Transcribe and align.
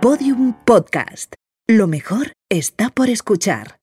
Podium 0.00 0.54
Podcast. 0.64 1.34
Lo 1.68 1.86
mejor 1.86 2.32
está 2.48 2.88
por 2.88 3.10
escuchar. 3.10 3.76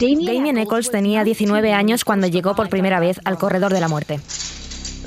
Damien 0.00 0.56
Eccles 0.56 0.90
tenía 0.90 1.22
19 1.22 1.74
años 1.74 2.06
cuando 2.06 2.28
llegó 2.28 2.54
por 2.54 2.70
primera 2.70 2.98
vez 2.98 3.20
al 3.26 3.36
corredor 3.36 3.74
de 3.74 3.80
la 3.80 3.88
muerte. 3.88 4.20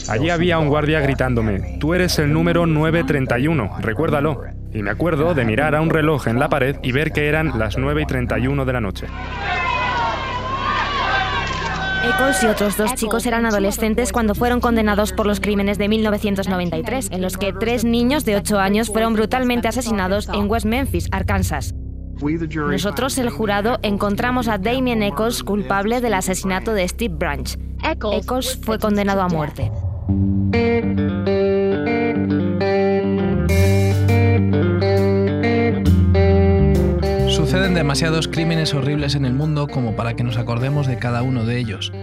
Allí 0.09 0.29
había 0.29 0.59
un 0.59 0.69
guardia 0.69 0.99
gritándome, 0.99 1.79
tú 1.79 1.95
eres 1.95 2.19
el 2.19 2.31
número 2.31 2.67
931, 2.67 3.77
recuérdalo. 3.79 4.43
Y 4.71 4.83
me 4.83 4.91
acuerdo 4.91 5.33
de 5.33 5.43
mirar 5.43 5.73
a 5.73 5.81
un 5.81 5.89
reloj 5.89 6.27
en 6.27 6.37
la 6.37 6.49
pared 6.49 6.75
y 6.83 6.91
ver 6.91 7.13
que 7.13 7.29
eran 7.29 7.57
las 7.57 7.79
9 7.79 8.03
y 8.03 8.05
31 8.05 8.63
de 8.63 8.73
la 8.73 8.81
noche. 8.81 9.07
Eccles 12.07 12.41
y 12.41 12.47
otros 12.47 12.77
dos 12.77 12.95
chicos 12.95 13.25
eran 13.25 13.45
adolescentes 13.45 14.13
cuando 14.13 14.33
fueron 14.33 14.61
condenados 14.61 15.11
por 15.11 15.25
los 15.25 15.41
crímenes 15.41 15.77
de 15.77 15.89
1993, 15.89 17.09
en 17.11 17.21
los 17.21 17.35
que 17.35 17.51
tres 17.51 17.83
niños 17.83 18.23
de 18.23 18.37
8 18.37 18.59
años 18.59 18.87
fueron 18.87 19.13
brutalmente 19.13 19.67
asesinados 19.67 20.29
en 20.29 20.49
West 20.49 20.65
Memphis, 20.65 21.09
Arkansas. 21.11 21.75
Nosotros, 22.21 23.17
el 23.17 23.29
jurado, 23.29 23.79
encontramos 23.83 24.47
a 24.47 24.57
Damien 24.57 25.03
Eccles 25.03 25.43
culpable 25.43 25.99
del 25.99 26.13
asesinato 26.13 26.73
de 26.73 26.87
Steve 26.87 27.13
Branch. 27.13 27.57
Eccles 27.83 28.57
fue 28.63 28.79
condenado 28.79 29.21
a 29.21 29.27
muerte. 29.27 29.69
Suceden 37.29 37.75
demasiados 37.75 38.27
crímenes 38.27 38.73
horribles 38.73 39.15
en 39.15 39.25
el 39.25 39.33
mundo 39.33 39.67
como 39.67 39.95
para 39.95 40.15
que 40.15 40.23
nos 40.23 40.37
acordemos 40.37 40.87
de 40.87 40.97
cada 40.97 41.21
uno 41.21 41.45
de 41.45 41.57
ellos. 41.59 41.93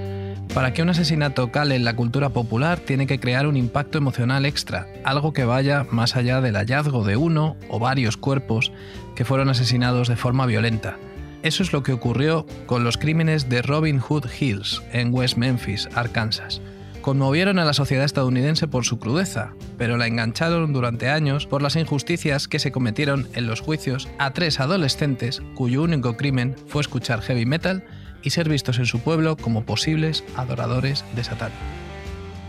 Para 0.55 0.73
que 0.73 0.83
un 0.83 0.89
asesinato 0.89 1.51
cale 1.51 1.75
en 1.75 1.85
la 1.85 1.97
cultura 1.97 2.29
popular 2.29 2.79
tiene 2.79 3.09
que 3.09 3.19
crear 3.19 3.49
un 3.49 3.57
impacto 3.57 3.99
emocional 3.99 4.47
extra, 4.47 4.87
algo 5.03 5.33
que 5.33 5.45
vaya 5.45 5.85
más 5.91 6.15
allá 6.15 6.41
del 6.41 6.55
hallazgo 6.55 7.03
de 7.03 7.17
uno 7.17 7.57
o 7.69 7.81
varios 7.81 8.17
cuerpos 8.17 8.71
que 9.17 9.25
fueron 9.25 9.49
asesinados 9.49 10.07
de 10.07 10.15
forma 10.15 10.47
violenta. 10.47 10.97
Eso 11.43 11.65
es 11.65 11.73
lo 11.73 11.83
que 11.83 11.93
ocurrió 11.93 12.47
con 12.67 12.85
los 12.85 12.99
crímenes 12.99 13.49
de 13.49 13.63
Robin 13.63 13.99
Hood 13.99 14.27
Hills 14.39 14.81
en 14.93 15.13
West 15.13 15.37
Memphis, 15.37 15.89
Arkansas. 15.93 16.63
Conmovieron 17.05 17.59
a 17.59 17.67
la 17.67 17.75
sociedad 17.75 18.07
estadounidense 18.07 18.67
por 18.67 18.87
su 18.87 18.99
crudeza, 18.99 19.53
pero 19.77 19.99
la 19.99 20.07
engancharon 20.07 20.73
durante 20.73 21.11
años 21.11 21.47
por 21.47 21.61
las 21.61 21.77
injusticias 21.77 22.49
que 22.49 22.59
se 22.59 22.73
cometieron 22.73 23.29
en 23.35 23.47
los 23.47 23.61
juicios 23.61 24.09
a 24.19 24.31
tres 24.31 24.59
adolescentes 24.59 25.43
cuyo 25.55 25.83
único 25.83 26.17
crimen 26.17 26.57
fue 26.67 26.81
escuchar 26.81 27.21
heavy 27.21 27.45
metal 27.45 27.85
y 28.23 28.31
ser 28.31 28.49
vistos 28.49 28.79
en 28.79 28.87
su 28.87 29.01
pueblo 29.01 29.37
como 29.37 29.67
posibles 29.67 30.25
adoradores 30.35 31.05
de 31.15 31.25
Satán. 31.25 31.53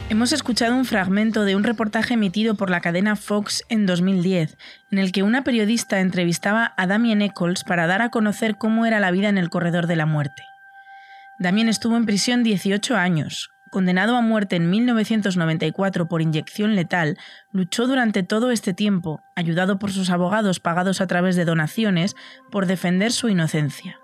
Hemos 0.10 0.32
escuchado 0.32 0.74
un 0.74 0.86
fragmento 0.86 1.44
de 1.44 1.58
un 1.58 1.66
reportaje 1.66 2.14
emitido 2.14 2.56
por 2.56 2.70
la 2.70 2.80
cadena 2.80 3.18
Fox 3.18 3.62
en 3.68 3.86
2010, 3.86 4.56
en 4.90 5.00
el 5.00 5.12
que 5.12 5.24
una 5.24 5.44
periodista 5.44 6.00
entrevistaba 6.00 6.74
a 6.78 6.88
Damien 6.88 7.22
Eccles 7.22 7.66
para 7.66 7.88
dar 7.88 8.02
a 8.02 8.10
conocer 8.10 8.56
cómo 8.56 8.86
era 8.86 9.02
la 9.02 9.12
vida 9.12 9.28
en 9.28 9.38
el 9.38 9.50
corredor 9.50 9.86
de 9.88 9.98
la 9.98 10.06
muerte. 10.06 10.44
Damien 11.40 11.68
estuvo 11.68 11.98
en 11.98 12.06
prisión 12.06 12.44
18 12.44 12.96
años, 12.96 13.50
condenado 13.76 14.16
a 14.16 14.22
muerte 14.22 14.56
en 14.56 14.70
1994 14.70 16.08
por 16.08 16.22
inyección 16.22 16.76
letal, 16.76 17.18
luchó 17.52 17.88
durante 17.88 18.24
todo 18.24 18.52
este 18.52 18.74
tiempo, 18.74 19.20
ayudado 19.36 19.80
por 19.80 19.92
sus 19.92 20.10
abogados 20.10 20.62
pagados 20.62 21.02
a 21.02 21.08
través 21.08 21.36
de 21.36 21.44
donaciones, 21.44 22.16
por 22.50 22.68
defender 22.68 23.12
su 23.12 23.28
inocencia. 23.28 24.00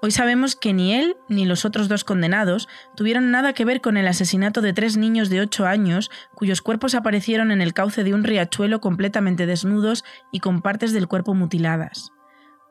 Hoy 0.00 0.12
sabemos 0.12 0.56
que 0.56 0.72
ni 0.72 0.94
él 0.94 1.14
ni 1.28 1.44
los 1.44 1.66
otros 1.66 1.88
dos 1.88 2.04
condenados 2.04 2.68
tuvieron 2.96 3.30
nada 3.30 3.52
que 3.52 3.66
ver 3.66 3.82
con 3.82 3.98
el 3.98 4.08
asesinato 4.08 4.62
de 4.62 4.72
tres 4.72 4.96
niños 4.96 5.28
de 5.28 5.42
8 5.42 5.66
años 5.66 6.10
cuyos 6.34 6.62
cuerpos 6.62 6.94
aparecieron 6.94 7.50
en 7.50 7.60
el 7.60 7.74
cauce 7.74 8.02
de 8.02 8.14
un 8.14 8.24
riachuelo 8.24 8.80
completamente 8.80 9.44
desnudos 9.44 10.04
y 10.32 10.40
con 10.40 10.62
partes 10.62 10.94
del 10.94 11.06
cuerpo 11.06 11.34
mutiladas. 11.34 12.12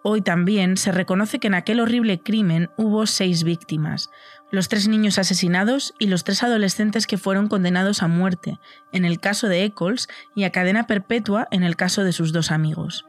Hoy 0.08 0.22
también 0.22 0.78
se 0.78 0.92
reconoce 0.92 1.40
que 1.40 1.48
en 1.48 1.56
aquel 1.56 1.80
horrible 1.80 2.20
crimen 2.20 2.70
hubo 2.78 3.08
seis 3.08 3.44
víctimas, 3.44 4.12
los 4.52 4.70
tres 4.70 4.88
niños 4.88 5.18
asesinados 5.18 5.94
y 6.00 6.08
los 6.08 6.24
tres 6.24 6.44
adolescentes 6.44 7.08
que 7.08 7.18
fueron 7.18 7.48
condenados 7.48 8.04
a 8.04 8.08
muerte, 8.08 8.60
en 8.92 9.06
el 9.06 9.20
caso 9.20 9.48
de 9.48 9.64
Eccles, 9.64 10.08
y 10.36 10.44
a 10.44 10.52
cadena 10.52 10.88
perpetua 10.88 11.48
en 11.52 11.64
el 11.64 11.76
caso 11.76 12.04
de 12.04 12.14
sus 12.14 12.32
dos 12.32 12.52
amigos. 12.52 13.06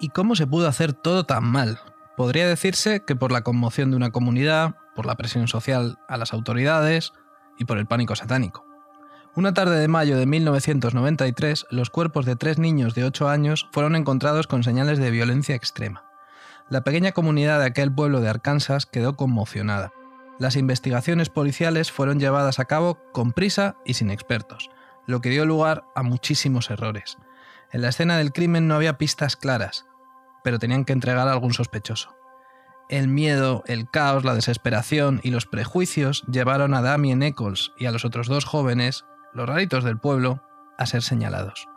¿Y 0.00 0.08
cómo 0.08 0.36
se 0.36 0.46
pudo 0.46 0.68
hacer 0.68 0.92
todo 0.92 1.24
tan 1.24 1.44
mal? 1.44 1.78
Podría 2.16 2.48
decirse 2.48 3.04
que 3.04 3.16
por 3.16 3.32
la 3.32 3.42
conmoción 3.42 3.90
de 3.90 3.96
una 3.96 4.10
comunidad, 4.10 4.76
por 4.94 5.06
la 5.06 5.16
presión 5.16 5.48
social 5.48 5.98
a 6.08 6.16
las 6.16 6.32
autoridades 6.32 7.12
y 7.58 7.64
por 7.64 7.78
el 7.78 7.86
pánico 7.86 8.16
satánico. 8.16 8.64
Una 9.36 9.52
tarde 9.52 9.80
de 9.80 9.88
mayo 9.88 10.16
de 10.16 10.26
1993, 10.26 11.66
los 11.70 11.90
cuerpos 11.90 12.24
de 12.24 12.36
tres 12.36 12.58
niños 12.58 12.94
de 12.94 13.04
8 13.04 13.28
años 13.28 13.68
fueron 13.72 13.96
encontrados 13.96 14.46
con 14.46 14.62
señales 14.62 14.98
de 14.98 15.10
violencia 15.10 15.56
extrema. 15.56 16.04
La 16.70 16.82
pequeña 16.82 17.10
comunidad 17.10 17.58
de 17.58 17.66
aquel 17.66 17.92
pueblo 17.92 18.20
de 18.20 18.28
Arkansas 18.28 18.86
quedó 18.86 19.16
conmocionada. 19.16 19.92
Las 20.38 20.56
investigaciones 20.56 21.28
policiales 21.30 21.92
fueron 21.92 22.18
llevadas 22.18 22.58
a 22.58 22.64
cabo 22.64 22.98
con 23.12 23.32
prisa 23.32 23.76
y 23.84 23.94
sin 23.94 24.10
expertos, 24.10 24.70
lo 25.06 25.20
que 25.20 25.30
dio 25.30 25.46
lugar 25.46 25.84
a 25.94 26.02
muchísimos 26.02 26.70
errores. 26.70 27.18
En 27.72 27.82
la 27.82 27.88
escena 27.88 28.16
del 28.18 28.32
crimen 28.32 28.66
no 28.66 28.74
había 28.74 28.98
pistas 28.98 29.36
claras, 29.36 29.86
pero 30.42 30.58
tenían 30.58 30.84
que 30.84 30.92
entregar 30.92 31.28
a 31.28 31.32
algún 31.32 31.52
sospechoso. 31.52 32.16
El 32.88 33.08
miedo, 33.08 33.62
el 33.66 33.88
caos, 33.90 34.24
la 34.24 34.34
desesperación 34.34 35.20
y 35.22 35.30
los 35.30 35.46
prejuicios 35.46 36.22
llevaron 36.30 36.74
a 36.74 36.82
Damien 36.82 37.22
Eccles 37.22 37.72
y 37.78 37.86
a 37.86 37.92
los 37.92 38.04
otros 38.04 38.26
dos 38.26 38.44
jóvenes, 38.44 39.04
los 39.32 39.48
raritos 39.48 39.84
del 39.84 39.98
pueblo, 39.98 40.42
a 40.78 40.86
ser 40.86 41.02
señalados. 41.02 41.68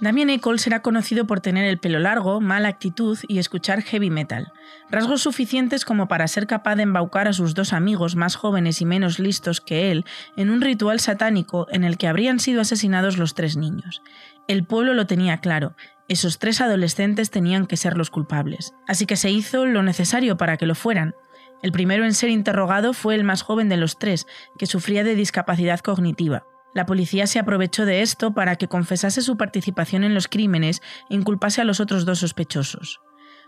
Damien 0.00 0.30
Eccles 0.30 0.64
era 0.68 0.80
conocido 0.80 1.26
por 1.26 1.40
tener 1.40 1.64
el 1.64 1.78
pelo 1.78 1.98
largo, 1.98 2.40
mala 2.40 2.68
actitud 2.68 3.18
y 3.26 3.38
escuchar 3.38 3.82
heavy 3.82 4.10
metal, 4.10 4.52
rasgos 4.90 5.22
suficientes 5.22 5.84
como 5.84 6.06
para 6.06 6.28
ser 6.28 6.46
capaz 6.46 6.76
de 6.76 6.84
embaucar 6.84 7.26
a 7.26 7.32
sus 7.32 7.54
dos 7.54 7.72
amigos 7.72 8.14
más 8.14 8.36
jóvenes 8.36 8.80
y 8.80 8.84
menos 8.84 9.18
listos 9.18 9.60
que 9.60 9.90
él 9.90 10.04
en 10.36 10.50
un 10.50 10.60
ritual 10.60 11.00
satánico 11.00 11.66
en 11.72 11.82
el 11.82 11.98
que 11.98 12.06
habrían 12.06 12.38
sido 12.38 12.60
asesinados 12.60 13.18
los 13.18 13.34
tres 13.34 13.56
niños. 13.56 14.00
El 14.46 14.64
pueblo 14.64 14.94
lo 14.94 15.08
tenía 15.08 15.38
claro, 15.38 15.74
esos 16.06 16.38
tres 16.38 16.60
adolescentes 16.60 17.30
tenían 17.30 17.66
que 17.66 17.76
ser 17.76 17.96
los 17.96 18.10
culpables, 18.10 18.74
así 18.86 19.04
que 19.04 19.16
se 19.16 19.30
hizo 19.30 19.66
lo 19.66 19.82
necesario 19.82 20.36
para 20.36 20.58
que 20.58 20.66
lo 20.66 20.76
fueran. 20.76 21.16
El 21.60 21.72
primero 21.72 22.04
en 22.04 22.14
ser 22.14 22.30
interrogado 22.30 22.92
fue 22.92 23.16
el 23.16 23.24
más 23.24 23.42
joven 23.42 23.68
de 23.68 23.76
los 23.76 23.98
tres, 23.98 24.28
que 24.58 24.66
sufría 24.66 25.02
de 25.02 25.16
discapacidad 25.16 25.80
cognitiva. 25.80 26.44
La 26.74 26.86
policía 26.86 27.26
se 27.26 27.38
aprovechó 27.38 27.86
de 27.86 28.02
esto 28.02 28.32
para 28.32 28.56
que 28.56 28.68
confesase 28.68 29.22
su 29.22 29.36
participación 29.36 30.04
en 30.04 30.14
los 30.14 30.28
crímenes 30.28 30.82
e 31.10 31.14
inculpase 31.14 31.60
a 31.60 31.64
los 31.64 31.80
otros 31.80 32.04
dos 32.04 32.20
sospechosos. 32.20 33.00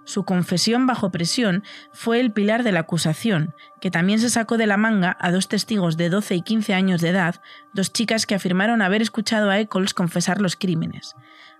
Su 0.05 0.25
confesión 0.25 0.87
bajo 0.87 1.11
presión 1.11 1.63
fue 1.93 2.21
el 2.21 2.33
pilar 2.33 2.63
de 2.63 2.73
la 2.73 2.81
acusación, 2.81 3.55
que 3.81 3.91
también 3.91 4.19
se 4.19 4.31
sacó 4.31 4.57
de 4.57 4.67
la 4.67 4.79
manga 4.79 5.17
a 5.21 5.31
dos 5.31 5.49
testigos 5.49 5.97
de 5.97 6.09
12 6.09 6.37
y 6.37 6.43
15 6.43 6.75
años 6.75 7.01
de 7.01 7.11
edad, 7.11 7.43
dos 7.75 7.93
chicas 7.93 8.27
que 8.27 8.35
afirmaron 8.35 8.83
haber 8.83 9.03
escuchado 9.03 9.51
a 9.51 9.61
Eccles 9.61 9.95
confesar 9.95 10.41
los 10.41 10.57
crímenes. 10.57 11.15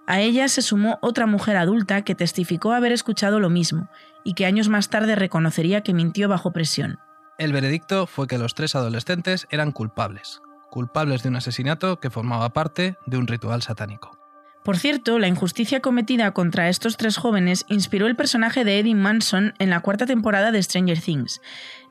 A 0.07 0.21
ellas 0.21 0.53
se 0.53 0.63
sumó 0.63 0.99
otra 1.03 1.27
mujer 1.27 1.57
adulta 1.57 2.03
que 2.03 2.15
testificó 2.15 2.73
haber 2.73 2.93
escuchado 2.93 3.39
lo 3.39 3.51
mismo 3.51 3.89
y 4.25 4.35
que 4.35 4.47
años 4.47 4.69
más 4.69 4.89
tarde 4.89 5.15
reconocería 5.15 5.83
que 5.83 5.95
mintió 5.95 6.29
bajo 6.29 6.53
presión. 6.53 6.99
El 7.39 7.53
veredicto 7.53 8.07
fue 8.07 8.27
que 8.27 8.39
los 8.39 8.55
tres 8.55 8.75
adolescentes 8.75 9.47
eran 9.51 9.71
culpables, 9.73 10.43
culpables 10.71 11.23
de 11.23 11.29
un 11.29 11.37
asesinato 11.37 12.01
que 12.01 12.11
formaba 12.11 12.53
parte 12.53 12.97
de 13.07 13.19
un 13.19 13.27
ritual 13.27 13.63
satánico. 13.63 14.21
Por 14.63 14.77
cierto, 14.77 15.19
la 15.19 15.27
injusticia 15.27 15.81
cometida 15.81 16.33
contra 16.33 16.69
estos 16.69 16.99
tres 16.99 17.17
jóvenes 17.17 17.65
inspiró 17.69 18.07
el 18.07 18.15
personaje 18.15 18.63
de 18.63 18.79
Eddie 18.79 18.95
Manson 18.95 19.55
en 19.59 19.71
la 19.71 19.81
cuarta 19.81 20.05
temporada 20.05 20.53
de 20.53 20.63
Stranger 20.63 21.01
Things. 21.01 21.41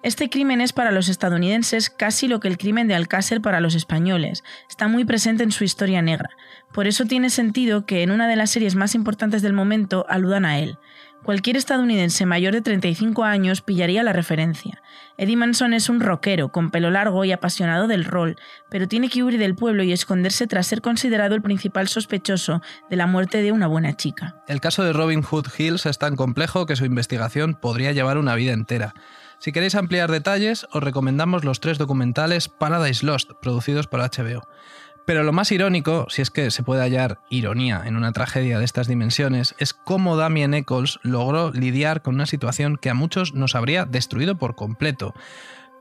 Este 0.03 0.29
crimen 0.29 0.61
es 0.61 0.71
para 0.71 0.91
los 0.91 1.09
estadounidenses 1.09 1.89
casi 1.89 2.27
lo 2.27 2.39
que 2.39 2.47
el 2.47 2.59
crimen 2.59 2.87
de 2.87 2.93
Alcácer 2.93 3.41
para 3.41 3.59
los 3.59 3.73
españoles. 3.73 4.43
Está 4.69 4.87
muy 4.87 5.03
presente 5.03 5.43
en 5.43 5.51
su 5.51 5.63
historia 5.63 6.03
negra. 6.03 6.29
Por 6.71 6.85
eso 6.85 7.05
tiene 7.05 7.31
sentido 7.31 7.87
que 7.87 8.03
en 8.03 8.11
una 8.11 8.27
de 8.27 8.35
las 8.35 8.51
series 8.51 8.75
más 8.75 8.93
importantes 8.93 9.41
del 9.41 9.53
momento 9.53 10.05
aludan 10.07 10.45
a 10.45 10.59
él. 10.59 10.77
Cualquier 11.23 11.57
estadounidense 11.57 12.25
mayor 12.25 12.53
de 12.53 12.61
35 12.61 13.23
años 13.23 13.61
pillaría 13.61 14.03
la 14.03 14.13
referencia. 14.13 14.81
Eddie 15.17 15.35
Manson 15.35 15.73
es 15.73 15.89
un 15.89 15.99
rockero, 15.99 16.49
con 16.49 16.71
pelo 16.71 16.89
largo 16.91 17.25
y 17.25 17.31
apasionado 17.31 17.87
del 17.87 18.05
rol, 18.05 18.37
pero 18.69 18.87
tiene 18.87 19.09
que 19.09 19.21
huir 19.21 19.37
del 19.37 19.55
pueblo 19.55 19.83
y 19.83 19.91
esconderse 19.91 20.47
tras 20.47 20.67
ser 20.67 20.81
considerado 20.81 21.35
el 21.35 21.41
principal 21.41 21.87
sospechoso 21.87 22.61
de 22.89 22.95
la 22.95 23.05
muerte 23.05 23.41
de 23.41 23.51
una 23.51 23.67
buena 23.67 23.95
chica. 23.97 24.37
El 24.47 24.61
caso 24.61 24.83
de 24.83 24.93
Robin 24.93 25.21
Hood 25.21 25.47
Hills 25.57 25.85
es 25.85 25.97
tan 25.97 26.15
complejo 26.15 26.65
que 26.65 26.77
su 26.77 26.85
investigación 26.85 27.53
podría 27.53 27.91
llevar 27.91 28.17
una 28.17 28.35
vida 28.35 28.53
entera. 28.53 28.93
Si 29.39 29.51
queréis 29.53 29.75
ampliar 29.75 30.11
detalles, 30.11 30.67
os 30.71 30.83
recomendamos 30.83 31.45
los 31.45 31.59
tres 31.59 31.77
documentales 31.77 32.49
Paradise 32.49 33.05
Lost, 33.05 33.31
producidos 33.41 33.87
por 33.87 34.01
HBO. 34.01 34.47
Pero 35.09 35.23
lo 35.23 35.33
más 35.33 35.51
irónico, 35.51 36.05
si 36.07 36.21
es 36.21 36.29
que 36.29 36.51
se 36.51 36.61
puede 36.61 36.83
hallar 36.83 37.19
ironía 37.31 37.81
en 37.83 37.95
una 37.95 38.11
tragedia 38.11 38.59
de 38.59 38.63
estas 38.63 38.87
dimensiones, 38.87 39.55
es 39.57 39.73
cómo 39.73 40.17
Damien 40.17 40.53
Eccles 40.53 40.99
logró 41.01 41.51
lidiar 41.51 42.03
con 42.03 42.13
una 42.13 42.27
situación 42.27 42.77
que 42.77 42.91
a 42.91 42.93
muchos 42.93 43.33
nos 43.33 43.55
habría 43.55 43.85
destruido 43.85 44.37
por 44.37 44.53
completo. 44.53 45.15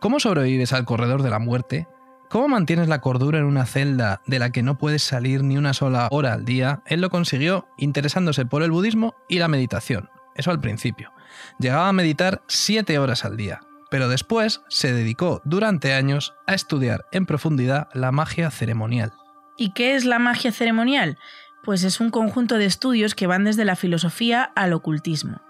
¿Cómo 0.01 0.19
sobrevives 0.19 0.73
al 0.73 0.87
corredor 0.87 1.23
de 1.23 1.29
la 1.29 1.41
muerte 1.41 1.87
¿Cómo 2.31 2.49
mantienes 2.49 2.89
la 2.89 3.03
cordura 3.03 3.39
en 3.39 3.45
una 3.45 3.67
celda 3.67 4.23
de 4.27 4.39
la 4.39 4.49
que 4.49 4.63
no 4.63 4.79
puedes 4.79 5.03
salir 5.03 5.45
ni 5.45 5.59
una 5.59 5.75
sola 5.75 6.09
hora 6.11 6.33
al 6.33 6.47
día? 6.47 6.81
Él 6.87 7.03
lo 7.03 7.11
consiguió 7.11 7.69
interesándose 7.77 8.47
por 8.47 8.63
el 8.63 8.71
budismo 8.71 9.15
y 9.29 9.41
la 9.41 9.49
meditación. 9.49 10.09
Eso 10.37 10.51
al 10.51 10.61
principio. 10.61 11.13
Llegaba 11.59 11.91
a 11.91 11.93
meditar 11.93 12.41
siete 12.47 12.99
horas 12.99 13.27
al 13.27 13.37
día, 13.37 13.61
pero 13.91 14.09
después 14.09 14.63
se 14.69 14.95
dedicó 14.95 15.43
durante 15.45 15.93
años 15.93 16.35
a 16.47 16.55
estudiar 16.55 17.05
en 17.13 17.27
profundidad 17.27 17.89
la 17.93 18.11
magia 18.11 18.51
ceremonial. 18.51 19.18
¿Y 19.59 19.71
qué 19.71 19.97
es 19.97 20.05
la 20.05 20.21
magia 20.21 20.53
ceremonial? 20.53 21.19
Pues 21.65 21.83
es 21.83 22.01
un 22.01 22.11
conjunto 22.11 22.57
de 22.57 22.65
estudios 22.65 23.15
que 23.17 23.27
van 23.27 23.45
desde 23.45 23.65
la 23.65 23.75
filosofía 23.77 24.45
al 24.55 24.73
ocultismo. 24.73 25.43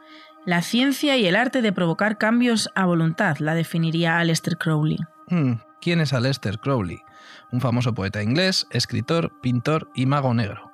La 0.46 0.62
ciencia 0.62 1.18
y 1.18 1.26
el 1.26 1.36
arte 1.36 1.60
de 1.60 1.72
provocar 1.72 2.16
cambios 2.16 2.70
a 2.74 2.86
voluntad, 2.86 3.36
la 3.38 3.54
definiría 3.54 4.18
Aleister 4.18 4.56
Crowley. 4.56 4.98
Hmm, 5.28 5.56
¿Quién 5.82 6.00
es 6.00 6.14
Aleister 6.14 6.58
Crowley? 6.58 7.02
Un 7.52 7.60
famoso 7.60 7.94
poeta 7.94 8.22
inglés, 8.22 8.66
escritor, 8.70 9.38
pintor 9.42 9.90
y 9.94 10.06
mago 10.06 10.32
negro. 10.32 10.72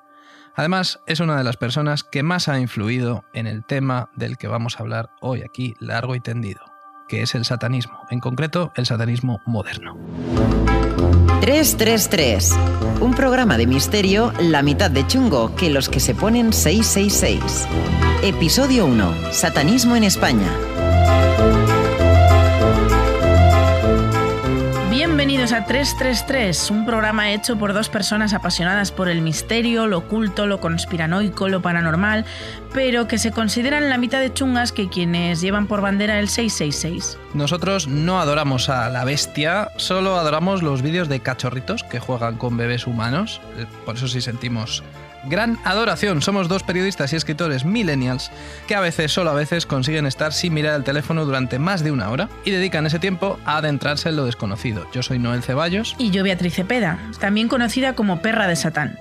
Además, 0.55 1.01
es 1.05 1.19
una 1.19 1.37
de 1.37 1.43
las 1.43 1.57
personas 1.57 2.05
que 2.05 2.23
más 2.23 2.47
ha 2.47 2.57
influido 2.57 3.25
en 3.33 3.47
el 3.47 3.65
tema 3.65 4.09
del 4.15 4.37
que 4.37 4.47
vamos 4.47 4.79
a 4.79 4.83
hablar 4.83 5.09
hoy 5.19 5.41
aquí 5.41 5.75
largo 5.79 6.15
y 6.15 6.21
tendido, 6.21 6.61
que 7.09 7.21
es 7.21 7.35
el 7.35 7.43
satanismo, 7.43 7.99
en 8.09 8.21
concreto 8.21 8.71
el 8.77 8.85
satanismo 8.85 9.41
moderno. 9.45 9.97
333, 11.45 12.53
un 13.01 13.13
programa 13.13 13.55
de 13.55 13.67
misterio 13.67 14.33
la 14.39 14.63
mitad 14.63 14.89
de 14.89 15.05
chungo 15.05 15.53
que 15.55 15.69
los 15.69 15.89
que 15.89 15.99
se 15.99 16.15
ponen 16.15 16.51
666. 16.51 17.67
Episodio 18.23 18.87
1, 18.87 19.31
Satanismo 19.31 19.95
en 19.95 20.05
España. 20.05 20.74
A 25.45 25.63
333, 25.63 26.71
un 26.71 26.85
programa 26.87 27.31
hecho 27.31 27.55
por 27.55 27.71
dos 27.73 27.87
personas 27.87 28.33
apasionadas 28.33 28.91
por 28.91 29.07
el 29.07 29.21
misterio, 29.21 29.85
lo 29.85 29.99
oculto, 29.99 30.47
lo 30.47 30.59
conspiranoico, 30.59 31.49
lo 31.49 31.61
paranormal, 31.61 32.25
pero 32.73 33.07
que 33.07 33.19
se 33.19 33.31
consideran 33.31 33.87
la 33.87 33.99
mitad 33.99 34.19
de 34.21 34.33
chungas 34.33 34.71
que 34.71 34.89
quienes 34.89 35.41
llevan 35.41 35.67
por 35.67 35.81
bandera 35.81 36.19
el 36.19 36.29
666. 36.29 37.19
Nosotros 37.35 37.87
no 37.87 38.19
adoramos 38.19 38.69
a 38.69 38.89
la 38.89 39.05
bestia, 39.05 39.69
solo 39.77 40.17
adoramos 40.17 40.63
los 40.63 40.81
vídeos 40.81 41.09
de 41.09 41.19
cachorritos 41.19 41.83
que 41.83 41.99
juegan 41.99 42.37
con 42.37 42.57
bebés 42.57 42.87
humanos. 42.87 43.39
Eh, 43.57 43.65
Por 43.85 43.97
eso 43.97 44.07
sí 44.07 44.21
sentimos 44.21 44.83
gran 45.27 45.57
adoración. 45.63 46.21
Somos 46.21 46.47
dos 46.47 46.63
periodistas 46.63 47.13
y 47.13 47.15
escritores 47.15 47.65
millennials 47.65 48.31
que 48.67 48.75
a 48.75 48.79
veces, 48.79 49.11
solo 49.11 49.31
a 49.31 49.33
veces, 49.33 49.65
consiguen 49.65 50.05
estar 50.05 50.33
sin 50.33 50.53
mirar 50.53 50.75
el 50.75 50.83
teléfono 50.83 51.25
durante 51.25 51.59
más 51.59 51.83
de 51.83 51.91
una 51.91 52.09
hora 52.09 52.29
y 52.43 52.51
dedican 52.51 52.85
ese 52.85 52.99
tiempo 52.99 53.39
a 53.45 53.57
adentrarse 53.57 54.09
en 54.09 54.15
lo 54.15 54.25
desconocido. 54.25 54.87
Yo 54.93 55.03
soy 55.03 55.19
Noel 55.19 55.43
Ceballos. 55.43 55.95
Y 55.97 56.11
yo 56.11 56.23
Beatriz 56.23 56.55
Cepeda, 56.55 56.99
también 57.19 57.47
conocida 57.47 57.93
como 57.93 58.21
perra 58.21 58.47
de 58.47 58.55
Satán. 58.55 58.97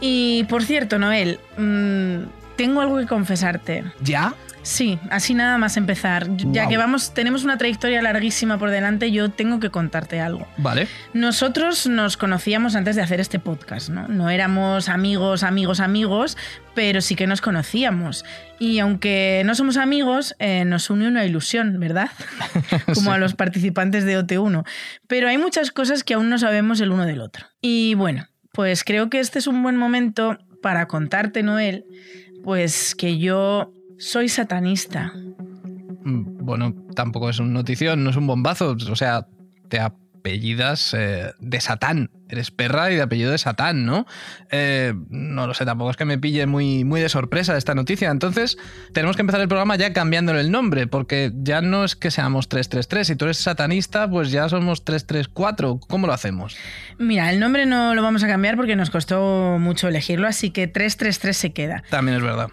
Y 0.00 0.44
por 0.44 0.64
cierto, 0.64 0.98
Noel, 0.98 1.40
mmm, 1.56 2.28
tengo 2.56 2.80
algo 2.80 2.98
que 2.98 3.06
confesarte. 3.06 3.84
¿Ya? 4.00 4.34
Sí, 4.68 4.98
así 5.10 5.32
nada 5.32 5.56
más 5.56 5.78
empezar. 5.78 6.28
Ya 6.52 6.68
que 6.68 6.76
vamos, 6.76 7.14
tenemos 7.14 7.42
una 7.42 7.56
trayectoria 7.56 8.02
larguísima 8.02 8.58
por 8.58 8.68
delante, 8.68 9.10
yo 9.10 9.30
tengo 9.30 9.60
que 9.60 9.70
contarte 9.70 10.20
algo. 10.20 10.46
Vale. 10.58 10.88
Nosotros 11.14 11.86
nos 11.86 12.18
conocíamos 12.18 12.76
antes 12.76 12.94
de 12.94 13.00
hacer 13.00 13.18
este 13.18 13.38
podcast, 13.38 13.88
¿no? 13.88 14.08
No 14.08 14.28
éramos 14.28 14.90
amigos, 14.90 15.42
amigos, 15.42 15.80
amigos, 15.80 16.36
pero 16.74 17.00
sí 17.00 17.14
que 17.14 17.26
nos 17.26 17.40
conocíamos. 17.40 18.26
Y 18.58 18.78
aunque 18.80 19.40
no 19.46 19.54
somos 19.54 19.78
amigos, 19.78 20.34
eh, 20.38 20.66
nos 20.66 20.90
une 20.90 21.08
una 21.08 21.24
ilusión, 21.24 21.80
¿verdad? 21.80 22.10
Como 22.84 23.00
Sí. 23.00 23.08
a 23.08 23.16
los 23.16 23.32
participantes 23.34 24.04
de 24.04 24.18
OT1. 24.18 24.66
Pero 25.06 25.28
hay 25.28 25.38
muchas 25.38 25.70
cosas 25.72 26.04
que 26.04 26.12
aún 26.12 26.28
no 26.28 26.36
sabemos 26.38 26.78
el 26.82 26.90
uno 26.90 27.06
del 27.06 27.22
otro. 27.22 27.46
Y 27.62 27.94
bueno, 27.94 28.26
pues 28.52 28.84
creo 28.84 29.08
que 29.08 29.18
este 29.20 29.38
es 29.38 29.46
un 29.46 29.62
buen 29.62 29.76
momento 29.76 30.36
para 30.60 30.88
contarte, 30.88 31.42
Noel, 31.42 31.86
pues 32.44 32.94
que 32.94 33.16
yo 33.18 33.72
soy 33.98 34.28
satanista. 34.28 35.12
Mm, 36.04 36.38
Bueno, 36.44 36.74
tampoco 36.94 37.28
es 37.28 37.38
una 37.38 37.50
notición, 37.50 38.04
no 38.04 38.10
es 38.10 38.16
un 38.16 38.26
bombazo. 38.26 38.76
O 38.90 38.96
sea, 38.96 39.26
te 39.68 39.80
apellidas 39.80 40.94
eh, 40.96 41.32
de 41.38 41.60
Satán. 41.60 42.10
Eres 42.30 42.50
perra 42.50 42.90
y 42.90 42.96
de 42.96 43.02
apellido 43.02 43.30
de 43.30 43.38
Satán, 43.38 43.86
¿no? 43.86 44.06
Eh, 44.50 44.92
no 45.08 45.46
lo 45.46 45.54
sé, 45.54 45.64
tampoco 45.64 45.90
es 45.90 45.96
que 45.96 46.04
me 46.04 46.18
pille 46.18 46.46
muy, 46.46 46.84
muy 46.84 47.00
de 47.00 47.08
sorpresa 47.08 47.56
esta 47.56 47.74
noticia. 47.74 48.10
Entonces, 48.10 48.58
tenemos 48.92 49.16
que 49.16 49.22
empezar 49.22 49.40
el 49.40 49.48
programa 49.48 49.76
ya 49.76 49.94
cambiándole 49.94 50.40
el 50.40 50.50
nombre, 50.50 50.86
porque 50.86 51.32
ya 51.34 51.62
no 51.62 51.84
es 51.84 51.96
que 51.96 52.10
seamos 52.10 52.48
333. 52.48 53.06
Si 53.06 53.16
tú 53.16 53.24
eres 53.24 53.38
satanista, 53.38 54.10
pues 54.10 54.30
ya 54.30 54.48
somos 54.48 54.84
334. 54.84 55.80
¿Cómo 55.88 56.06
lo 56.06 56.12
hacemos? 56.12 56.56
Mira, 56.98 57.30
el 57.30 57.40
nombre 57.40 57.64
no 57.64 57.94
lo 57.94 58.02
vamos 58.02 58.22
a 58.22 58.26
cambiar 58.26 58.56
porque 58.56 58.76
nos 58.76 58.90
costó 58.90 59.56
mucho 59.58 59.88
elegirlo, 59.88 60.28
así 60.28 60.50
que 60.50 60.66
333 60.66 61.36
se 61.36 61.52
queda. 61.52 61.82
También 61.88 62.18
es 62.18 62.22
verdad. 62.22 62.48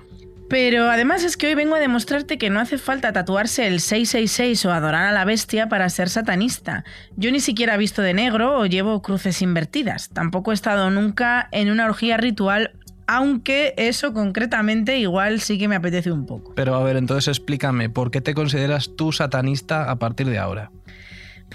Pero 0.47 0.89
además 0.89 1.23
es 1.23 1.37
que 1.37 1.47
hoy 1.47 1.55
vengo 1.55 1.75
a 1.75 1.79
demostrarte 1.79 2.37
que 2.37 2.49
no 2.49 2.59
hace 2.59 2.77
falta 2.77 3.11
tatuarse 3.11 3.67
el 3.67 3.79
666 3.79 4.65
o 4.65 4.71
adorar 4.71 5.05
a 5.05 5.11
la 5.11 5.25
bestia 5.25 5.69
para 5.69 5.89
ser 5.89 6.09
satanista. 6.09 6.83
Yo 7.15 7.31
ni 7.31 7.39
siquiera 7.39 7.75
he 7.75 7.77
visto 7.77 8.01
de 8.01 8.13
negro 8.13 8.59
o 8.59 8.65
llevo 8.65 9.01
cruces 9.01 9.41
invertidas. 9.41 10.09
Tampoco 10.09 10.51
he 10.51 10.53
estado 10.53 10.89
nunca 10.91 11.49
en 11.51 11.71
una 11.71 11.85
orgía 11.85 12.17
ritual, 12.17 12.73
aunque 13.07 13.73
eso 13.77 14.13
concretamente 14.13 14.97
igual 14.99 15.41
sí 15.41 15.57
que 15.57 15.67
me 15.67 15.75
apetece 15.75 16.11
un 16.11 16.25
poco. 16.25 16.53
Pero 16.55 16.75
a 16.75 16.83
ver, 16.83 16.97
entonces 16.97 17.27
explícame, 17.27 17.89
¿por 17.89 18.11
qué 18.11 18.21
te 18.21 18.33
consideras 18.33 18.91
tú 18.95 19.11
satanista 19.11 19.89
a 19.89 19.95
partir 19.97 20.27
de 20.27 20.37
ahora? 20.37 20.71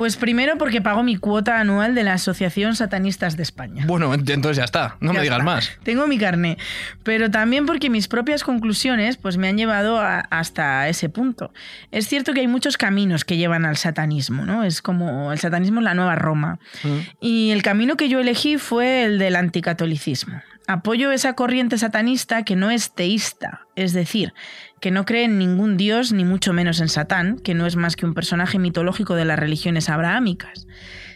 Pues 0.01 0.17
primero 0.17 0.57
porque 0.57 0.81
pago 0.81 1.03
mi 1.03 1.17
cuota 1.17 1.61
anual 1.61 1.95
de 1.95 2.05
la 2.05 2.15
Asociación 2.15 2.75
Satanistas 2.75 3.37
de 3.37 3.43
España. 3.43 3.85
Bueno, 3.87 4.15
entonces 4.15 4.57
ya 4.57 4.65
está, 4.65 4.97
no 5.01 5.13
Ya 5.13 5.19
me 5.19 5.23
digas 5.25 5.41
está. 5.41 5.45
más. 5.45 5.73
Tengo 5.83 6.07
mi 6.07 6.17
carné. 6.17 6.57
Pero 7.03 7.31
también 7.31 7.67
porque 7.67 7.91
mis 7.91 8.09
propias 8.09 8.43
conclusiones 8.43 9.19
pues, 9.19 9.37
me 9.37 9.49
han 9.49 9.59
llevado 9.59 10.01
a- 10.01 10.21
hasta 10.21 10.89
ese 10.89 11.11
punto. 11.11 11.53
Es 11.91 12.09
cierto 12.09 12.33
que 12.33 12.41
hay 12.41 12.47
muchos 12.49 12.79
caminos 12.79 13.27
que 13.27 13.37
llevan 13.37 13.67
al 13.67 13.77
satanismo, 13.77 14.47
¿no? 14.47 14.65
Es 14.65 14.81
como 14.81 15.33
el 15.33 15.39
satanismo 15.39 15.81
es 15.81 15.85
la 15.85 15.93
nueva 15.93 16.15
Roma. 16.15 16.59
Mm. 16.83 16.99
Y 17.21 17.51
el 17.51 17.63
camino 17.63 17.99
que 17.99 18.09
yo 18.09 18.21
elegí 18.21 18.57
fue 18.57 19.05
el 19.05 19.19
del 19.19 19.37
anticatolicismo. 19.37 20.41
Apoyo 20.67 21.11
esa 21.13 21.35
corriente 21.35 21.77
satanista 21.77 22.43
que 22.45 22.57
no 22.57 22.71
es 22.71 22.95
teísta, 22.95 23.67
es 23.77 23.93
decir, 23.93 24.33
que 24.81 24.91
no 24.91 25.05
cree 25.05 25.25
en 25.25 25.39
ningún 25.39 25.77
dios, 25.77 26.13
ni 26.13 26.25
mucho 26.25 26.53
menos 26.53 26.81
en 26.81 26.89
Satán, 26.89 27.39
que 27.39 27.55
no 27.55 27.67
es 27.67 27.77
más 27.77 27.97
que 27.97 28.07
un 28.07 28.15
personaje 28.15 28.59
mitológico 28.59 29.15
de 29.15 29.27
las 29.27 29.39
religiones 29.39 29.89
abrahámicas. 29.89 30.67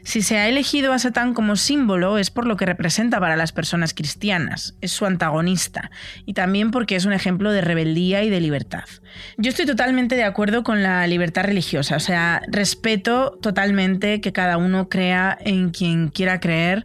Si 0.05 0.21
se 0.21 0.37
ha 0.37 0.49
elegido 0.49 0.93
a 0.93 0.99
Satán 0.99 1.33
como 1.33 1.57
símbolo 1.57 2.19
es 2.19 2.31
por 2.31 2.47
lo 2.47 2.59
que 2.59 2.67
representa 2.67 3.21
para 3.21 3.37
las 3.37 3.53
personas 3.53 3.95
cristianas, 3.95 4.77
es 4.83 4.93
su 4.93 5.07
antagonista, 5.07 5.91
y 6.27 6.35
también 6.35 6.71
porque 6.71 6.95
es 6.95 7.07
un 7.07 7.15
ejemplo 7.15 7.53
de 7.53 7.63
rebeldía 7.63 8.23
y 8.23 8.29
de 8.29 8.43
libertad. 8.43 8.85
Yo 9.39 9.49
estoy 9.49 9.65
totalmente 9.65 10.15
de 10.15 10.25
acuerdo 10.25 10.63
con 10.63 10.83
la 10.83 11.07
libertad 11.07 11.45
religiosa, 11.45 11.97
o 11.97 12.01
sea, 12.01 12.43
respeto 12.49 13.39
totalmente 13.41 14.21
que 14.21 14.35
cada 14.35 14.59
uno 14.59 14.91
crea 14.91 15.39
en 15.41 15.71
quien 15.71 16.09
quiera 16.09 16.39
creer, 16.39 16.85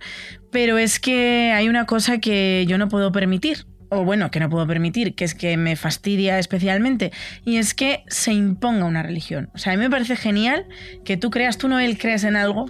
pero 0.50 0.78
es 0.78 1.02
que 1.02 1.52
hay 1.54 1.68
una 1.68 1.86
cosa 1.86 2.20
que 2.20 2.64
yo 2.70 2.78
no 2.78 2.88
puedo 2.88 3.12
permitir, 3.12 3.66
o 3.90 4.04
bueno, 4.04 4.32
que 4.32 4.40
no 4.40 4.50
puedo 4.50 4.66
permitir, 4.68 5.16
que 5.16 5.26
es 5.26 5.34
que 5.34 5.58
me 5.58 5.76
fastidia 5.76 6.40
especialmente, 6.40 7.12
y 7.44 7.58
es 7.58 7.74
que 7.74 8.04
se 8.08 8.34
imponga 8.34 8.86
una 8.86 9.04
religión. 9.04 9.50
O 9.54 9.58
sea, 9.58 9.74
a 9.74 9.76
mí 9.76 9.84
me 9.84 9.90
parece 9.90 10.16
genial 10.16 10.66
que 11.04 11.18
tú 11.18 11.30
creas, 11.30 11.58
tú 11.58 11.68
no 11.68 11.80
él 11.80 11.98
crees 11.98 12.24
en 12.24 12.36
algo, 12.36 12.66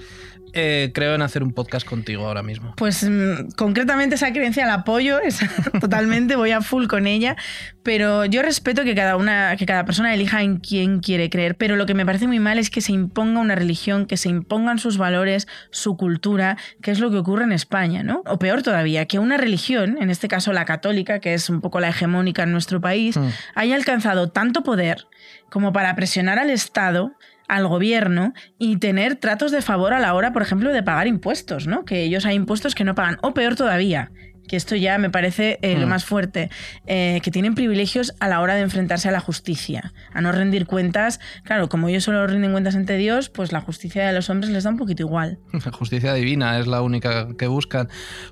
Eh, 0.54 0.92
creo 0.94 1.16
en 1.16 1.22
hacer 1.22 1.44
un 1.44 1.54
podcast 1.54 1.86
contigo 1.88 2.26
ahora 2.28 2.44
mismo. 2.44 2.74
pues 2.78 3.04
mm, 3.04 3.52
concretamente 3.56 4.16
esa 4.16 4.32
creencia 4.32 4.66
la 4.66 4.76
apoyo 4.76 5.20
esa- 5.24 5.50
totalmente, 5.80 6.36
voy 6.36 6.52
a 6.52 6.62
full 6.62 6.88
con 6.88 7.08
ella, 7.08 7.36
pero 7.84 8.26
yo 8.26 8.42
respeto 8.42 8.84
que 8.84 8.96
cada 8.96 9.16
una, 9.16 9.56
que 9.58 9.66
cada 9.66 9.86
persona 9.86 10.14
elija 10.14 10.42
en 10.42 10.58
quién 10.58 11.00
quiere 11.00 11.30
creer, 11.30 11.56
pero 11.56 11.76
lo 11.76 11.86
que 11.86 11.94
me 11.94 12.06
parece 12.06 12.28
muy 12.28 12.40
mal 12.40 12.60
es 12.60 12.70
que 12.70 12.82
se 12.82 12.92
imponga 12.92 13.40
una 13.40 13.56
religión, 13.56 14.06
que 14.06 14.18
se 14.18 14.30
impongan 14.30 14.80
sus 14.80 14.98
valores, 14.98 15.48
su 15.72 15.98
cultura, 15.98 16.58
que 16.82 16.92
es 16.92 17.00
lo 17.00 17.10
que 17.12 17.18
ocurre 17.18 17.44
en 17.44 17.52
España, 17.52 18.04
¿no? 18.04 18.22
O 18.26 18.38
peor 18.40 18.62
todavía, 18.64 19.06
que 19.06 19.20
una 19.20 19.38
religión, 19.38 19.98
en 20.02 20.10
este 20.10 20.28
caso 20.28 20.54
la 20.54 20.66
católica, 20.66 21.20
que 21.20 21.34
es 21.34 21.50
un 21.50 21.62
poco 21.62 21.80
la 21.80 21.90
hegemónica 21.90 22.44
en 22.44 22.52
nuestro 22.52 22.80
país, 22.82 23.18
Mm. 23.18 23.28
haya 23.56 23.76
alcanzado 23.76 24.30
tanto 24.30 24.64
poder 24.64 25.08
como 25.50 25.74
para 25.74 25.96
presionar 25.96 26.38
al 26.40 26.50
Estado 26.52 27.14
al 27.50 27.68
gobierno 27.68 28.34
y 28.58 28.78
tener 28.78 29.16
tratos 29.16 29.52
de 29.52 29.62
favor 29.62 29.94
a 29.94 30.00
la 30.00 30.14
hora, 30.14 30.32
por 30.32 30.42
ejemplo, 30.42 30.72
de 30.72 30.84
pagar 30.84 31.08
impuestos, 31.08 31.68
¿no? 31.68 31.84
Que 31.84 32.04
ellos 32.04 32.26
hay 32.26 32.36
impuestos 32.36 32.76
que 32.76 32.86
no 32.86 32.96
pagan. 32.96 33.18
O 33.22 33.34
peor 33.34 33.56
todavía, 33.56 34.12
que 34.50 34.58
esto 34.58 34.76
ya 34.76 34.98
me 34.98 35.10
parece 35.10 35.60
eh, 35.62 35.78
lo 35.78 35.86
Mm. 35.88 35.90
más 35.90 36.04
fuerte, 36.06 36.50
eh, 36.88 37.22
que 37.24 37.32
tienen 37.32 37.56
privilegios 37.56 38.14
a 38.20 38.28
la 38.28 38.42
hora 38.42 38.56
de 38.56 38.62
enfrentarse 38.62 39.08
a 39.08 39.12
la 39.12 39.20
justicia, 39.22 39.94
a 40.14 40.22
no 40.22 40.32
rendir 40.32 40.66
cuentas. 40.66 41.20
Claro, 41.44 41.70
como 41.70 41.88
ellos 41.88 42.04
solo 42.04 42.26
rinden 42.28 42.52
cuentas 42.52 42.76
ante 42.76 42.98
Dios, 42.98 43.30
pues 43.30 43.52
la 43.52 43.62
justicia 43.62 44.06
de 44.08 44.14
los 44.14 44.30
hombres 44.30 44.52
les 44.52 44.64
da 44.66 44.72
un 44.72 44.78
poquito 44.78 45.04
igual. 45.04 45.38
Justicia 45.72 46.14
divina 46.14 46.60
es 46.60 46.68
la 46.68 46.82
única 46.82 47.28
que 47.38 47.48
buscan. 47.48 47.88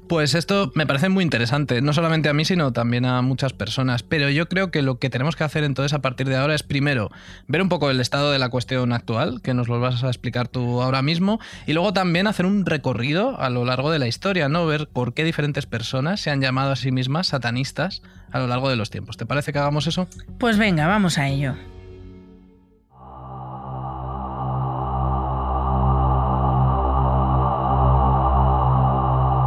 Pues 0.09 0.33
esto 0.33 0.71
me 0.75 0.86
parece 0.88 1.07
muy 1.09 1.24
interesante, 1.24 1.81
no 1.81 1.93
solamente 1.93 2.29
a 2.29 2.33
mí, 2.33 2.43
sino 2.45 2.74
también 2.74 3.05
a 3.05 3.21
muchas 3.21 3.53
personas. 3.53 4.01
Pero 4.03 4.29
yo 4.29 4.50
creo 4.50 4.71
que 4.71 4.81
lo 4.81 4.97
que 5.00 5.09
tenemos 5.09 5.36
que 5.36 5.43
hacer 5.43 5.63
entonces 5.63 5.93
a 5.93 6.00
partir 6.01 6.27
de 6.27 6.36
ahora 6.36 6.55
es 6.55 6.63
primero 6.63 7.09
ver 7.47 7.62
un 7.62 7.69
poco 7.69 7.89
el 7.91 8.00
estado 8.01 8.31
de 8.31 8.39
la 8.39 8.50
cuestión 8.50 8.91
actual, 8.91 9.41
que 9.41 9.53
nos 9.53 9.67
lo 9.67 9.79
vas 9.79 10.03
a 10.03 10.07
explicar 10.07 10.47
tú 10.47 10.81
ahora 10.81 11.01
mismo, 11.01 11.39
y 11.67 11.74
luego 11.74 11.93
también 11.93 12.25
hacer 12.27 12.45
un 12.45 12.65
recorrido 12.65 13.39
a 13.39 13.50
lo 13.50 13.63
largo 13.65 13.91
de 13.91 14.00
la 14.00 14.07
historia, 14.07 14.50
¿no? 14.50 14.65
Ver 14.65 14.88
por 14.91 15.13
qué 15.13 15.24
diferentes 15.24 15.65
personas 15.67 16.06
se 16.15 16.29
han 16.29 16.39
llamado 16.39 16.71
a 16.71 16.75
sí 16.77 16.91
mismas 16.91 17.27
satanistas 17.27 18.01
a 18.31 18.39
lo 18.39 18.47
largo 18.47 18.69
de 18.69 18.77
los 18.77 18.89
tiempos. 18.89 19.17
¿Te 19.17 19.25
parece 19.25 19.51
que 19.51 19.59
hagamos 19.59 19.87
eso? 19.87 20.07
Pues 20.39 20.57
venga, 20.57 20.87
vamos 20.87 21.17
a 21.17 21.27
ello. 21.27 21.55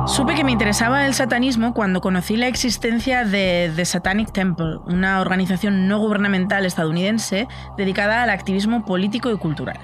Supe 0.07 0.35
que 0.35 0.43
me 0.43 0.51
interesaba 0.51 1.07
el 1.07 1.15
satanismo 1.15 1.73
cuando 1.73 2.01
conocí 2.01 2.37
la 2.37 2.49
existencia 2.49 3.25
de 3.25 3.73
The 3.77 3.85
Satanic 3.85 4.33
Temple, 4.33 4.79
una 4.87 5.21
organización 5.21 5.87
no 5.87 6.01
gubernamental 6.01 6.67
estadounidense 6.67 7.47
dedicada 7.77 8.25
al 8.25 8.31
activismo 8.31 8.85
político 8.85 9.31
y 9.31 9.39
cultural. 9.39 9.79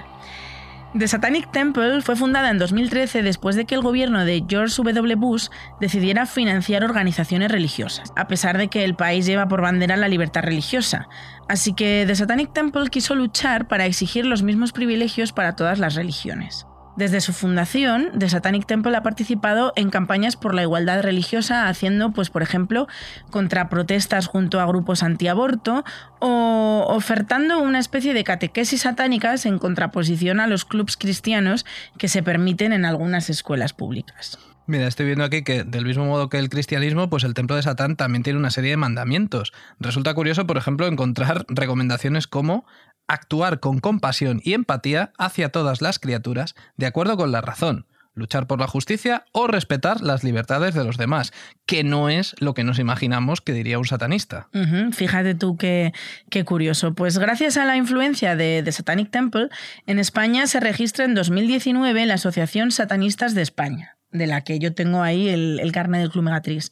The 0.93 1.07
Satanic 1.07 1.51
Temple 1.51 2.01
fue 2.01 2.15
fundada 2.15 2.49
en 2.49 2.57
2013 2.57 3.21
después 3.21 3.55
de 3.55 3.65
que 3.65 3.75
el 3.75 3.81
gobierno 3.81 4.23
de 4.23 4.45
George 4.47 4.81
W. 4.81 5.15
Bush 5.15 5.49
decidiera 5.81 6.25
financiar 6.25 6.83
organizaciones 6.83 7.51
religiosas, 7.51 8.13
a 8.15 8.27
pesar 8.27 8.57
de 8.57 8.69
que 8.69 8.83
el 8.83 8.95
país 8.95 9.25
lleva 9.25 9.47
por 9.47 9.61
bandera 9.61 9.97
la 9.97 10.07
libertad 10.07 10.43
religiosa. 10.43 11.09
Así 11.49 11.73
que 11.73 12.05
The 12.07 12.15
Satanic 12.15 12.53
Temple 12.53 12.89
quiso 12.89 13.15
luchar 13.15 13.67
para 13.67 13.85
exigir 13.85 14.25
los 14.25 14.43
mismos 14.43 14.71
privilegios 14.71 15.33
para 15.33 15.55
todas 15.55 15.77
las 15.77 15.95
religiones. 15.95 16.66
Desde 16.97 17.21
su 17.21 17.31
fundación, 17.31 18.09
The 18.17 18.27
Satanic 18.27 18.65
Temple 18.65 18.97
ha 18.97 19.03
participado 19.03 19.71
en 19.75 19.91
campañas 19.91 20.35
por 20.35 20.55
la 20.55 20.63
igualdad 20.63 21.03
religiosa, 21.03 21.67
haciendo, 21.67 22.11
pues, 22.11 22.31
por 22.31 22.41
ejemplo, 22.41 22.87
contraprotestas 23.29 24.25
junto 24.25 24.59
a 24.59 24.65
grupos 24.65 25.03
antiaborto 25.03 25.85
o 26.19 26.87
ofertando 26.89 27.59
una 27.59 27.77
especie 27.77 28.15
de 28.15 28.23
catequesis 28.23 28.81
satánicas 28.81 29.45
en 29.45 29.59
contraposición 29.59 30.39
a 30.39 30.47
los 30.47 30.65
clubs 30.65 30.97
cristianos 30.97 31.67
que 31.99 32.07
se 32.07 32.23
permiten 32.23 32.73
en 32.73 32.83
algunas 32.83 33.29
escuelas 33.29 33.73
públicas. 33.73 34.39
Mira, 34.65 34.87
estoy 34.87 35.05
viendo 35.05 35.23
aquí 35.23 35.43
que 35.43 35.63
del 35.63 35.85
mismo 35.85 36.05
modo 36.05 36.29
que 36.29 36.39
el 36.39 36.49
cristianismo, 36.49 37.09
pues 37.09 37.23
el 37.23 37.33
templo 37.33 37.55
de 37.55 37.61
Satán 37.61 37.95
también 37.95 38.23
tiene 38.23 38.39
una 38.39 38.49
serie 38.49 38.71
de 38.71 38.77
mandamientos. 38.77 39.53
Resulta 39.79 40.13
curioso, 40.13 40.45
por 40.45 40.57
ejemplo, 40.57 40.87
encontrar 40.87 41.45
recomendaciones 41.47 42.27
como 42.27 42.65
actuar 43.07 43.59
con 43.59 43.79
compasión 43.79 44.41
y 44.43 44.53
empatía 44.53 45.11
hacia 45.17 45.49
todas 45.49 45.81
las 45.81 45.99
criaturas 45.99 46.55
de 46.75 46.85
acuerdo 46.85 47.17
con 47.17 47.31
la 47.31 47.41
razón, 47.41 47.85
luchar 48.17 48.47
por 48.47 48.59
la 48.59 48.67
justicia 48.67 49.25
o 49.31 49.47
respetar 49.47 50.01
las 50.01 50.23
libertades 50.23 50.73
de 50.73 50.83
los 50.83 50.97
demás, 50.97 51.31
que 51.65 51.83
no 51.83 52.09
es 52.09 52.35
lo 52.39 52.53
que 52.53 52.63
nos 52.63 52.79
imaginamos 52.79 53.41
que 53.41 53.53
diría 53.53 53.79
un 53.79 53.85
satanista. 53.85 54.49
Fíjate 54.91 55.35
tú 55.35 55.57
qué, 55.57 55.93
qué 56.29 56.43
curioso. 56.43 56.93
Pues 56.93 57.17
gracias 57.17 57.57
a 57.57 57.65
la 57.65 57.77
influencia 57.77 58.35
de, 58.35 58.63
de 58.63 58.71
Satanic 58.71 59.11
Temple, 59.11 59.49
en 59.85 59.99
España 59.99 60.47
se 60.47 60.59
registra 60.59 61.05
en 61.05 61.15
2019 61.15 62.05
la 62.05 62.15
Asociación 62.15 62.71
Satanistas 62.71 63.35
de 63.35 63.43
España 63.43 63.96
de 64.11 64.27
la 64.27 64.41
que 64.41 64.59
yo 64.59 64.73
tengo 64.73 65.01
ahí 65.03 65.29
el, 65.29 65.59
el 65.59 65.71
carnet 65.71 66.01
del 66.01 66.11
Club 66.11 66.23
Megatriz. 66.23 66.71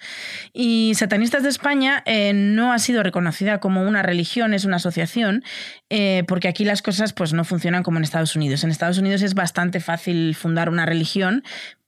Y 0.54 0.94
Satanistas 0.96 1.44
de 1.44 1.50
España 1.50 2.02
eh, 2.06 2.34
no 2.34 2.72
ha 2.72 2.80
sido 2.80 3.04
reconocida 3.04 3.60
como 3.60 3.84
una 3.84 4.02
religión, 4.04 4.54
es 4.54 4.66
una 4.66 4.78
asociación, 4.78 5.44
eh, 5.90 6.24
porque 6.28 6.48
aquí 6.48 6.66
las 6.66 6.82
cosas 6.82 7.14
pues, 7.14 7.34
no 7.34 7.44
funcionan 7.44 7.84
como 7.84 7.98
en 7.98 8.04
Estados 8.04 8.36
Unidos. 8.36 8.64
En 8.64 8.72
Estados 8.72 8.98
Unidos 8.98 9.22
es 9.22 9.34
bastante 9.34 9.80
fácil 9.80 10.36
fundar 10.36 10.70
una 10.70 10.86
religión, 10.86 11.44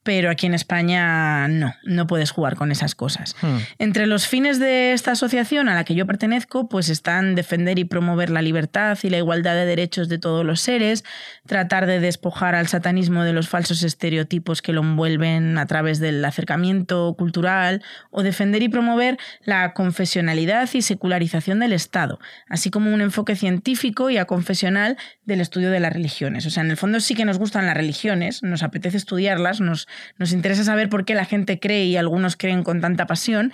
pero 0.08 0.30
aquí 0.30 0.46
en 0.46 0.54
España 0.54 1.50
no, 1.50 1.76
no 1.84 2.08
puedes 2.08 2.32
jugar 2.32 2.56
con 2.56 2.72
esas 2.72 2.96
cosas. 2.96 3.36
Hmm. 3.42 3.58
Entre 3.78 4.08
los 4.08 4.26
fines 4.26 4.58
de 4.58 4.94
esta 4.94 5.12
asociación 5.12 5.68
a 5.68 5.76
la 5.76 5.84
que 5.84 5.96
yo 5.96 6.06
pertenezco, 6.06 6.70
pues 6.70 6.88
están 6.88 7.36
defender 7.36 7.78
y 7.78 7.84
promover 7.84 8.30
la 8.30 8.42
libertad 8.42 8.98
y 9.04 9.10
la 9.10 9.18
igualdad 9.18 9.56
de 9.56 9.66
derechos 9.66 10.08
de 10.08 10.18
todos 10.18 10.46
los 10.46 10.62
seres, 10.62 11.04
tratar 11.46 11.88
de 11.88 12.00
despojar 12.00 12.56
al 12.56 12.70
satanismo 12.70 13.26
de 13.26 13.34
los 13.34 13.50
falsos 13.50 13.84
estereotipos 13.84 14.62
que 14.62 14.72
lo 14.72 14.80
envuelven 14.80 15.58
a 15.58 15.66
través 15.66 16.00
del 16.00 16.24
acercamiento 16.24 17.14
cultural, 17.18 17.84
o 18.10 18.24
defender 18.24 18.64
y 18.64 18.70
promover 18.70 19.18
la 19.44 19.74
confesionalidad 19.74 20.70
y 20.72 20.84
secularización 20.84 21.60
del 21.60 21.74
Estado, 21.74 22.18
así 22.48 22.72
como 22.72 22.94
un 22.94 23.02
enfoque 23.02 23.36
científico 23.36 24.10
y 24.10 24.16
aconfesional 24.16 24.96
del 25.26 25.42
estudio 25.42 25.70
de 25.70 25.82
las 25.82 25.92
religiones. 25.92 26.46
O 26.46 26.50
sea, 26.50 26.64
en 26.64 26.72
el 26.72 26.78
fondo 26.78 27.02
sí 27.02 27.14
que 27.14 27.26
nos 27.26 27.40
gustan 27.40 27.66
las 27.66 27.76
religiones, 27.76 28.42
nos 28.42 28.64
apetece 28.64 28.96
estudiarlas, 28.96 29.60
nos, 29.60 29.90
nos 30.18 30.32
interesa 30.32 30.64
saber 30.64 30.90
por 30.90 31.06
qué 31.06 31.16
la 31.16 31.26
gente 31.26 31.60
cree 31.60 31.86
y 31.86 31.98
algunos 31.98 32.36
creen 32.36 32.64
con 32.64 32.82
tanta 32.82 33.08
pasión, 33.08 33.52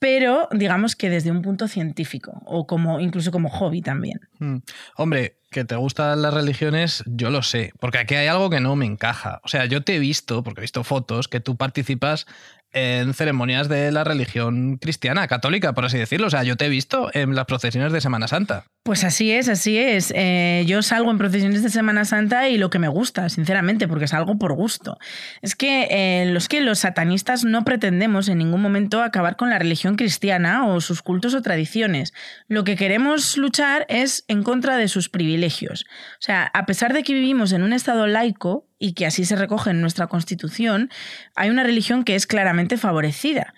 pero 0.00 0.48
digamos 0.50 0.96
que 0.96 1.10
desde 1.10 1.30
un 1.30 1.42
punto 1.42 1.68
científico 1.68 2.42
o 2.46 2.66
como 2.66 3.00
incluso 3.00 3.30
como 3.30 3.50
hobby 3.50 3.82
también. 3.82 4.20
Hmm. 4.38 4.58
Hombre, 4.96 5.36
que 5.50 5.64
te 5.64 5.76
gustan 5.76 6.22
las 6.22 6.32
religiones, 6.32 7.04
yo 7.06 7.30
lo 7.30 7.42
sé, 7.42 7.72
porque 7.80 7.98
aquí 7.98 8.14
hay 8.14 8.28
algo 8.28 8.50
que 8.50 8.60
no 8.60 8.76
me 8.76 8.86
encaja. 8.86 9.40
O 9.44 9.48
sea, 9.48 9.66
yo 9.66 9.82
te 9.82 9.96
he 9.96 9.98
visto, 9.98 10.42
porque 10.42 10.60
he 10.60 10.62
visto 10.62 10.84
fotos, 10.84 11.28
que 11.28 11.40
tú 11.40 11.56
participas 11.56 12.26
en 12.72 13.14
ceremonias 13.14 13.68
de 13.68 13.90
la 13.90 14.04
religión 14.04 14.78
cristiana, 14.78 15.26
católica, 15.26 15.72
por 15.72 15.84
así 15.84 15.98
decirlo. 15.98 16.28
O 16.28 16.30
sea, 16.30 16.44
yo 16.44 16.56
te 16.56 16.66
he 16.66 16.68
visto 16.68 17.10
en 17.12 17.34
las 17.34 17.46
procesiones 17.46 17.92
de 17.92 18.00
Semana 18.00 18.28
Santa. 18.28 18.64
Pues 18.82 19.04
así 19.04 19.30
es, 19.30 19.48
así 19.48 19.76
es. 19.76 20.12
Eh, 20.16 20.64
yo 20.66 20.82
salgo 20.82 21.10
en 21.10 21.18
procesiones 21.18 21.62
de 21.62 21.68
Semana 21.68 22.04
Santa 22.04 22.48
y 22.48 22.56
lo 22.56 22.70
que 22.70 22.78
me 22.78 22.88
gusta, 22.88 23.28
sinceramente, 23.28 23.88
porque 23.88 24.08
salgo 24.08 24.38
por 24.38 24.54
gusto. 24.54 24.96
Es 25.42 25.54
que 25.54 25.88
eh, 25.90 26.26
los 26.32 26.48
que 26.48 26.60
los 26.60 26.78
satanistas 26.78 27.44
no 27.44 27.64
pretendemos 27.64 28.28
en 28.28 28.38
ningún 28.38 28.62
momento 28.62 29.02
acabar 29.02 29.36
con 29.36 29.50
la 29.50 29.58
religión 29.58 29.96
cristiana 29.96 30.66
o 30.66 30.80
sus 30.80 31.02
cultos 31.02 31.34
o 31.34 31.42
tradiciones. 31.42 32.14
Lo 32.48 32.64
que 32.64 32.76
queremos 32.76 33.36
luchar 33.36 33.84
es 33.88 34.24
en 34.28 34.42
contra 34.42 34.76
de 34.76 34.88
sus 34.88 35.08
privilegios. 35.08 35.84
O 36.14 36.22
sea, 36.22 36.50
a 36.54 36.66
pesar 36.66 36.92
de 36.92 37.02
que 37.02 37.12
vivimos 37.12 37.52
en 37.52 37.62
un 37.62 37.72
estado 37.72 38.06
laico 38.06 38.69
y 38.80 38.94
que 38.94 39.06
así 39.06 39.24
se 39.24 39.36
recoge 39.36 39.70
en 39.70 39.80
nuestra 39.80 40.08
constitución, 40.08 40.90
hay 41.36 41.50
una 41.50 41.62
religión 41.62 42.02
que 42.02 42.16
es 42.16 42.26
claramente 42.26 42.76
favorecida. 42.76 43.54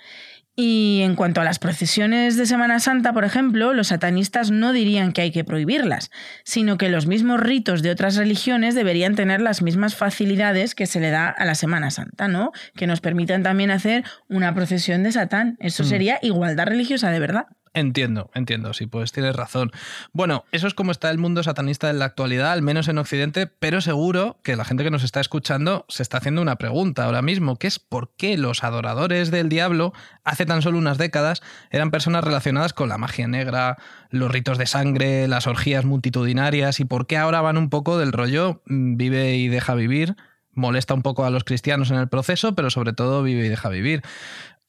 Y 0.54 1.00
en 1.02 1.14
cuanto 1.16 1.40
a 1.40 1.44
las 1.44 1.58
procesiones 1.58 2.36
de 2.36 2.44
Semana 2.44 2.78
Santa, 2.78 3.14
por 3.14 3.24
ejemplo, 3.24 3.72
los 3.72 3.86
satanistas 3.86 4.50
no 4.50 4.74
dirían 4.74 5.12
que 5.12 5.22
hay 5.22 5.30
que 5.30 5.44
prohibirlas, 5.44 6.10
sino 6.44 6.76
que 6.76 6.90
los 6.90 7.06
mismos 7.06 7.40
ritos 7.40 7.80
de 7.80 7.90
otras 7.90 8.16
religiones 8.16 8.74
deberían 8.74 9.14
tener 9.14 9.40
las 9.40 9.62
mismas 9.62 9.94
facilidades 9.94 10.74
que 10.74 10.86
se 10.86 11.00
le 11.00 11.08
da 11.08 11.28
a 11.28 11.46
la 11.46 11.54
Semana 11.54 11.90
Santa, 11.90 12.28
¿no? 12.28 12.52
Que 12.76 12.86
nos 12.86 13.00
permitan 13.00 13.42
también 13.42 13.70
hacer 13.70 14.04
una 14.28 14.54
procesión 14.54 15.02
de 15.04 15.12
Satán. 15.12 15.56
Eso 15.58 15.84
Mm. 15.84 15.86
sería 15.86 16.18
igualdad 16.20 16.66
religiosa 16.66 17.10
de 17.10 17.20
verdad. 17.20 17.46
Entiendo, 17.74 18.30
entiendo, 18.34 18.74
sí, 18.74 18.86
pues 18.86 19.12
tienes 19.12 19.34
razón. 19.34 19.70
Bueno, 20.12 20.44
eso 20.52 20.66
es 20.66 20.74
como 20.74 20.92
está 20.92 21.10
el 21.10 21.16
mundo 21.16 21.42
satanista 21.42 21.88
en 21.88 21.98
la 21.98 22.04
actualidad, 22.04 22.52
al 22.52 22.60
menos 22.60 22.86
en 22.88 22.98
Occidente, 22.98 23.46
pero 23.46 23.80
seguro 23.80 24.38
que 24.42 24.56
la 24.56 24.66
gente 24.66 24.84
que 24.84 24.90
nos 24.90 25.04
está 25.04 25.20
escuchando 25.20 25.86
se 25.88 26.02
está 26.02 26.18
haciendo 26.18 26.42
una 26.42 26.56
pregunta 26.56 27.04
ahora 27.04 27.22
mismo, 27.22 27.56
que 27.56 27.68
es 27.68 27.78
por 27.78 28.14
qué 28.14 28.36
los 28.36 28.62
adoradores 28.62 29.30
del 29.30 29.48
diablo 29.48 29.94
hace 30.22 30.44
tan 30.44 30.60
solo 30.60 30.76
unas 30.76 30.98
décadas 30.98 31.42
eran 31.70 31.90
personas 31.90 32.24
relacionadas 32.24 32.74
con 32.74 32.90
la 32.90 32.98
magia 32.98 33.26
negra, 33.26 33.78
los 34.10 34.30
ritos 34.30 34.58
de 34.58 34.66
sangre, 34.66 35.26
las 35.26 35.46
orgías 35.46 35.86
multitudinarias 35.86 36.78
y 36.78 36.84
por 36.84 37.06
qué 37.06 37.16
ahora 37.16 37.40
van 37.40 37.56
un 37.56 37.70
poco 37.70 37.96
del 37.96 38.12
rollo 38.12 38.60
mm, 38.66 38.96
vive 38.96 39.36
y 39.36 39.48
deja 39.48 39.74
vivir, 39.74 40.14
molesta 40.52 40.94
un 40.94 41.02
poco 41.02 41.24
a 41.24 41.30
los 41.30 41.44
cristianos 41.44 41.90
en 41.90 41.96
el 41.96 42.08
proceso, 42.08 42.54
pero 42.54 42.70
sobre 42.70 42.92
todo 42.92 43.22
vive 43.22 43.46
y 43.46 43.48
deja 43.48 43.68
vivir. 43.68 44.02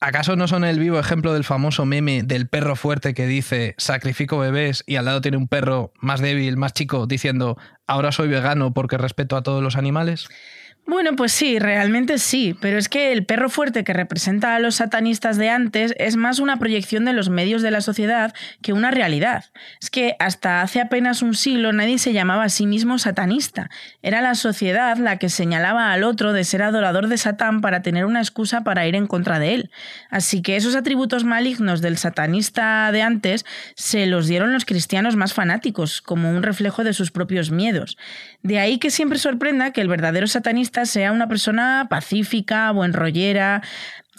¿Acaso 0.05 0.35
no 0.35 0.49
son 0.49 0.65
el 0.65 0.79
vivo 0.79 0.99
ejemplo 0.99 1.33
del 1.33 1.45
famoso 1.45 1.85
meme 1.85 2.23
del 2.23 2.49
perro 2.49 2.75
fuerte 2.75 3.13
que 3.13 3.25
dice 3.25 3.73
sacrifico 3.77 4.37
bebés 4.37 4.83
y 4.85 4.97
al 4.97 5.05
lado 5.05 5.21
tiene 5.21 5.37
un 5.37 5.47
perro 5.47 5.93
más 5.97 6.19
débil, 6.19 6.57
más 6.57 6.73
chico, 6.73 7.07
diciendo 7.07 7.57
ahora 7.87 8.11
soy 8.11 8.27
vegano 8.27 8.73
porque 8.73 8.97
respeto 8.97 9.37
a 9.37 9.43
todos 9.43 9.63
los 9.63 9.77
animales? 9.77 10.27
Bueno, 10.85 11.15
pues 11.15 11.31
sí, 11.31 11.59
realmente 11.59 12.17
sí, 12.17 12.57
pero 12.59 12.77
es 12.77 12.89
que 12.89 13.13
el 13.13 13.25
perro 13.25 13.49
fuerte 13.49 13.85
que 13.85 13.93
representa 13.93 14.53
a 14.53 14.59
los 14.59 14.75
satanistas 14.75 15.37
de 15.37 15.49
antes 15.49 15.95
es 15.97 16.17
más 16.17 16.39
una 16.39 16.57
proyección 16.57 17.05
de 17.05 17.13
los 17.13 17.29
medios 17.29 17.61
de 17.61 17.71
la 17.71 17.79
sociedad 17.79 18.33
que 18.61 18.73
una 18.73 18.91
realidad. 18.91 19.45
Es 19.81 19.89
que 19.89 20.17
hasta 20.19 20.61
hace 20.61 20.81
apenas 20.81 21.21
un 21.21 21.35
siglo 21.35 21.71
nadie 21.71 21.99
se 21.99 22.11
llamaba 22.11 22.43
a 22.43 22.49
sí 22.49 22.67
mismo 22.67 22.99
satanista. 22.99 23.69
Era 24.01 24.21
la 24.21 24.35
sociedad 24.35 24.97
la 24.97 25.17
que 25.19 25.29
señalaba 25.29 25.93
al 25.93 26.03
otro 26.03 26.33
de 26.33 26.43
ser 26.43 26.61
adorador 26.61 27.07
de 27.07 27.17
Satán 27.17 27.61
para 27.61 27.81
tener 27.81 28.05
una 28.05 28.19
excusa 28.19 28.65
para 28.65 28.85
ir 28.85 28.95
en 28.95 29.07
contra 29.07 29.39
de 29.39 29.53
él. 29.53 29.71
Así 30.09 30.41
que 30.41 30.57
esos 30.57 30.75
atributos 30.75 31.23
malignos 31.23 31.79
del 31.81 31.97
satanista 31.97 32.91
de 32.91 33.01
antes 33.01 33.45
se 33.75 34.05
los 34.05 34.27
dieron 34.27 34.51
los 34.51 34.65
cristianos 34.65 35.15
más 35.15 35.33
fanáticos, 35.33 36.01
como 36.01 36.29
un 36.29 36.43
reflejo 36.43 36.83
de 36.83 36.91
sus 36.91 37.09
propios 37.09 37.51
miedos. 37.51 37.97
De 38.41 38.59
ahí 38.59 38.79
que 38.79 38.91
siempre 38.91 39.17
sorprenda 39.17 39.71
que 39.71 39.79
el 39.79 39.87
verdadero 39.87 40.27
satanista 40.27 40.72
sea 40.85 41.11
una 41.11 41.27
persona 41.27 41.87
pacífica, 41.89 42.71
buen 42.71 42.93
rollera, 42.93 43.61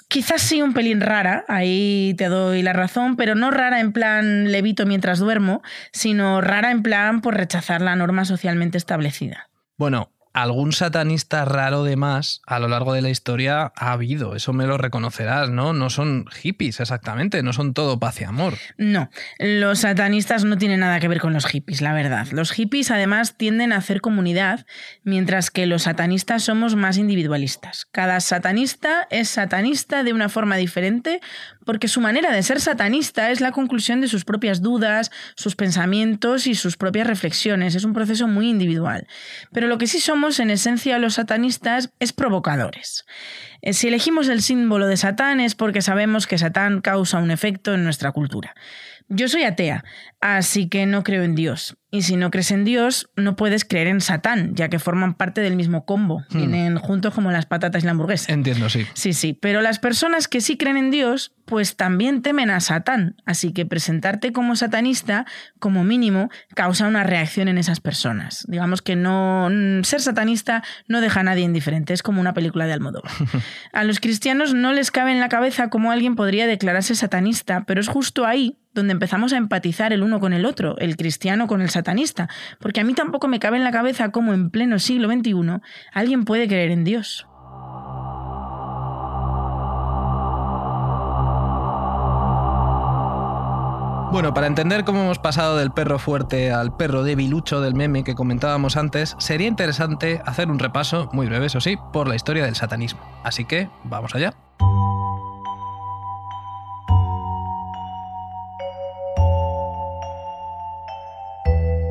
quizás 0.09 0.43
sí 0.43 0.63
un 0.63 0.75
pelín 0.75 1.01
rara, 1.01 1.45
ahí 1.49 2.15
te 2.17 2.27
doy 2.27 2.63
la 2.63 2.73
razón, 2.73 3.17
pero 3.17 3.35
no 3.35 3.51
rara 3.51 3.81
en 3.81 3.93
plan 3.93 4.53
levito 4.53 4.87
mientras 4.87 5.19
duermo, 5.19 5.63
sino 5.93 6.41
rara 6.41 6.71
en 6.71 6.83
plan 6.83 7.21
por 7.21 7.37
rechazar 7.37 7.81
la 7.81 7.97
norma 7.97 8.25
socialmente 8.25 8.79
establecida. 8.79 9.49
Bueno, 9.77 10.13
algún 10.35 10.73
satanista 10.73 11.45
raro 11.45 11.85
de 11.85 11.97
más 11.97 12.43
a 12.47 12.59
lo 12.59 12.69
largo 12.69 12.93
de 12.93 13.01
la 13.01 13.09
historia 13.09 13.73
ha 13.77 13.93
habido, 13.93 14.35
eso 14.35 14.53
me 14.53 14.67
lo 14.67 14.77
reconocerás, 14.77 15.49
¿no? 15.49 15.73
No 15.73 15.89
son 15.91 16.27
hippies 16.27 16.81
exactamente, 16.81 17.43
no 17.43 17.53
son 17.53 17.73
todo 17.73 17.99
paz 17.99 18.21
y 18.21 18.25
amor. 18.25 18.55
No, 18.77 19.11
los 19.39 19.79
satanistas 19.79 20.45
no 20.45 20.59
tienen 20.59 20.81
nada 20.81 20.99
que 21.01 21.09
ver 21.09 21.21
con 21.21 21.33
los 21.33 21.47
hippies, 21.47 21.81
la 21.81 21.95
verdad. 21.95 22.27
Los 22.33 22.51
hippies 22.51 22.91
además 22.91 23.37
tienden 23.37 23.73
a 23.73 23.77
hacer 23.77 24.01
comunidad, 24.01 24.67
mientras 25.05 25.51
que 25.51 25.67
los 25.67 25.85
satanistas 25.85 26.43
somos 26.43 26.75
más 26.75 26.99
individualistas. 26.99 27.87
Cada 27.93 28.19
satanista 28.21 29.07
es 29.11 29.29
satanista 29.29 30.03
de 30.03 30.13
una 30.13 30.29
forma 30.29 30.57
diferente 30.57 31.21
porque 31.65 31.89
su 31.89 32.01
manera 32.01 32.33
de 32.33 32.43
ser 32.43 32.61
satanista 32.61 33.31
es 33.31 33.41
la 33.41 33.53
conclusión 33.53 34.01
de 34.01 34.09
sus 34.09 34.25
propias 34.25 34.63
dudas, 34.63 35.11
sus 35.37 35.57
pensamientos 35.57 36.47
y 36.47 36.55
sus 36.55 36.77
propias 36.77 37.07
reflexiones. 37.07 37.75
Es 37.75 37.85
un 37.85 37.93
proceso 37.93 38.29
muy 38.29 38.49
individual. 38.49 39.07
Pero 39.53 39.67
lo 39.67 39.79
que 39.79 39.87
sí 39.87 40.01
somos 40.01 40.41
en 40.41 40.51
esencia 40.51 40.99
los 40.99 41.15
satanistas 41.15 41.91
es 42.01 42.13
provocadores. 42.13 43.05
Eh, 43.63 43.73
si 43.73 43.89
elegimos 43.89 44.29
el 44.29 44.43
símbolo 44.43 44.87
de 44.87 44.97
Satán 44.97 45.41
es 45.41 45.55
porque 45.55 45.83
sabemos 45.83 46.27
que 46.27 46.39
Satán 46.39 46.81
causa 46.81 47.19
un 47.19 47.31
efecto 47.31 47.75
en 47.75 47.85
nuestra 47.85 48.13
cultura. 48.13 48.55
Yo 49.09 49.29
soy 49.29 49.45
atea, 49.45 49.85
así 50.25 50.69
que 50.69 50.87
no 50.87 51.05
creo 51.05 51.23
en 51.23 51.35
Dios. 51.35 51.77
Y 51.91 52.03
si 52.03 52.17
no 52.17 52.33
crees 52.33 52.51
en 52.51 52.65
Dios, 52.65 53.11
no 53.15 53.37
puedes 53.37 53.65
creer 53.65 53.87
en 53.87 54.01
Satán, 54.01 54.57
ya 54.57 54.69
que 54.69 54.81
forman 54.81 55.15
parte 55.15 55.43
del 55.43 55.55
mismo 55.55 55.85
combo. 55.85 56.25
Hmm. 56.31 56.39
Vienen 56.39 56.79
juntos 56.79 57.15
como 57.15 57.31
las 57.31 57.47
patatas 57.47 57.83
y 57.83 57.85
la 57.85 57.93
hamburguesa. 57.93 58.33
Entiendo, 58.33 58.69
sí. 58.69 58.85
Sí, 58.95 59.13
sí. 59.13 59.33
Pero 59.35 59.61
las 59.61 59.79
personas 59.79 60.27
que 60.27 60.41
sí 60.41 60.57
creen 60.57 60.77
en 60.77 60.91
Dios, 60.91 61.35
pues 61.45 61.77
también 61.77 62.23
temen 62.23 62.51
a 62.51 62.59
Satán. 62.59 63.17
Así 63.27 63.53
que 63.53 63.65
presentarte 63.65 64.33
como 64.33 64.57
satanista, 64.57 65.25
como 65.61 65.85
mínimo, 65.85 66.31
causa 66.57 66.89
una 66.89 67.05
reacción 67.05 67.47
en 67.47 67.59
esas 67.59 67.79
personas. 67.79 68.45
Digamos 68.49 68.83
que 68.83 68.97
no. 68.97 69.49
Ser 69.85 70.01
satanista 70.01 70.65
no 70.89 71.01
deja 71.01 71.21
a 71.21 71.25
nadie 71.25 71.45
indiferente. 71.45 71.93
Es 71.93 72.03
como 72.03 72.21
una 72.21 72.35
película 72.35 72.67
de 72.67 72.73
Almodóvar. 72.73 73.13
A 73.73 73.85
los 73.85 74.01
cristianos 74.01 74.53
no 74.55 74.73
les 74.73 74.91
cabe 74.91 75.13
en 75.13 75.21
la 75.21 75.29
cabeza 75.29 75.69
cómo 75.69 75.93
alguien 75.93 76.17
podría 76.17 76.47
declararse 76.47 76.97
satanista, 76.97 77.65
pero 77.67 77.81
es 77.81 77.89
justo 77.89 78.27
ahí 78.27 78.59
donde 78.75 78.93
empezamos 78.93 79.33
a 79.33 79.37
empatizar 79.37 79.93
el 79.93 80.03
uno 80.03 80.14
con 80.21 80.33
el 80.33 80.47
otro, 80.47 80.77
el 80.79 80.97
cristiano 80.97 81.47
con 81.47 81.61
el 81.61 81.71
satanista, 81.71 82.29
porque 82.59 82.81
a 82.81 82.85
mí 82.85 82.95
tampoco 82.95 83.29
me 83.29 83.41
cabe 83.41 83.57
en 83.57 83.65
la 83.65 83.73
cabeza 83.73 84.11
cómo 84.11 84.33
en 84.35 84.51
pleno 84.51 84.79
siglo 84.79 85.09
XXI 85.09 85.61
alguien 85.93 86.25
puede 86.25 86.49
creer 86.49 86.71
en 86.71 86.85
Dios. 86.85 87.27
Bueno, 94.15 94.33
para 94.33 94.47
entender 94.47 94.85
cómo 94.85 95.03
hemos 95.03 95.19
pasado 95.19 95.57
del 95.57 95.73
perro 95.73 95.99
fuerte 95.99 96.53
al 96.53 96.77
perro 96.77 97.03
debilucho 97.03 97.61
del 97.61 97.75
meme 97.75 98.05
que 98.05 98.15
comentábamos 98.15 98.77
antes, 98.77 99.17
sería 99.19 99.49
interesante 99.49 100.23
hacer 100.25 100.53
un 100.53 100.61
repaso, 100.61 101.09
muy 101.13 101.27
breve 101.27 101.47
eso 101.47 101.61
sí, 101.61 101.77
por 101.93 102.07
la 102.07 102.15
historia 102.15 102.45
del 102.45 102.55
satanismo. 102.55 103.01
Así 103.25 103.45
que, 103.45 103.69
vamos 103.83 104.15
allá. 104.15 104.33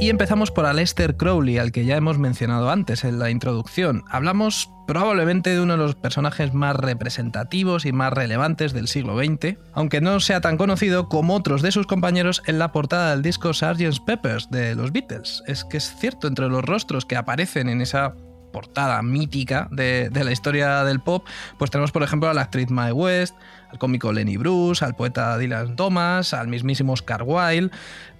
Y 0.03 0.09
empezamos 0.09 0.51
por 0.51 0.65
Aleister 0.65 1.15
Crowley, 1.15 1.59
al 1.59 1.71
que 1.71 1.85
ya 1.85 1.95
hemos 1.95 2.17
mencionado 2.17 2.69
antes 2.69 3.05
en 3.05 3.19
la 3.19 3.29
introducción. 3.29 4.03
Hablamos 4.09 4.69
probablemente 4.85 5.51
de 5.51 5.61
uno 5.61 5.77
de 5.77 5.79
los 5.79 5.95
personajes 5.95 6.53
más 6.53 6.75
representativos 6.75 7.85
y 7.85 7.93
más 7.93 8.11
relevantes 8.11 8.73
del 8.73 8.89
siglo 8.89 9.17
XX, 9.17 9.55
aunque 9.71 10.01
no 10.01 10.19
sea 10.19 10.41
tan 10.41 10.57
conocido 10.57 11.07
como 11.07 11.35
otros 11.35 11.61
de 11.61 11.71
sus 11.71 11.87
compañeros 11.87 12.43
en 12.47 12.59
la 12.59 12.73
portada 12.73 13.11
del 13.11 13.21
disco 13.21 13.53
Sgt. 13.53 14.03
Peppers 14.05 14.51
de 14.51 14.75
los 14.75 14.91
Beatles. 14.91 15.41
Es 15.47 15.63
que 15.63 15.77
es 15.77 15.95
cierto, 15.95 16.27
entre 16.27 16.49
los 16.49 16.65
rostros 16.65 17.05
que 17.05 17.15
aparecen 17.15 17.69
en 17.69 17.79
esa 17.79 18.13
portada 18.51 19.01
mítica 19.01 19.69
de, 19.71 20.09
de, 20.09 20.23
la 20.25 20.33
historia 20.33 20.83
del 20.83 20.99
pop, 20.99 21.25
pues 21.57 21.71
tenemos 21.71 21.93
por 21.93 22.03
ejemplo 22.03 22.29
a 22.29 22.33
la 22.33 22.41
actriz 22.41 22.69
Mae 22.69 22.91
West, 22.91 23.35
al 23.73 23.79
cómico 23.79 24.13
Lenny 24.13 24.37
Bruce, 24.37 24.85
al 24.85 24.95
poeta 24.95 25.37
Dylan 25.37 25.75
Thomas, 25.75 26.33
al 26.33 26.47
mismísimo 26.47 26.93
Oscar 26.93 27.23
Wilde, 27.25 27.71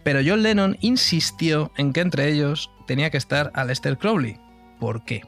pero 0.04 0.20
John 0.26 0.42
Lennon 0.42 0.78
insistió 0.82 1.72
en 1.78 1.94
que 1.94 2.02
entre 2.02 2.28
ellos 2.30 2.72
tenía 2.88 3.12
que 3.12 3.18
estar 3.18 3.52
Aleister 3.54 3.98
Crowley. 3.98 4.38
¿Por 4.80 5.06
qué? 5.06 5.22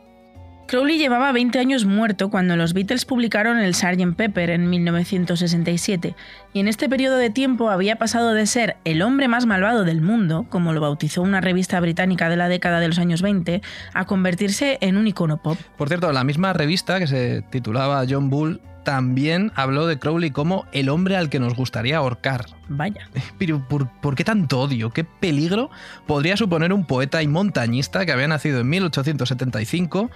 Crowley 0.68 0.98
llevaba 0.98 1.32
20 1.32 1.60
años 1.60 1.86
muerto 1.86 2.32
cuando 2.32 2.56
los 2.56 2.74
Beatles 2.74 3.06
publicaron 3.06 3.60
el 3.60 3.76
Sgt. 3.76 4.16
Pepper 4.16 4.50
en 4.50 4.68
1967, 4.68 6.16
y 6.54 6.60
en 6.60 6.68
este 6.68 6.90
periodo 6.90 7.18
de 7.18 7.30
tiempo 7.30 7.70
había 7.70 7.98
pasado 7.98 8.34
de 8.34 8.48
ser 8.48 8.78
el 8.84 9.04
hombre 9.04 9.28
más 9.28 9.46
malvado 9.46 9.84
del 9.84 10.02
mundo, 10.02 10.48
como 10.50 10.74
lo 10.74 10.82
bautizó 10.82 11.22
una 11.22 11.40
revista 11.40 11.80
británica 11.80 12.30
de 12.30 12.38
la 12.38 12.50
década 12.50 12.80
de 12.80 12.88
los 12.88 12.98
años 12.98 13.22
20, 13.22 13.62
a 13.94 14.06
convertirse 14.06 14.80
en 14.82 14.98
un 14.98 15.06
icono 15.06 15.38
pop. 15.38 15.60
Por 15.78 15.88
cierto, 15.88 16.12
la 16.12 16.24
misma 16.24 16.52
revista 16.54 16.98
que 16.98 17.06
se 17.06 17.44
titulaba 17.44 18.04
John 18.10 18.32
Bull 18.32 18.60
también 18.86 19.52
habló 19.56 19.86
de 19.88 20.00
Crowley 20.00 20.32
como 20.32 20.66
el 20.72 20.88
hombre 20.88 21.18
al 21.18 21.30
que 21.30 21.40
nos 21.40 21.54
gustaría 21.56 21.98
ahorcar. 21.98 22.46
Vaya. 22.70 23.10
Pero 23.38 23.68
¿por, 23.68 23.90
¿por, 24.00 24.16
qué 24.16 24.24
tanto 24.24 24.62
odio? 24.62 24.92
¿Qué 24.92 25.04
peligro 25.04 25.70
podría 26.08 26.38
suponer 26.38 26.72
un 26.72 26.86
poeta 26.86 27.22
y 27.22 27.28
montañista 27.28 28.06
que 28.06 28.14
había 28.14 28.30
nacido 28.30 28.62
en 28.62 28.70
1875? 28.70 30.10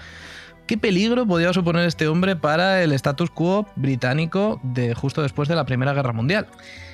¿Qué 0.70 0.78
peligro 0.78 1.26
podía 1.26 1.52
suponer 1.52 1.88
este 1.88 2.08
hombre 2.08 2.36
para 2.36 2.84
el 2.84 2.92
status 2.92 3.32
quo 3.32 3.68
británico 3.76 4.60
de 4.62 4.94
justo 4.94 5.24
después 5.24 5.50
de 5.50 5.56
la 5.56 5.66
Primera 5.66 5.94
Guerra 5.94 6.14
Mundial? 6.14 6.46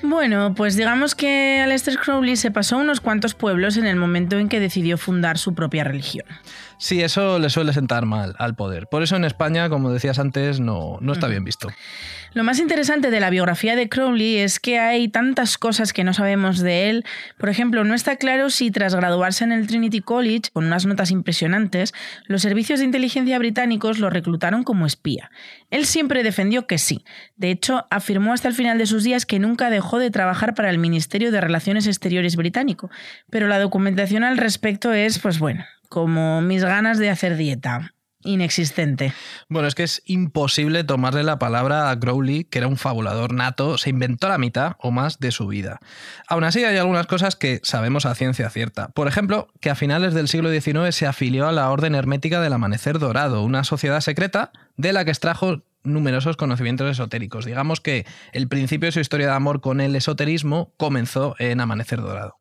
Bueno, 0.02 0.54
pues 0.56 0.76
digamos 0.76 1.14
que 1.14 1.60
Aleister 1.62 1.98
Crowley 1.98 2.36
se 2.36 2.50
pasó 2.50 2.78
unos 2.78 3.02
cuantos 3.02 3.34
pueblos 3.34 3.76
en 3.76 3.84
el 3.84 3.96
momento 3.96 4.38
en 4.38 4.48
que 4.48 4.60
decidió 4.60 4.96
fundar 4.96 5.36
su 5.36 5.54
propia 5.54 5.84
religión. 5.84 6.24
Sí, 6.78 7.02
eso 7.02 7.38
le 7.38 7.48
suele 7.48 7.72
sentar 7.72 8.04
mal 8.06 8.34
al 8.38 8.54
poder. 8.54 8.86
Por 8.88 9.02
eso 9.02 9.16
en 9.16 9.24
España, 9.24 9.68
como 9.68 9.90
decías 9.90 10.18
antes, 10.18 10.60
no, 10.60 10.98
no 11.00 11.12
está 11.12 11.26
bien 11.26 11.44
visto. 11.44 11.68
Lo 12.36 12.44
más 12.44 12.58
interesante 12.58 13.10
de 13.10 13.18
la 13.18 13.30
biografía 13.30 13.76
de 13.76 13.88
Crowley 13.88 14.36
es 14.36 14.60
que 14.60 14.78
hay 14.78 15.08
tantas 15.08 15.56
cosas 15.56 15.94
que 15.94 16.04
no 16.04 16.12
sabemos 16.12 16.58
de 16.58 16.90
él. 16.90 17.04
Por 17.38 17.48
ejemplo, 17.48 17.82
no 17.82 17.94
está 17.94 18.16
claro 18.16 18.50
si 18.50 18.70
tras 18.70 18.94
graduarse 18.94 19.42
en 19.44 19.52
el 19.52 19.66
Trinity 19.66 20.02
College, 20.02 20.50
con 20.52 20.66
unas 20.66 20.84
notas 20.84 21.10
impresionantes, 21.10 21.94
los 22.26 22.42
servicios 22.42 22.80
de 22.80 22.84
inteligencia 22.84 23.38
británicos 23.38 23.98
lo 23.98 24.10
reclutaron 24.10 24.64
como 24.64 24.84
espía. 24.84 25.30
Él 25.70 25.86
siempre 25.86 26.22
defendió 26.22 26.66
que 26.66 26.76
sí. 26.76 27.06
De 27.36 27.50
hecho, 27.50 27.86
afirmó 27.90 28.34
hasta 28.34 28.48
el 28.48 28.54
final 28.54 28.76
de 28.76 28.84
sus 28.84 29.02
días 29.02 29.24
que 29.24 29.38
nunca 29.38 29.70
dejó 29.70 29.98
de 29.98 30.10
trabajar 30.10 30.54
para 30.54 30.68
el 30.68 30.76
Ministerio 30.76 31.32
de 31.32 31.40
Relaciones 31.40 31.86
Exteriores 31.86 32.36
británico. 32.36 32.90
Pero 33.30 33.46
la 33.46 33.58
documentación 33.58 34.24
al 34.24 34.36
respecto 34.36 34.92
es, 34.92 35.18
pues 35.20 35.38
bueno, 35.38 35.64
como 35.88 36.40
mis 36.40 36.64
ganas 36.64 36.98
de 36.98 37.10
hacer 37.10 37.36
dieta 37.36 37.92
inexistente. 38.26 39.12
Bueno, 39.48 39.68
es 39.68 39.74
que 39.74 39.84
es 39.84 40.02
imposible 40.04 40.84
tomarle 40.84 41.22
la 41.22 41.38
palabra 41.38 41.90
a 41.90 41.98
Crowley, 41.98 42.44
que 42.44 42.58
era 42.58 42.68
un 42.68 42.76
fabulador 42.76 43.32
nato, 43.32 43.78
se 43.78 43.90
inventó 43.90 44.28
la 44.28 44.38
mitad 44.38 44.72
o 44.78 44.90
más 44.90 45.18
de 45.18 45.30
su 45.30 45.46
vida. 45.46 45.80
Aún 46.28 46.44
así 46.44 46.64
hay 46.64 46.76
algunas 46.76 47.06
cosas 47.06 47.36
que 47.36 47.60
sabemos 47.62 48.04
a 48.04 48.14
ciencia 48.14 48.50
cierta. 48.50 48.88
Por 48.88 49.08
ejemplo, 49.08 49.48
que 49.60 49.70
a 49.70 49.74
finales 49.74 50.12
del 50.12 50.28
siglo 50.28 50.50
XIX 50.50 50.94
se 50.94 51.06
afilió 51.06 51.48
a 51.48 51.52
la 51.52 51.70
Orden 51.70 51.94
Hermética 51.94 52.40
del 52.40 52.52
Amanecer 52.52 52.98
Dorado, 52.98 53.42
una 53.42 53.64
sociedad 53.64 54.00
secreta 54.00 54.52
de 54.76 54.92
la 54.92 55.04
que 55.04 55.10
extrajo 55.10 55.62
numerosos 55.84 56.36
conocimientos 56.36 56.90
esotéricos. 56.90 57.44
Digamos 57.44 57.80
que 57.80 58.06
el 58.32 58.48
principio 58.48 58.88
de 58.88 58.92
su 58.92 59.00
historia 59.00 59.28
de 59.28 59.34
amor 59.34 59.60
con 59.60 59.80
el 59.80 59.94
esoterismo 59.94 60.72
comenzó 60.76 61.36
en 61.38 61.60
Amanecer 61.60 62.00
Dorado. 62.00 62.38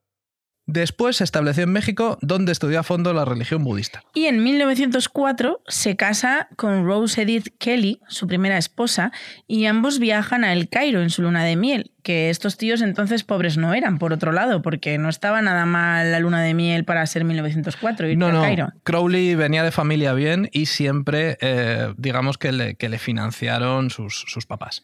Después 0.67 1.17
se 1.17 1.23
estableció 1.23 1.63
en 1.63 1.71
México, 1.71 2.17
donde 2.21 2.51
estudió 2.51 2.79
a 2.79 2.83
fondo 2.83 3.13
la 3.13 3.25
religión 3.25 3.63
budista. 3.63 4.03
Y 4.13 4.25
en 4.25 4.43
1904 4.43 5.61
se 5.67 5.95
casa 5.95 6.49
con 6.55 6.85
Rose 6.85 7.21
Edith 7.21 7.49
Kelly, 7.59 8.01
su 8.07 8.25
primera 8.27 8.57
esposa, 8.57 9.11
y 9.47 9.65
ambos 9.65 9.99
viajan 9.99 10.43
a 10.43 10.53
El 10.53 10.67
Cairo 10.67 11.01
en 11.01 11.11
su 11.11 11.21
luna 11.21 11.43
de 11.43 11.55
miel, 11.55 11.91
que 12.05 12.29
estos 12.29 12.55
tíos 12.55 12.83
entonces 12.83 13.23
pobres 13.23 13.57
no 13.57 13.73
eran, 13.73 13.97
por 13.97 14.13
otro 14.13 14.31
lado, 14.31 14.61
porque 14.61 14.99
no 14.99 15.09
estaba 15.09 15.41
nada 15.41 15.65
mal 15.65 16.11
la 16.11 16.19
luna 16.19 16.43
de 16.43 16.53
miel 16.53 16.85
para 16.85 17.03
ser 17.07 17.23
1904 17.23 18.11
y 18.11 18.15
no, 18.15 18.31
no. 18.31 18.43
Cairo. 18.43 18.71
Crowley 18.83 19.33
venía 19.33 19.63
de 19.63 19.71
familia 19.71 20.13
bien 20.13 20.47
y 20.53 20.67
siempre, 20.67 21.39
eh, 21.41 21.93
digamos, 21.97 22.37
que 22.37 22.51
le, 22.51 22.75
que 22.75 22.89
le 22.89 22.99
financiaron 22.99 23.89
sus, 23.89 24.23
sus 24.27 24.45
papás. 24.45 24.83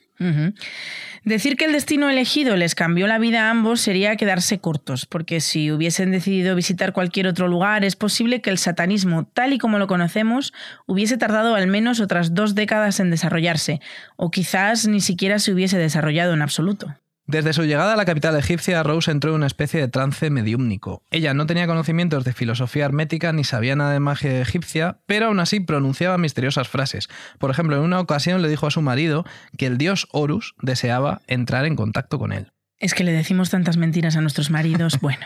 Decir 1.24 1.58
que 1.58 1.66
el 1.66 1.72
destino 1.72 2.10
elegido 2.10 2.56
les 2.56 2.76
cambió 2.76 3.06
la 3.08 3.20
vida 3.20 3.48
a 3.48 3.50
ambos 3.52 3.82
sería 3.82 4.16
quedarse 4.16 4.60
cortos, 4.60 5.06
porque 5.06 5.42
si 5.42 5.72
hubiesen 5.72 6.12
decidido 6.12 6.56
visitar 6.56 6.94
cualquier 6.94 7.28
otro 7.28 7.48
lugar, 7.48 7.86
es 7.86 7.96
posible 7.96 8.42
que 8.42 8.50
el 8.50 8.58
satanismo, 8.58 9.26
tal 9.26 9.54
y 9.54 9.60
como 9.60 9.78
lo 9.78 9.88
conocemos, 9.88 10.54
hubiese 10.88 11.18
tardado 11.18 11.54
al 11.56 11.68
menos 11.68 12.00
otras 12.00 12.34
dos 12.34 12.56
décadas 12.56 13.00
en 13.00 13.12
desarrollarse, 13.12 13.80
o 14.16 14.32
quizás 14.32 14.88
ni 14.88 15.02
siquiera 15.02 15.38
se 15.38 15.52
hubiese 15.52 15.78
desarrollado 15.78 16.34
en 16.34 16.42
absoluto. 16.42 16.96
Desde 17.32 17.54
su 17.54 17.64
llegada 17.64 17.94
a 17.94 17.96
la 17.96 18.04
capital 18.04 18.36
egipcia, 18.36 18.84
Rose 18.84 19.10
entró 19.10 19.30
en 19.30 19.38
una 19.38 19.48
especie 19.48 19.80
de 19.80 19.88
trance 19.88 20.30
mediúmnico. 20.30 21.02
Ella 21.12 21.34
no 21.34 21.46
tenía 21.46 21.66
conocimientos 21.66 22.26
de 22.26 22.34
filosofía 22.34 22.84
hermética 22.84 23.32
ni 23.32 23.46
sabía 23.46 23.74
nada 23.74 23.94
de 23.94 24.02
magia 24.02 24.42
egipcia, 24.42 25.00
pero 25.06 25.28
aún 25.28 25.40
así 25.40 25.62
pronunciaba 25.62 26.18
misteriosas 26.18 26.68
frases. 26.68 27.08
Por 27.40 27.50
ejemplo, 27.50 27.78
en 27.78 27.84
una 27.84 28.02
ocasión 28.02 28.42
le 28.42 28.50
dijo 28.50 28.68
a 28.68 28.72
su 28.72 28.82
marido 28.82 29.24
que 29.58 29.68
el 29.68 29.78
dios 29.78 30.10
Horus 30.12 30.56
deseaba 30.62 31.22
entrar 31.26 31.64
en 31.64 31.78
contacto 31.78 32.20
con 32.20 32.34
él. 32.34 32.52
Es 32.82 32.96
que 32.96 33.04
le 33.04 33.14
decimos 33.14 33.52
tantas 33.52 33.78
mentiras 33.78 34.18
a 34.18 34.22
nuestros 34.22 34.50
maridos. 34.50 34.98
Bueno, 35.02 35.26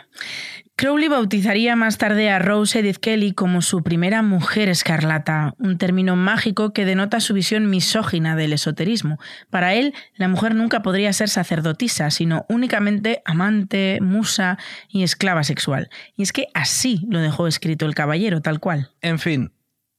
Crowley 0.78 1.08
bautizaría 1.08 1.76
más 1.76 1.98
tarde 1.98 2.30
a 2.30 2.40
Rose 2.40 2.80
Edith 2.80 2.98
Kelly 2.98 3.34
como 3.34 3.62
su 3.62 3.82
primera 3.82 4.22
mujer 4.22 4.68
escarlata, 4.68 5.54
un 5.58 5.78
término 5.78 6.16
mágico 6.16 6.74
que 6.74 6.86
denota 6.86 7.22
su 7.22 7.34
visión 7.34 7.70
misógina 7.70 8.36
del 8.36 8.54
esoterismo. 8.54 9.18
Para 9.50 9.74
él, 9.74 9.94
la 10.16 10.28
mujer 10.28 10.54
nunca 10.54 10.82
podría 10.82 11.14
ser 11.14 11.30
sacerdotisa, 11.30 12.12
sino 12.12 12.46
únicamente 12.50 13.22
amante, 13.26 14.00
musa 14.02 14.58
y 14.90 15.04
esclava 15.04 15.44
sexual. 15.44 15.90
Y 16.18 16.24
es 16.24 16.34
que 16.34 16.48
así 16.54 17.06
lo 17.10 17.20
dejó 17.20 17.48
escrito 17.48 17.86
el 17.86 17.96
caballero, 17.96 18.42
tal 18.42 18.60
cual. 18.60 18.92
En 19.02 19.20
fin, 19.20 19.52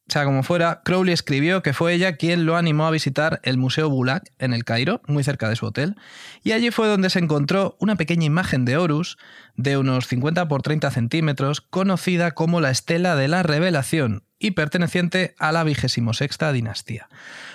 sea 0.08 0.24
como 0.24 0.42
fuera, 0.42 0.82
Crowley 0.84 1.12
escribió 1.12 1.62
que 1.62 1.72
fue 1.72 1.92
ella 1.92 2.16
quien 2.16 2.46
lo 2.46 2.56
animó 2.56 2.86
a 2.86 2.90
visitar 2.90 3.40
el 3.42 3.58
Museo 3.58 3.90
Bulak 3.90 4.30
en 4.38 4.52
el 4.52 4.64
Cairo, 4.64 5.00
muy 5.06 5.24
cerca 5.24 5.48
de 5.48 5.56
su 5.56 5.66
hotel, 5.66 5.96
y 6.44 6.52
allí 6.52 6.70
fue 6.70 6.86
donde 6.86 7.10
se 7.10 7.18
encontró 7.18 7.76
una 7.80 7.96
pequeña 7.96 8.24
imagen 8.24 8.64
de 8.64 8.76
Horus 8.76 9.18
de 9.56 9.76
unos 9.76 10.06
50 10.06 10.48
por 10.48 10.62
30 10.62 10.90
centímetros, 10.90 11.60
conocida 11.60 12.32
como 12.32 12.60
la 12.60 12.70
Estela 12.70 13.16
de 13.16 13.28
la 13.28 13.42
Revelación 13.42 14.22
y 14.38 14.52
perteneciente 14.52 15.34
a 15.38 15.52
la 15.52 15.64
sexta 16.12 16.52
dinastía. 16.52 17.08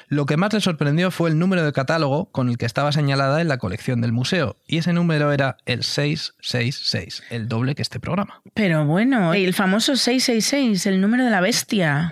Lo 0.08 0.26
que 0.26 0.36
más 0.36 0.52
le 0.52 0.62
sorprendió 0.62 1.12
fue 1.12 1.30
el 1.30 1.40
número 1.40 1.64
de 1.64 1.72
catálogo 1.72 2.32
con 2.32 2.50
el 2.50 2.58
que 2.58 2.66
estaba 2.66 2.92
señalada 2.92 3.40
en 3.40 3.48
la 3.48 3.60
colección 3.60 4.02
del 4.02 4.12
museo, 4.12 4.58
y 4.68 4.78
ese 4.78 4.94
número 4.94 5.32
era 5.32 5.58
el 5.66 5.84
666, 5.84 7.24
el 7.30 7.48
doble 7.48 7.76
que 7.76 7.82
este 7.82 8.00
programa. 8.00 8.42
Pero 8.54 8.86
bueno, 8.86 9.34
el 9.34 9.54
famoso 9.54 9.96
666, 9.96 10.86
el 10.88 11.02
número 11.02 11.24
de 11.24 11.32
la 11.32 11.42
bestia. 11.42 12.12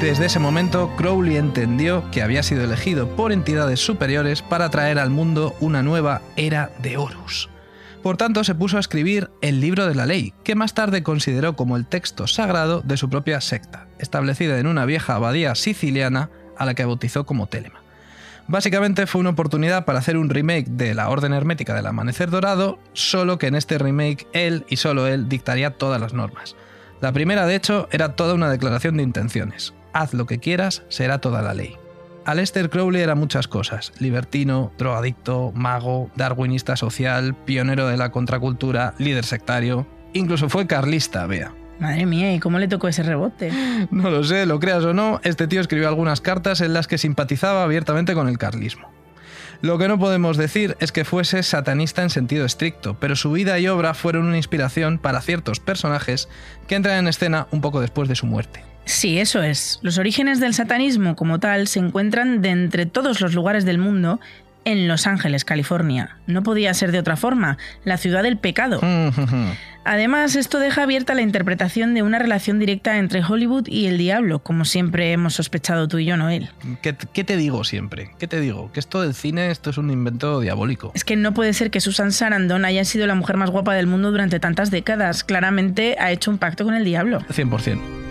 Desde 0.00 0.26
ese 0.26 0.38
momento, 0.38 0.94
Crowley 0.96 1.36
entendió 1.36 2.10
que 2.10 2.20
había 2.20 2.42
sido 2.42 2.62
elegido 2.62 3.08
por 3.16 3.32
entidades 3.32 3.80
superiores 3.80 4.42
para 4.42 4.68
traer 4.68 4.98
al 4.98 5.08
mundo 5.08 5.56
una 5.58 5.82
nueva 5.82 6.20
era 6.36 6.70
de 6.82 6.98
Horus. 6.98 7.48
Por 8.02 8.18
tanto, 8.18 8.44
se 8.44 8.54
puso 8.54 8.76
a 8.76 8.80
escribir 8.80 9.30
el 9.40 9.58
libro 9.58 9.86
de 9.86 9.94
la 9.94 10.04
ley, 10.04 10.34
que 10.44 10.54
más 10.54 10.74
tarde 10.74 11.02
consideró 11.02 11.56
como 11.56 11.78
el 11.78 11.86
texto 11.86 12.26
sagrado 12.26 12.82
de 12.82 12.98
su 12.98 13.08
propia 13.08 13.40
secta, 13.40 13.88
establecida 13.98 14.58
en 14.58 14.66
una 14.66 14.84
vieja 14.84 15.14
abadía 15.14 15.54
siciliana 15.54 16.28
a 16.58 16.66
la 16.66 16.74
que 16.74 16.84
bautizó 16.84 17.24
como 17.24 17.46
Telema. 17.46 17.80
Básicamente 18.48 19.06
fue 19.06 19.22
una 19.22 19.30
oportunidad 19.30 19.86
para 19.86 19.98
hacer 19.98 20.18
un 20.18 20.28
remake 20.28 20.68
de 20.68 20.94
la 20.94 21.08
Orden 21.08 21.32
Hermética 21.32 21.74
del 21.74 21.86
Amanecer 21.86 22.30
Dorado, 22.30 22.78
solo 22.92 23.38
que 23.38 23.46
en 23.46 23.54
este 23.54 23.78
remake 23.78 24.26
él 24.34 24.66
y 24.68 24.76
solo 24.76 25.06
él 25.06 25.28
dictaría 25.28 25.70
todas 25.70 26.00
las 26.00 26.12
normas. 26.12 26.54
La 27.00 27.12
primera, 27.12 27.46
de 27.46 27.56
hecho, 27.56 27.88
era 27.90 28.14
toda 28.14 28.34
una 28.34 28.50
declaración 28.50 28.98
de 28.98 29.02
intenciones. 29.02 29.74
Haz 29.96 30.12
lo 30.12 30.26
que 30.26 30.38
quieras, 30.38 30.82
será 30.90 31.22
toda 31.22 31.40
la 31.40 31.54
ley. 31.54 31.78
Aleister 32.26 32.68
Crowley 32.68 33.00
era 33.00 33.14
muchas 33.14 33.48
cosas, 33.48 33.94
libertino, 33.98 34.70
drogadicto, 34.76 35.52
mago, 35.54 36.10
darwinista 36.16 36.76
social, 36.76 37.34
pionero 37.34 37.88
de 37.88 37.96
la 37.96 38.10
contracultura, 38.10 38.92
líder 38.98 39.24
sectario, 39.24 39.86
incluso 40.12 40.50
fue 40.50 40.66
carlista, 40.66 41.26
vea. 41.26 41.54
Madre 41.80 42.04
mía, 42.04 42.34
¿y 42.34 42.40
cómo 42.40 42.58
le 42.58 42.68
tocó 42.68 42.88
ese 42.88 43.04
rebote? 43.04 43.50
No 43.90 44.10
lo 44.10 44.22
sé, 44.22 44.44
lo 44.44 44.60
creas 44.60 44.84
o 44.84 44.92
no, 44.92 45.18
este 45.24 45.46
tío 45.46 45.62
escribió 45.62 45.88
algunas 45.88 46.20
cartas 46.20 46.60
en 46.60 46.74
las 46.74 46.86
que 46.86 46.98
simpatizaba 46.98 47.62
abiertamente 47.62 48.12
con 48.12 48.28
el 48.28 48.36
carlismo. 48.36 48.90
Lo 49.62 49.78
que 49.78 49.88
no 49.88 49.98
podemos 49.98 50.36
decir 50.36 50.76
es 50.78 50.92
que 50.92 51.06
fuese 51.06 51.42
satanista 51.42 52.02
en 52.02 52.10
sentido 52.10 52.44
estricto, 52.44 52.98
pero 53.00 53.16
su 53.16 53.32
vida 53.32 53.58
y 53.58 53.66
obra 53.66 53.94
fueron 53.94 54.26
una 54.26 54.36
inspiración 54.36 54.98
para 54.98 55.22
ciertos 55.22 55.58
personajes 55.58 56.28
que 56.68 56.74
entran 56.74 56.98
en 56.98 57.08
escena 57.08 57.46
un 57.50 57.62
poco 57.62 57.80
después 57.80 58.10
de 58.10 58.14
su 58.14 58.26
muerte. 58.26 58.75
Sí, 58.86 59.18
eso 59.18 59.42
es. 59.42 59.80
Los 59.82 59.98
orígenes 59.98 60.40
del 60.40 60.54
satanismo 60.54 61.16
como 61.16 61.38
tal 61.40 61.66
se 61.66 61.80
encuentran 61.80 62.40
de 62.40 62.50
entre 62.50 62.86
todos 62.86 63.20
los 63.20 63.34
lugares 63.34 63.64
del 63.64 63.78
mundo 63.78 64.20
en 64.64 64.88
Los 64.88 65.06
Ángeles, 65.06 65.44
California. 65.44 66.16
No 66.26 66.42
podía 66.42 66.72
ser 66.72 66.92
de 66.92 67.00
otra 67.00 67.16
forma, 67.16 67.58
la 67.84 67.96
ciudad 67.98 68.22
del 68.22 68.38
pecado. 68.38 68.80
Además, 69.84 70.34
esto 70.34 70.58
deja 70.58 70.82
abierta 70.82 71.14
la 71.14 71.22
interpretación 71.22 71.94
de 71.94 72.02
una 72.02 72.18
relación 72.18 72.58
directa 72.58 72.98
entre 72.98 73.22
Hollywood 73.24 73.68
y 73.68 73.86
el 73.86 73.98
diablo, 73.98 74.40
como 74.40 74.64
siempre 74.64 75.12
hemos 75.12 75.34
sospechado 75.34 75.86
tú 75.86 75.98
y 75.98 76.06
yo, 76.06 76.16
Noel. 76.16 76.50
¿Qué, 76.82 76.96
¿Qué, 77.12 77.22
te 77.22 77.36
digo 77.36 77.62
siempre? 77.62 78.10
¿Qué 78.18 78.26
te 78.26 78.40
digo? 78.40 78.72
Que 78.72 78.80
esto 78.80 79.02
del 79.02 79.14
cine, 79.14 79.52
esto 79.52 79.70
es 79.70 79.78
un 79.78 79.90
invento 79.90 80.40
diabólico. 80.40 80.90
Es 80.94 81.04
que 81.04 81.14
no 81.14 81.34
puede 81.34 81.52
ser 81.52 81.70
que 81.70 81.80
Susan 81.80 82.10
Sarandon 82.10 82.64
haya 82.64 82.84
sido 82.84 83.06
la 83.06 83.14
mujer 83.14 83.36
más 83.36 83.50
guapa 83.50 83.74
del 83.74 83.86
mundo 83.86 84.10
durante 84.10 84.40
tantas 84.40 84.72
décadas. 84.72 85.22
Claramente 85.22 85.96
ha 86.00 86.10
hecho 86.10 86.32
un 86.32 86.38
pacto 86.38 86.64
con 86.64 86.74
el 86.74 86.84
diablo. 86.84 87.20
100%. 87.28 88.05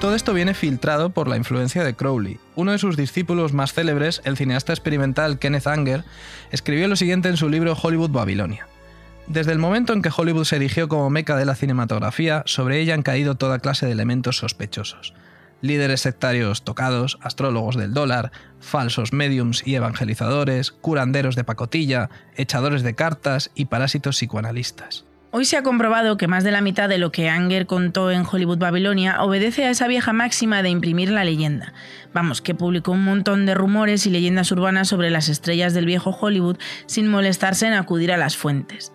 Todo 0.00 0.14
esto 0.14 0.32
viene 0.32 0.54
filtrado 0.54 1.10
por 1.10 1.28
la 1.28 1.36
influencia 1.36 1.84
de 1.84 1.94
Crowley. 1.94 2.38
Uno 2.56 2.72
de 2.72 2.78
sus 2.78 2.96
discípulos 2.96 3.52
más 3.52 3.74
célebres, 3.74 4.22
el 4.24 4.38
cineasta 4.38 4.72
experimental 4.72 5.38
Kenneth 5.38 5.66
Anger, 5.66 6.04
escribió 6.50 6.88
lo 6.88 6.96
siguiente 6.96 7.28
en 7.28 7.36
su 7.36 7.50
libro 7.50 7.76
Hollywood 7.80 8.08
Babilonia. 8.08 8.66
Desde 9.26 9.52
el 9.52 9.58
momento 9.58 9.92
en 9.92 10.00
que 10.00 10.10
Hollywood 10.16 10.44
se 10.44 10.56
erigió 10.56 10.88
como 10.88 11.10
meca 11.10 11.36
de 11.36 11.44
la 11.44 11.54
cinematografía, 11.54 12.42
sobre 12.46 12.80
ella 12.80 12.94
han 12.94 13.02
caído 13.02 13.34
toda 13.34 13.58
clase 13.58 13.84
de 13.84 13.92
elementos 13.92 14.38
sospechosos. 14.38 15.12
Líderes 15.60 16.00
sectarios 16.00 16.64
tocados, 16.64 17.18
astrólogos 17.20 17.76
del 17.76 17.92
dólar, 17.92 18.32
falsos 18.58 19.12
mediums 19.12 19.66
y 19.66 19.74
evangelizadores, 19.74 20.72
curanderos 20.72 21.36
de 21.36 21.44
pacotilla, 21.44 22.08
echadores 22.36 22.82
de 22.82 22.94
cartas 22.94 23.50
y 23.54 23.66
parásitos 23.66 24.16
psicoanalistas. 24.16 25.04
Hoy 25.32 25.44
se 25.44 25.56
ha 25.56 25.62
comprobado 25.62 26.16
que 26.16 26.26
más 26.26 26.42
de 26.42 26.50
la 26.50 26.60
mitad 26.60 26.88
de 26.88 26.98
lo 26.98 27.12
que 27.12 27.28
Anger 27.28 27.66
contó 27.66 28.10
en 28.10 28.26
Hollywood 28.28 28.58
Babilonia 28.58 29.22
obedece 29.22 29.64
a 29.64 29.70
esa 29.70 29.86
vieja 29.86 30.12
máxima 30.12 30.60
de 30.64 30.70
imprimir 30.70 31.08
la 31.12 31.22
leyenda. 31.22 31.72
Vamos, 32.12 32.42
que 32.42 32.56
publicó 32.56 32.90
un 32.90 33.04
montón 33.04 33.46
de 33.46 33.54
rumores 33.54 34.06
y 34.06 34.10
leyendas 34.10 34.50
urbanas 34.50 34.88
sobre 34.88 35.08
las 35.08 35.28
estrellas 35.28 35.72
del 35.72 35.86
viejo 35.86 36.10
Hollywood 36.10 36.58
sin 36.86 37.06
molestarse 37.06 37.68
en 37.68 37.74
acudir 37.74 38.10
a 38.10 38.16
las 38.16 38.36
fuentes. 38.36 38.92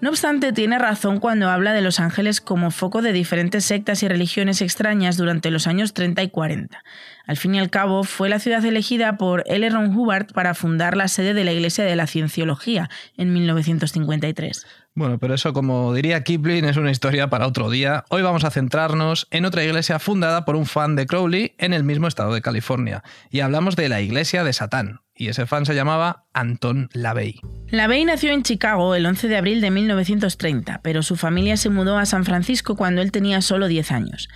No 0.00 0.10
obstante, 0.10 0.52
tiene 0.52 0.78
razón 0.78 1.18
cuando 1.18 1.50
habla 1.50 1.72
de 1.72 1.80
Los 1.80 1.98
Ángeles 1.98 2.40
como 2.40 2.70
foco 2.70 3.02
de 3.02 3.12
diferentes 3.12 3.64
sectas 3.64 4.02
y 4.04 4.08
religiones 4.08 4.62
extrañas 4.62 5.16
durante 5.16 5.50
los 5.50 5.66
años 5.66 5.92
30 5.92 6.22
y 6.22 6.30
40. 6.30 6.84
Al 7.26 7.36
fin 7.36 7.56
y 7.56 7.58
al 7.58 7.68
cabo, 7.68 8.04
fue 8.04 8.28
la 8.28 8.38
ciudad 8.38 8.64
elegida 8.64 9.16
por 9.16 9.42
L. 9.46 9.68
Ron 9.70 9.96
Hubbard 9.96 10.32
para 10.32 10.54
fundar 10.54 10.96
la 10.96 11.08
sede 11.08 11.34
de 11.34 11.42
la 11.42 11.52
Iglesia 11.52 11.84
de 11.84 11.96
la 11.96 12.06
Cienciología 12.06 12.88
en 13.16 13.32
1953. 13.32 14.66
Bueno, 14.98 15.20
pero 15.20 15.32
eso, 15.34 15.52
como 15.52 15.94
diría 15.94 16.24
Kipling, 16.24 16.64
es 16.64 16.76
una 16.76 16.90
historia 16.90 17.30
para 17.30 17.46
otro 17.46 17.70
día. 17.70 18.04
Hoy 18.08 18.22
vamos 18.22 18.42
a 18.42 18.50
centrarnos 18.50 19.28
en 19.30 19.44
otra 19.44 19.62
iglesia 19.62 20.00
fundada 20.00 20.44
por 20.44 20.56
un 20.56 20.66
fan 20.66 20.96
de 20.96 21.06
Crowley 21.06 21.54
en 21.58 21.72
el 21.72 21.84
mismo 21.84 22.08
estado 22.08 22.34
de 22.34 22.42
California. 22.42 23.04
Y 23.30 23.38
hablamos 23.38 23.76
de 23.76 23.88
la 23.88 24.00
iglesia 24.00 24.42
de 24.42 24.52
Satán. 24.52 25.02
Y 25.14 25.28
ese 25.28 25.46
fan 25.46 25.66
se 25.66 25.76
llamaba 25.76 26.24
Anton 26.32 26.90
LaVey. 26.94 27.40
LaVey 27.68 28.06
nació 28.06 28.32
en 28.32 28.42
Chicago 28.42 28.96
el 28.96 29.06
11 29.06 29.28
de 29.28 29.36
abril 29.36 29.60
de 29.60 29.70
1930, 29.70 30.80
pero 30.82 31.04
su 31.04 31.14
familia 31.14 31.56
se 31.56 31.70
mudó 31.70 31.96
a 31.96 32.04
San 32.04 32.24
Francisco 32.24 32.74
cuando 32.74 33.00
él 33.00 33.12
tenía 33.12 33.40
solo 33.40 33.68
10 33.68 33.92
años. 33.92 34.28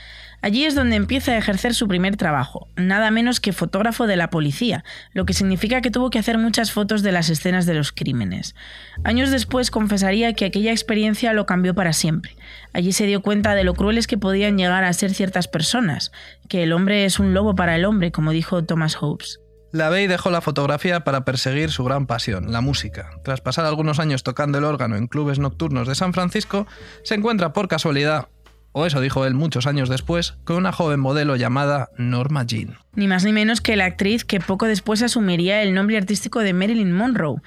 Allí 0.42 0.64
es 0.64 0.74
donde 0.74 0.96
empieza 0.96 1.33
a 1.33 1.38
ejercer 1.38 1.72
su 1.72 1.87
primer 1.87 2.16
trabajo, 2.16 2.66
nada 2.74 3.12
menos 3.12 3.38
que 3.38 3.52
fotógrafo 3.52 4.09
de 4.09 4.16
la 4.16 4.28
policía, 4.28 4.85
lo 5.12 5.24
que 5.24 5.35
significa 5.35 5.81
que 5.81 5.92
tuvo 5.92 6.11
que 6.11 6.18
hacer 6.18 6.37
muchas 6.37 6.72
fotos 6.72 7.02
de 7.02 7.12
las 7.12 7.31
escenas 7.31 7.64
de 7.64 7.74
los 7.74 7.92
crímenes. 7.92 8.57
Años 9.05 9.31
después 9.31 9.70
confesaría 9.70 10.33
que 10.33 10.44
aquella 10.44 10.72
experiencia 10.72 11.33
lo 11.33 11.46
cambió 11.46 11.74
para 11.74 11.92
siempre. 11.92 12.35
Allí 12.72 12.92
se 12.92 13.07
dio 13.07 13.22
cuenta 13.22 13.55
de 13.55 13.62
lo 13.62 13.74
crueles 13.74 14.09
que 14.09 14.18
podían 14.18 14.59
llegar 14.59 14.83
a 14.83 14.92
ser 14.92 15.14
ciertas 15.14 15.46
personas, 15.46 16.11
que 16.48 16.64
el 16.64 16.72
hombre 16.72 17.05
es 17.05 17.20
un 17.20 17.35
lobo 17.35 17.55
para 17.55 17.76
el 17.76 17.85
hombre, 17.85 18.11
como 18.11 18.33
dijo 18.33 18.64
Thomas 18.64 18.96
Hobbes. 18.96 19.38
LaVey 19.70 20.09
dejó 20.09 20.31
la 20.31 20.40
fotografía 20.40 21.00
para 21.00 21.24
perseguir 21.24 21.70
su 21.70 21.85
gran 21.85 22.07
pasión, 22.07 22.50
la 22.50 22.61
música. 22.61 23.11
Tras 23.24 23.40
pasar 23.40 23.64
algunos 23.64 24.00
años 24.00 24.24
tocando 24.24 24.59
el 24.59 24.64
órgano 24.64 24.96
en 24.96 25.07
clubes 25.07 25.38
nocturnos 25.38 25.87
de 25.87 25.94
San 25.94 26.12
Francisco, 26.12 26.66
se 27.05 27.14
encuentra 27.14 27.52
por 27.52 27.68
casualidad 27.68 28.28
o 28.72 28.87
eso 28.87 29.00
dijo 29.00 29.24
él 29.26 29.35
muchos 29.35 29.66
años 29.66 29.88
después, 29.88 30.35
con 30.44 30.56
una 30.56 30.72
joven 30.72 31.00
modelo 31.00 31.37
llamada 31.37 31.90
Norma 31.96 32.44
Jean. 32.44 32.76
Ni 32.94 33.06
más 33.06 33.24
ni 33.24 33.32
menos 33.32 33.61
que 33.61 33.76
la 33.76 33.85
actriz 33.85 34.24
que 34.24 34.40
poco 34.40 34.66
después 34.66 35.02
asumiría 35.02 35.62
el 35.62 35.74
nombre 35.74 35.96
artístico 35.96 36.40
de 36.40 36.52
Marilyn 36.52 36.92
Monroe 36.92 37.40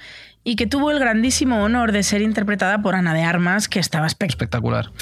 y 0.46 0.54
que 0.54 0.68
tuvo 0.68 0.92
el 0.92 1.00
grandísimo 1.00 1.62
honor 1.64 1.90
de 1.90 2.04
ser 2.04 2.22
interpretada 2.22 2.80
por 2.80 2.94
Ana 2.94 3.12
de 3.12 3.22
Armas, 3.22 3.68
que 3.68 3.80
estaba 3.80 4.06
espectacular. 4.06 4.92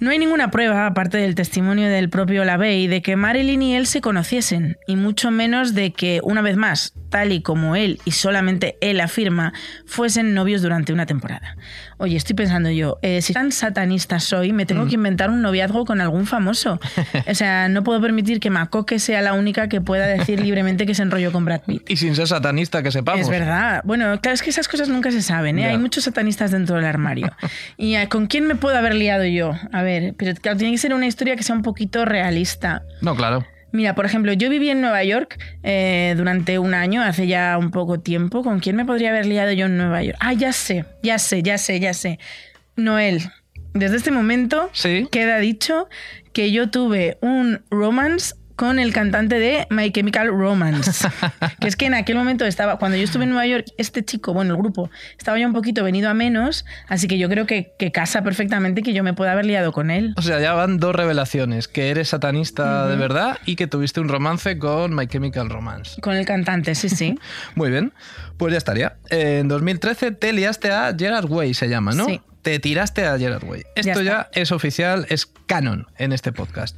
No 0.00 0.10
hay 0.10 0.18
ninguna 0.18 0.50
prueba, 0.50 0.86
aparte 0.86 1.18
del 1.18 1.34
testimonio 1.34 1.88
del 1.88 2.08
propio 2.08 2.42
LaVey, 2.44 2.86
de 2.86 3.02
que 3.02 3.14
Marilyn 3.14 3.60
y 3.60 3.76
él 3.76 3.86
se 3.86 4.00
conociesen, 4.00 4.78
y 4.86 4.96
mucho 4.96 5.30
menos 5.30 5.74
de 5.74 5.92
que, 5.92 6.20
una 6.22 6.40
vez 6.40 6.56
más, 6.56 6.94
tal 7.08 7.32
y 7.32 7.42
como 7.42 7.76
él 7.76 8.00
y 8.04 8.12
solamente 8.12 8.76
él 8.80 9.00
afirma, 9.00 9.52
fuesen 9.86 10.34
novios 10.34 10.62
durante 10.62 10.92
una 10.92 11.06
temporada. 11.06 11.56
Oye, 11.98 12.16
estoy 12.16 12.36
pensando 12.36 12.70
yo, 12.70 12.98
eh, 13.02 13.22
si 13.22 13.32
tan 13.32 13.50
satanista 13.50 14.20
soy, 14.20 14.52
me 14.52 14.66
tengo 14.66 14.84
mm. 14.84 14.88
que 14.88 14.94
inventar 14.94 15.30
un 15.30 15.42
noviazgo 15.42 15.84
con 15.84 16.00
algún 16.00 16.26
famoso. 16.26 16.80
O 17.28 17.34
sea, 17.34 17.68
no 17.68 17.84
puedo 17.84 18.00
permitir 18.00 18.40
que 18.40 18.48
Macoque 18.48 18.98
sea 18.98 19.20
la 19.22 19.34
única 19.34 19.68
que 19.68 19.80
pueda 19.80 20.06
decir 20.06 20.40
libremente 20.40 20.86
que 20.86 20.94
se 20.94 21.02
enrolló 21.02 21.30
con 21.30 21.44
Brad 21.44 21.62
Pitt. 21.62 21.88
Y 21.88 21.96
sin 21.96 22.14
ser 22.14 22.26
satanista, 22.26 22.82
que 22.82 22.90
sepamos. 22.90 23.20
Es 23.20 23.28
verdad. 23.28 23.82
Bueno, 23.84 24.18
claro, 24.20 24.34
es 24.34 24.42
que 24.42 24.50
esas 24.50 24.66
cosas 24.66 24.88
nunca 24.88 25.10
se 25.10 25.20
saben. 25.20 25.58
¿eh? 25.58 25.66
Hay 25.66 25.78
muchos 25.78 26.04
satanistas 26.04 26.50
dentro 26.50 26.76
del 26.76 26.84
armario. 26.84 27.30
¿Y 27.76 27.96
eh, 27.96 28.08
con 28.08 28.26
quién 28.26 28.46
me 28.46 28.54
puedo 28.54 28.76
haber 28.76 28.94
liado 28.94 29.24
yo? 29.24 29.52
A 29.72 29.82
ver, 29.82 30.14
pero 30.16 30.34
claro, 30.40 30.56
tiene 30.58 30.72
que 30.72 30.78
ser 30.78 30.94
una 30.94 31.06
historia 31.06 31.36
que 31.36 31.42
sea 31.42 31.54
un 31.54 31.62
poquito 31.62 32.04
realista. 32.04 32.82
No, 33.00 33.14
claro. 33.14 33.44
Mira, 33.72 33.94
por 33.94 34.06
ejemplo, 34.06 34.32
yo 34.32 34.48
viví 34.48 34.70
en 34.70 34.80
Nueva 34.80 35.04
York 35.04 35.38
eh, 35.62 36.14
durante 36.16 36.58
un 36.58 36.74
año, 36.74 37.02
hace 37.02 37.26
ya 37.26 37.56
un 37.58 37.70
poco 37.70 38.00
tiempo. 38.00 38.42
¿Con 38.42 38.60
quién 38.60 38.76
me 38.76 38.84
podría 38.84 39.10
haber 39.10 39.26
liado 39.26 39.52
yo 39.52 39.66
en 39.66 39.76
Nueva 39.76 40.02
York? 40.02 40.16
Ah, 40.20 40.32
ya 40.32 40.52
sé, 40.52 40.84
ya 41.02 41.18
sé, 41.18 41.42
ya 41.42 41.58
sé, 41.58 41.78
ya 41.80 41.92
sé. 41.94 42.18
Noel. 42.76 43.20
Desde 43.74 43.96
este 43.96 44.10
momento 44.10 44.70
Sí. 44.72 45.06
queda 45.12 45.38
dicho 45.38 45.88
que 46.32 46.50
yo 46.52 46.70
tuve 46.70 47.18
un 47.20 47.62
romance 47.70 48.34
con 48.58 48.80
el 48.80 48.92
cantante 48.92 49.38
de 49.38 49.68
My 49.70 49.92
Chemical 49.92 50.26
Romance. 50.26 51.08
que 51.60 51.68
es 51.68 51.76
que 51.76 51.86
en 51.86 51.94
aquel 51.94 52.16
momento 52.16 52.44
estaba, 52.44 52.76
cuando 52.76 52.96
yo 52.96 53.04
estuve 53.04 53.22
en 53.22 53.30
Nueva 53.30 53.46
York, 53.46 53.66
este 53.78 54.04
chico, 54.04 54.34
bueno, 54.34 54.54
el 54.54 54.58
grupo, 54.58 54.90
estaba 55.16 55.38
ya 55.38 55.46
un 55.46 55.52
poquito 55.52 55.84
venido 55.84 56.10
a 56.10 56.14
menos, 56.14 56.64
así 56.88 57.06
que 57.06 57.18
yo 57.18 57.28
creo 57.28 57.46
que, 57.46 57.72
que 57.78 57.92
casa 57.92 58.24
perfectamente 58.24 58.82
que 58.82 58.92
yo 58.92 59.04
me 59.04 59.14
pueda 59.14 59.30
haber 59.30 59.46
liado 59.46 59.70
con 59.70 59.92
él. 59.92 60.12
O 60.16 60.22
sea, 60.22 60.40
ya 60.40 60.54
van 60.54 60.78
dos 60.78 60.92
revelaciones, 60.96 61.68
que 61.68 61.90
eres 61.90 62.08
satanista 62.08 62.88
de 62.88 62.96
verdad 62.96 63.38
y 63.46 63.54
que 63.54 63.68
tuviste 63.68 64.00
un 64.00 64.08
romance 64.08 64.58
con 64.58 64.92
My 64.92 65.06
Chemical 65.06 65.48
Romance. 65.50 66.00
Con 66.00 66.16
el 66.16 66.26
cantante, 66.26 66.74
sí, 66.74 66.88
sí. 66.88 67.16
Muy 67.54 67.70
bien, 67.70 67.92
pues 68.38 68.50
ya 68.50 68.58
estaría. 68.58 68.96
En 69.08 69.46
2013 69.46 70.10
te 70.10 70.32
liaste 70.32 70.72
a 70.72 70.92
Gerard 70.98 71.30
Way, 71.30 71.54
se 71.54 71.68
llama, 71.68 71.92
¿no? 71.92 72.06
Sí. 72.06 72.20
Te 72.42 72.58
tiraste 72.58 73.04
a 73.04 73.18
Gerard 73.18 73.44
Way. 73.44 73.62
Esto 73.74 74.00
ya, 74.00 74.30
es 74.32 74.52
oficial, 74.52 75.06
es 75.10 75.26
canon 75.46 75.86
en 75.96 76.12
este 76.12 76.32
podcast. 76.32 76.76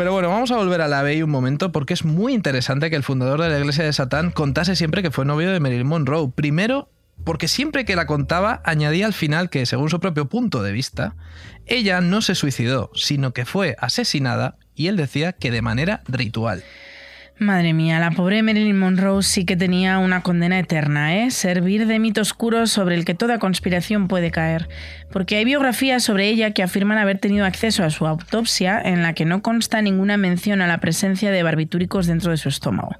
Pero 0.00 0.14
bueno, 0.14 0.30
vamos 0.30 0.50
a 0.50 0.56
volver 0.56 0.80
a 0.80 0.88
la 0.88 1.02
Bey 1.02 1.22
un 1.22 1.28
momento 1.28 1.72
porque 1.72 1.92
es 1.92 2.06
muy 2.06 2.32
interesante 2.32 2.88
que 2.88 2.96
el 2.96 3.02
fundador 3.02 3.42
de 3.42 3.50
la 3.50 3.58
Iglesia 3.58 3.84
de 3.84 3.92
Satán 3.92 4.30
contase 4.30 4.74
siempre 4.74 5.02
que 5.02 5.10
fue 5.10 5.26
novio 5.26 5.52
de 5.52 5.60
Marilyn 5.60 5.86
Monroe. 5.86 6.32
Primero, 6.34 6.88
porque 7.22 7.48
siempre 7.48 7.84
que 7.84 7.96
la 7.96 8.06
contaba 8.06 8.62
añadía 8.64 9.04
al 9.04 9.12
final 9.12 9.50
que, 9.50 9.66
según 9.66 9.90
su 9.90 10.00
propio 10.00 10.26
punto 10.26 10.62
de 10.62 10.72
vista, 10.72 11.16
ella 11.66 12.00
no 12.00 12.22
se 12.22 12.34
suicidó, 12.34 12.90
sino 12.94 13.34
que 13.34 13.44
fue 13.44 13.76
asesinada 13.78 14.56
y 14.74 14.86
él 14.86 14.96
decía 14.96 15.34
que 15.34 15.50
de 15.50 15.60
manera 15.60 16.02
ritual. 16.08 16.64
Madre 17.40 17.72
mía, 17.72 17.98
la 18.00 18.10
pobre 18.10 18.42
Marilyn 18.42 18.78
Monroe 18.78 19.22
sí 19.22 19.46
que 19.46 19.56
tenía 19.56 19.96
una 19.96 20.22
condena 20.22 20.58
eterna, 20.58 21.16
¿eh? 21.16 21.30
Servir 21.30 21.86
de 21.86 21.98
mito 21.98 22.20
oscuro 22.20 22.66
sobre 22.66 22.96
el 22.96 23.06
que 23.06 23.14
toda 23.14 23.38
conspiración 23.38 24.08
puede 24.08 24.30
caer. 24.30 24.68
Porque 25.10 25.36
hay 25.36 25.46
biografías 25.46 26.02
sobre 26.02 26.28
ella 26.28 26.50
que 26.50 26.62
afirman 26.62 26.98
haber 26.98 27.18
tenido 27.18 27.46
acceso 27.46 27.82
a 27.82 27.88
su 27.88 28.06
autopsia 28.06 28.78
en 28.84 29.00
la 29.00 29.14
que 29.14 29.24
no 29.24 29.40
consta 29.40 29.80
ninguna 29.80 30.18
mención 30.18 30.60
a 30.60 30.66
la 30.66 30.80
presencia 30.80 31.30
de 31.30 31.42
barbitúricos 31.42 32.06
dentro 32.06 32.30
de 32.30 32.36
su 32.36 32.50
estómago. 32.50 32.94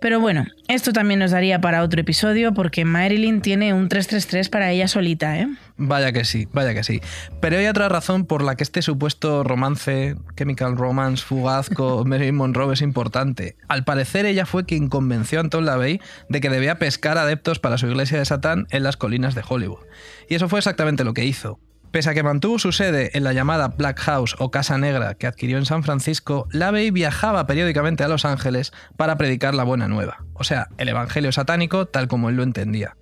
Pero 0.00 0.20
bueno, 0.20 0.46
esto 0.68 0.92
también 0.92 1.20
nos 1.20 1.32
daría 1.32 1.60
para 1.60 1.82
otro 1.82 2.00
episodio 2.00 2.54
porque 2.54 2.84
Marilyn 2.84 3.40
tiene 3.40 3.72
un 3.72 3.88
333 3.88 4.48
para 4.48 4.70
ella 4.70 4.88
solita, 4.88 5.38
¿eh? 5.38 5.48
Vaya 5.76 6.12
que 6.12 6.24
sí, 6.24 6.48
vaya 6.52 6.74
que 6.74 6.84
sí. 6.84 7.00
Pero 7.40 7.58
hay 7.58 7.66
otra 7.66 7.88
razón 7.88 8.24
por 8.24 8.42
la 8.42 8.56
que 8.56 8.62
este 8.62 8.82
supuesto 8.82 9.44
romance, 9.44 10.16
Chemical 10.36 10.76
Romance, 10.76 11.24
fugaz 11.24 11.68
con 11.68 12.08
Marilyn 12.08 12.36
Monroe 12.36 12.74
es 12.74 12.82
importante. 12.82 13.56
Al 13.68 13.84
parecer 13.84 14.26
ella 14.26 14.46
fue 14.46 14.64
quien 14.64 14.88
convenció 14.88 15.38
a 15.38 15.42
Anton 15.42 15.64
LaVey 15.64 16.00
de 16.28 16.40
que 16.40 16.50
debía 16.50 16.78
pescar 16.78 17.18
adeptos 17.18 17.58
para 17.58 17.78
su 17.78 17.86
iglesia 17.86 18.18
de 18.18 18.24
Satán 18.24 18.66
en 18.70 18.82
las 18.82 18.96
colinas 18.96 19.34
de 19.34 19.42
Hollywood. 19.48 19.84
Y 20.28 20.34
eso 20.34 20.48
fue 20.48 20.58
exactamente 20.58 21.04
lo 21.04 21.14
que 21.14 21.24
hizo. 21.24 21.58
Pese 21.90 22.10
a 22.10 22.14
que 22.14 22.22
mantuvo 22.22 22.58
su 22.58 22.72
sede 22.72 23.10
en 23.14 23.24
la 23.24 23.32
llamada 23.32 23.68
Black 23.68 23.98
House 24.00 24.36
o 24.38 24.50
Casa 24.50 24.76
Negra 24.76 25.14
que 25.14 25.26
adquirió 25.26 25.56
en 25.56 25.64
San 25.64 25.82
Francisco, 25.82 26.46
LaVey 26.52 26.90
viajaba 26.90 27.46
periódicamente 27.46 28.04
a 28.04 28.08
Los 28.08 28.24
Ángeles 28.24 28.72
para 28.96 29.16
predicar 29.16 29.54
la 29.54 29.64
buena 29.64 29.88
nueva, 29.88 30.24
o 30.34 30.44
sea, 30.44 30.68
el 30.76 30.88
evangelio 30.88 31.32
satánico 31.32 31.86
tal 31.86 32.08
como 32.08 32.28
él 32.28 32.36
lo 32.36 32.42
entendía. 32.42 32.96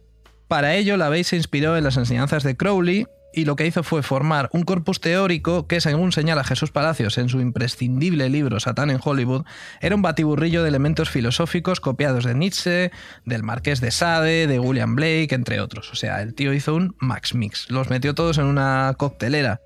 Para 0.49 0.75
ello, 0.75 0.97
LaVey 0.97 1.25
se 1.25 1.37
inspiró 1.37 1.77
en 1.77 1.83
las 1.83 1.97
enseñanzas 1.97 2.45
de 2.45 2.57
Crowley 2.57 3.07
y 3.37 3.45
lo 3.45 3.55
que 3.55 3.67
hizo 3.67 3.83
fue 3.83 4.03
formar 4.03 4.49
un 4.53 4.63
corpus 4.63 4.99
teórico 4.99 5.69
que, 5.69 5.83
según 5.83 6.11
señala 6.11 6.43
Jesús 6.43 6.73
Palacios 6.73 7.19
en 7.19 7.29
su 7.29 7.41
imprescindible 7.41 8.31
libro 8.31 8.59
Satán 8.59 8.91
en 8.91 8.99
Hollywood, 9.03 9.45
era 9.81 9.95
un 9.95 10.03
batiburrillo 10.03 10.63
de 10.63 10.71
elementos 10.71 11.11
filosóficos 11.11 11.81
copiados 11.81 12.25
de 12.25 12.35
Nietzsche, 12.35 12.91
del 13.27 13.43
Marqués 13.43 13.83
de 13.83 13.91
Sade, 13.91 14.47
de 14.47 14.59
William 14.59 14.97
Blake, 14.97 15.35
entre 15.35 15.61
otros. 15.61 15.93
O 15.93 15.97
sea, 15.97 16.23
el 16.23 16.35
tío 16.35 16.55
hizo 16.55 16.75
un 16.75 16.97
Max 16.99 17.35
Mix, 17.35 17.71
los 17.71 17.91
metió 17.91 18.15
todos 18.15 18.39
en 18.39 18.47
una 18.47 18.95
coctelera. 18.97 19.61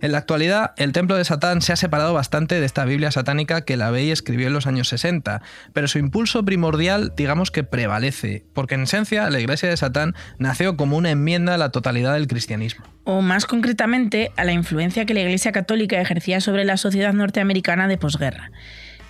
En 0.00 0.12
la 0.12 0.18
actualidad, 0.18 0.72
el 0.76 0.92
templo 0.92 1.16
de 1.16 1.24
Satán 1.24 1.62
se 1.62 1.72
ha 1.72 1.76
separado 1.76 2.14
bastante 2.14 2.58
de 2.60 2.66
esta 2.66 2.84
Biblia 2.84 3.10
satánica 3.10 3.64
que 3.64 3.76
la 3.76 3.90
Bey 3.90 4.10
escribió 4.10 4.46
en 4.46 4.52
los 4.52 4.66
años 4.66 4.88
60, 4.88 5.42
pero 5.72 5.88
su 5.88 5.98
impulso 5.98 6.44
primordial 6.44 7.12
digamos 7.16 7.50
que 7.50 7.64
prevalece, 7.64 8.44
porque 8.52 8.74
en 8.74 8.82
esencia 8.82 9.30
la 9.30 9.40
iglesia 9.40 9.68
de 9.68 9.76
Satán 9.76 10.14
nació 10.38 10.76
como 10.76 10.96
una 10.96 11.10
enmienda 11.10 11.54
a 11.54 11.58
la 11.58 11.70
totalidad 11.70 12.14
del 12.14 12.26
cristianismo. 12.26 12.84
O 13.04 13.20
más 13.20 13.46
concretamente 13.46 14.30
a 14.36 14.44
la 14.44 14.52
influencia 14.52 15.04
que 15.06 15.14
la 15.14 15.20
Iglesia 15.20 15.52
Católica 15.52 16.00
ejercía 16.00 16.40
sobre 16.40 16.64
la 16.64 16.76
sociedad 16.76 17.12
norteamericana 17.12 17.88
de 17.88 17.98
posguerra. 17.98 18.50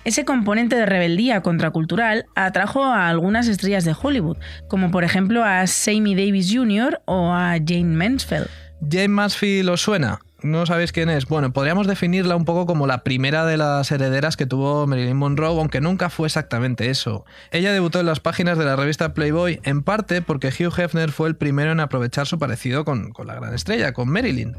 Ese 0.05 0.25
componente 0.25 0.75
de 0.75 0.85
rebeldía 0.85 1.41
contracultural 1.41 2.25
atrajo 2.35 2.83
a 2.83 3.07
algunas 3.07 3.47
estrellas 3.47 3.85
de 3.85 3.95
Hollywood, 3.99 4.37
como 4.67 4.91
por 4.91 5.05
ejemplo 5.05 5.45
a 5.45 5.65
Sammy 5.65 6.13
Davis 6.13 6.51
Jr. 6.53 7.01
o 7.05 7.31
a 7.31 7.53
Jane 7.65 7.95
Mansfield. 7.95 8.49
Jane 8.81 9.07
Mansfield 9.07 9.69
os 9.69 9.81
suena. 9.81 10.19
¿No 10.43 10.65
sabéis 10.65 10.91
quién 10.91 11.09
es? 11.09 11.25
Bueno, 11.25 11.53
podríamos 11.53 11.87
definirla 11.87 12.35
un 12.35 12.43
poco 12.43 12.65
como 12.65 12.85
la 12.85 13.03
primera 13.03 13.45
de 13.45 13.55
las 13.55 13.89
herederas 13.91 14.35
que 14.35 14.45
tuvo 14.45 14.85
Marilyn 14.85 15.15
Monroe, 15.15 15.57
aunque 15.57 15.79
nunca 15.79 16.09
fue 16.09 16.27
exactamente 16.27 16.89
eso. 16.89 17.25
Ella 17.51 17.71
debutó 17.71 18.01
en 18.01 18.07
las 18.07 18.19
páginas 18.19 18.57
de 18.57 18.65
la 18.65 18.75
revista 18.75 19.13
Playboy, 19.13 19.61
en 19.63 19.83
parte 19.83 20.21
porque 20.21 20.49
Hugh 20.49 20.77
Hefner 20.77 21.13
fue 21.13 21.29
el 21.29 21.37
primero 21.37 21.71
en 21.71 21.79
aprovechar 21.79 22.27
su 22.27 22.39
parecido 22.39 22.83
con, 22.83 23.11
con 23.11 23.25
la 23.25 23.35
gran 23.35 23.53
estrella, 23.53 23.93
con 23.93 24.09
Marilyn. 24.09 24.57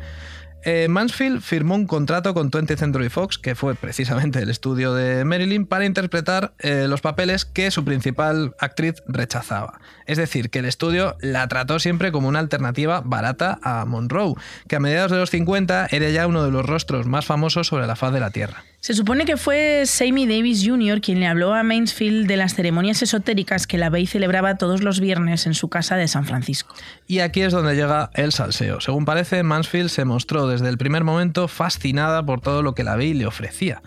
Eh, 0.65 0.89
Mansfield 0.89 1.43
firmó 1.43 1.75
un 1.75 1.87
contrato 1.87 2.33
con 2.33 2.51
20th 2.51 2.79
Century 2.79 3.11
Fox, 3.11 3.39
que 3.39 3.55
fue 3.55 3.75
precisamente 3.75 4.39
el 4.39 4.49
estudio 4.49 4.95
de 4.95 5.25
Marilyn, 5.25 5.67
para 5.67 5.85
interpretar 5.85 6.55
eh, 6.59 6.87
los 6.89 7.03
papeles 7.03 7.45
que 7.45 7.71
su 7.71 7.85
principal 7.85 8.55
actriz 8.59 9.03
rechazaba. 9.07 9.79
Es 10.07 10.17
decir, 10.17 10.49
que 10.49 10.61
el 10.61 10.65
estudio 10.65 11.17
la 11.21 11.47
trató 11.49 11.79
siempre 11.79 12.13
como 12.13 12.29
una 12.29 12.39
alternativa 12.39 13.03
barata 13.05 13.59
a 13.63 13.85
Monroe, 13.85 14.35
que 14.67 14.77
a 14.77 14.81
mediados 14.81 15.11
de 15.11 15.19
los 15.19 15.31
50 15.31 15.89
era 15.91 16.09
ya 16.09 16.27
uno 16.27 16.43
de 16.43 16.51
los 16.51 16.65
rostros 16.65 17.07
más 17.07 17.27
famosos 17.27 17.67
sobre 17.67 17.87
la 17.87 17.97
faz 17.97 18.15
de 18.15 18.21
la 18.21 18.31
Tierra. 18.31 18.65
Se 18.85 18.93
supone 18.93 19.25
que 19.25 19.39
fue 19.39 19.85
Sammy 19.87 20.27
Davis 20.27 20.63
Jr. 20.63 21.01
quien 21.01 21.19
le 21.19 21.27
habló 21.27 21.55
a 21.55 21.63
Mansfield 21.63 22.27
de 22.27 22.37
las 22.37 22.55
ceremonias 22.55 23.01
esotéricas 23.01 23.67
que 23.67 23.79
la 23.79 23.89
Bey 23.89 24.07
celebraba 24.07 24.59
todos 24.59 24.83
los 24.83 25.01
viernes 25.01 25.47
en 25.47 25.55
su 25.55 25.71
casa 25.71 25.97
de 25.97 26.07
San 26.07 26.27
Francisco. 26.27 26.75
Y 27.07 27.21
aquí 27.21 27.41
es 27.41 27.55
donde 27.55 27.77
llega 27.77 28.11
el 28.13 28.33
salseo. 28.33 28.83
Según 28.83 29.07
parece, 29.07 29.43
Mansfield 29.43 29.89
se 29.89 30.05
mostró 30.05 30.49
desde 30.49 30.69
el 30.69 30.77
primer 30.77 31.03
momento 31.03 31.49
fascinada 31.49 32.27
por 32.27 32.43
todo 32.43 32.61
lo 32.61 32.75
que 32.75 32.85
la 32.85 32.95
Bey 32.95 33.15
le 33.15 33.25
ofrecía. 33.25 33.81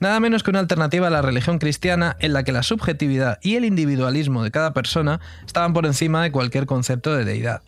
Nada 0.00 0.20
menos 0.20 0.42
que 0.42 0.50
una 0.50 0.60
alternativa 0.60 1.06
a 1.06 1.10
la 1.10 1.22
religión 1.22 1.58
cristiana 1.58 2.18
en 2.20 2.34
la 2.34 2.44
que 2.44 2.52
la 2.52 2.62
subjetividad 2.62 3.38
y 3.40 3.56
el 3.56 3.64
individualismo 3.64 4.44
de 4.44 4.50
cada 4.50 4.74
persona 4.74 5.18
estaban 5.46 5.72
por 5.72 5.86
encima 5.86 6.22
de 6.22 6.30
cualquier 6.30 6.66
concepto 6.66 7.16
de 7.16 7.24
deidad. 7.24 7.62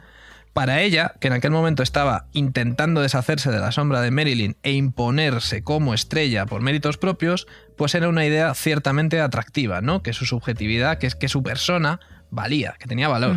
Para 0.55 0.81
ella, 0.83 1.15
que 1.21 1.27
en 1.27 1.33
aquel 1.33 1.51
momento 1.51 1.83
estaba 1.83 2.29
intentando 2.33 3.01
deshacerse 3.01 3.51
de 3.51 3.59
la 3.59 3.73
sombra 3.73 4.01
de 4.01 4.13
Marilyn 4.13 4.57
e 4.63 4.73
imponerse 4.73 5.65
como 5.65 5.95
estrella 5.95 6.47
por 6.47 6.63
méritos 6.63 6.97
propios, 6.97 7.49
pues 7.77 7.97
era 7.97 8.09
una 8.09 8.25
idea 8.25 8.55
ciertamente 8.55 9.21
atractiva, 9.21 9.81
¿no? 9.81 10.03
Que 10.05 10.13
su 10.13 10.27
subjetividad, 10.27 10.99
que 10.99 11.09
es 11.09 11.17
que 11.17 11.29
su 11.29 11.43
persona 11.43 11.99
valía, 12.31 12.77
que 12.79 12.87
tenía 12.87 13.09
valor. 13.09 13.37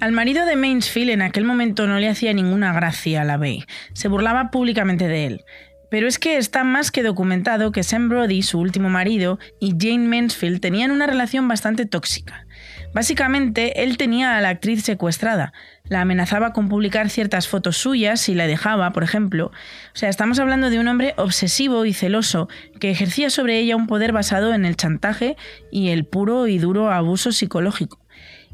Al 0.00 0.10
marido 0.10 0.44
de 0.44 0.56
Mansfield 0.56 1.10
en 1.10 1.22
aquel 1.22 1.44
momento 1.44 1.86
no 1.86 2.00
le 2.00 2.08
hacía 2.08 2.32
ninguna 2.32 2.72
gracia 2.72 3.22
a 3.22 3.24
la 3.24 3.36
Bey. 3.36 3.64
Se 3.92 4.08
burlaba 4.08 4.50
públicamente 4.50 5.06
de 5.06 5.26
él. 5.26 5.44
Pero 5.88 6.08
es 6.08 6.18
que 6.18 6.38
está 6.38 6.64
más 6.64 6.90
que 6.90 7.04
documentado 7.04 7.70
que 7.70 7.84
Sam 7.84 8.08
Brody, 8.08 8.42
su 8.42 8.58
último 8.58 8.90
marido, 8.90 9.38
y 9.60 9.76
Jane 9.78 10.08
Mansfield 10.08 10.60
tenían 10.60 10.90
una 10.90 11.06
relación 11.06 11.46
bastante 11.46 11.86
tóxica. 11.86 12.48
Básicamente, 12.92 13.84
él 13.84 13.96
tenía 13.96 14.36
a 14.36 14.40
la 14.40 14.48
actriz 14.48 14.82
secuestrada, 14.82 15.52
la 15.90 16.00
amenazaba 16.00 16.54
con 16.54 16.70
publicar 16.70 17.10
ciertas 17.10 17.46
fotos 17.46 17.76
suyas 17.76 18.18
si 18.18 18.34
la 18.34 18.46
dejaba, 18.46 18.90
por 18.92 19.04
ejemplo. 19.04 19.48
O 19.48 19.96
sea, 19.96 20.08
estamos 20.08 20.38
hablando 20.38 20.70
de 20.70 20.78
un 20.78 20.88
hombre 20.88 21.12
obsesivo 21.18 21.84
y 21.84 21.92
celoso 21.92 22.48
que 22.80 22.90
ejercía 22.90 23.28
sobre 23.28 23.58
ella 23.58 23.76
un 23.76 23.86
poder 23.86 24.12
basado 24.12 24.54
en 24.54 24.64
el 24.64 24.76
chantaje 24.76 25.36
y 25.70 25.90
el 25.90 26.06
puro 26.06 26.46
y 26.46 26.58
duro 26.58 26.90
abuso 26.90 27.32
psicológico. 27.32 27.98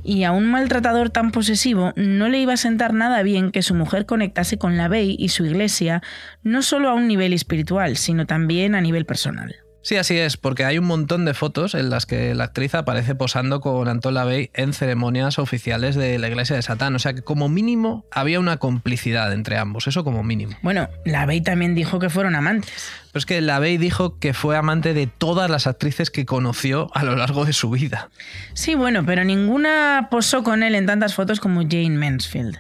Y 0.02 0.24
a 0.24 0.32
un 0.32 0.50
maltratador 0.50 1.10
tan 1.10 1.30
posesivo 1.30 1.92
no 1.94 2.28
le 2.28 2.40
iba 2.40 2.54
a 2.54 2.56
sentar 2.56 2.94
nada 2.94 3.22
bien 3.22 3.52
que 3.52 3.62
su 3.62 3.74
mujer 3.74 4.06
conectase 4.06 4.58
con 4.58 4.76
la 4.76 4.88
Bey 4.88 5.14
y 5.16 5.28
su 5.28 5.44
iglesia, 5.44 6.02
no 6.42 6.62
solo 6.62 6.88
a 6.88 6.94
un 6.94 7.06
nivel 7.06 7.32
espiritual, 7.32 7.96
sino 7.96 8.26
también 8.26 8.74
a 8.74 8.80
nivel 8.80 9.04
personal. 9.06 9.54
Sí, 9.82 9.96
así 9.96 10.18
es, 10.18 10.36
porque 10.36 10.64
hay 10.64 10.78
un 10.78 10.84
montón 10.84 11.24
de 11.24 11.32
fotos 11.32 11.74
en 11.74 11.88
las 11.88 12.04
que 12.04 12.34
la 12.34 12.44
actriz 12.44 12.74
aparece 12.74 13.14
posando 13.14 13.60
con 13.60 13.88
Anton 13.88 14.12
LaVey 14.12 14.50
en 14.52 14.74
ceremonias 14.74 15.38
oficiales 15.38 15.94
de 15.96 16.18
la 16.18 16.28
iglesia 16.28 16.54
de 16.54 16.62
Satán. 16.62 16.94
O 16.94 16.98
sea 16.98 17.14
que 17.14 17.22
como 17.22 17.48
mínimo 17.48 18.04
había 18.12 18.40
una 18.40 18.58
complicidad 18.58 19.32
entre 19.32 19.56
ambos, 19.56 19.86
eso 19.86 20.04
como 20.04 20.22
mínimo. 20.22 20.56
Bueno, 20.62 20.88
LaVey 21.06 21.40
también 21.40 21.74
dijo 21.74 21.98
que 21.98 22.10
fueron 22.10 22.36
amantes. 22.36 22.90
Pero 23.12 23.18
es 23.20 23.26
que 23.26 23.40
LaVey 23.40 23.78
dijo 23.78 24.18
que 24.18 24.34
fue 24.34 24.56
amante 24.56 24.92
de 24.92 25.06
todas 25.06 25.50
las 25.50 25.66
actrices 25.66 26.10
que 26.10 26.26
conoció 26.26 26.90
a 26.94 27.02
lo 27.02 27.16
largo 27.16 27.44
de 27.44 27.52
su 27.52 27.70
vida. 27.70 28.10
Sí, 28.52 28.74
bueno, 28.74 29.04
pero 29.06 29.24
ninguna 29.24 30.08
posó 30.10 30.44
con 30.44 30.62
él 30.62 30.74
en 30.74 30.86
tantas 30.86 31.14
fotos 31.14 31.40
como 31.40 31.62
Jane 31.62 31.90
Mansfield. 31.90 32.58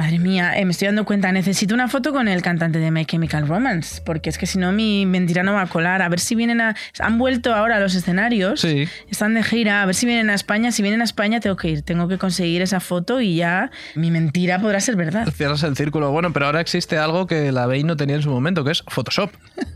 Madre 0.00 0.18
mía, 0.18 0.58
eh, 0.58 0.64
me 0.64 0.70
estoy 0.70 0.86
dando 0.86 1.04
cuenta, 1.04 1.30
necesito 1.30 1.74
una 1.74 1.86
foto 1.86 2.10
con 2.14 2.26
el 2.26 2.40
cantante 2.40 2.78
de 2.78 2.90
My 2.90 3.04
Chemical 3.04 3.46
Romance, 3.46 4.00
porque 4.02 4.30
es 4.30 4.38
que 4.38 4.46
si 4.46 4.56
no 4.58 4.72
mi 4.72 5.04
mentira 5.04 5.42
no 5.42 5.52
va 5.52 5.60
a 5.60 5.66
colar. 5.66 6.00
A 6.00 6.08
ver 6.08 6.20
si 6.20 6.34
vienen 6.34 6.62
a... 6.62 6.74
Han 7.00 7.18
vuelto 7.18 7.54
ahora 7.54 7.76
a 7.76 7.80
los 7.80 7.94
escenarios, 7.94 8.62
Sí. 8.62 8.88
están 9.10 9.34
de 9.34 9.42
gira, 9.42 9.82
a 9.82 9.86
ver 9.86 9.94
si 9.94 10.06
vienen 10.06 10.30
a 10.30 10.34
España. 10.34 10.72
Si 10.72 10.80
vienen 10.80 11.02
a 11.02 11.04
España 11.04 11.38
tengo 11.40 11.56
que 11.56 11.68
ir, 11.68 11.82
tengo 11.82 12.08
que 12.08 12.16
conseguir 12.16 12.62
esa 12.62 12.80
foto 12.80 13.20
y 13.20 13.36
ya 13.36 13.70
mi 13.94 14.10
mentira 14.10 14.58
podrá 14.58 14.80
ser 14.80 14.96
verdad. 14.96 15.28
Cierras 15.36 15.62
el 15.64 15.76
círculo. 15.76 16.10
Bueno, 16.12 16.32
pero 16.32 16.46
ahora 16.46 16.62
existe 16.62 16.96
algo 16.96 17.26
que 17.26 17.52
LaVey 17.52 17.84
no 17.84 17.94
tenía 17.98 18.16
en 18.16 18.22
su 18.22 18.30
momento, 18.30 18.64
que 18.64 18.70
es 18.70 18.82
Photoshop. 18.88 19.30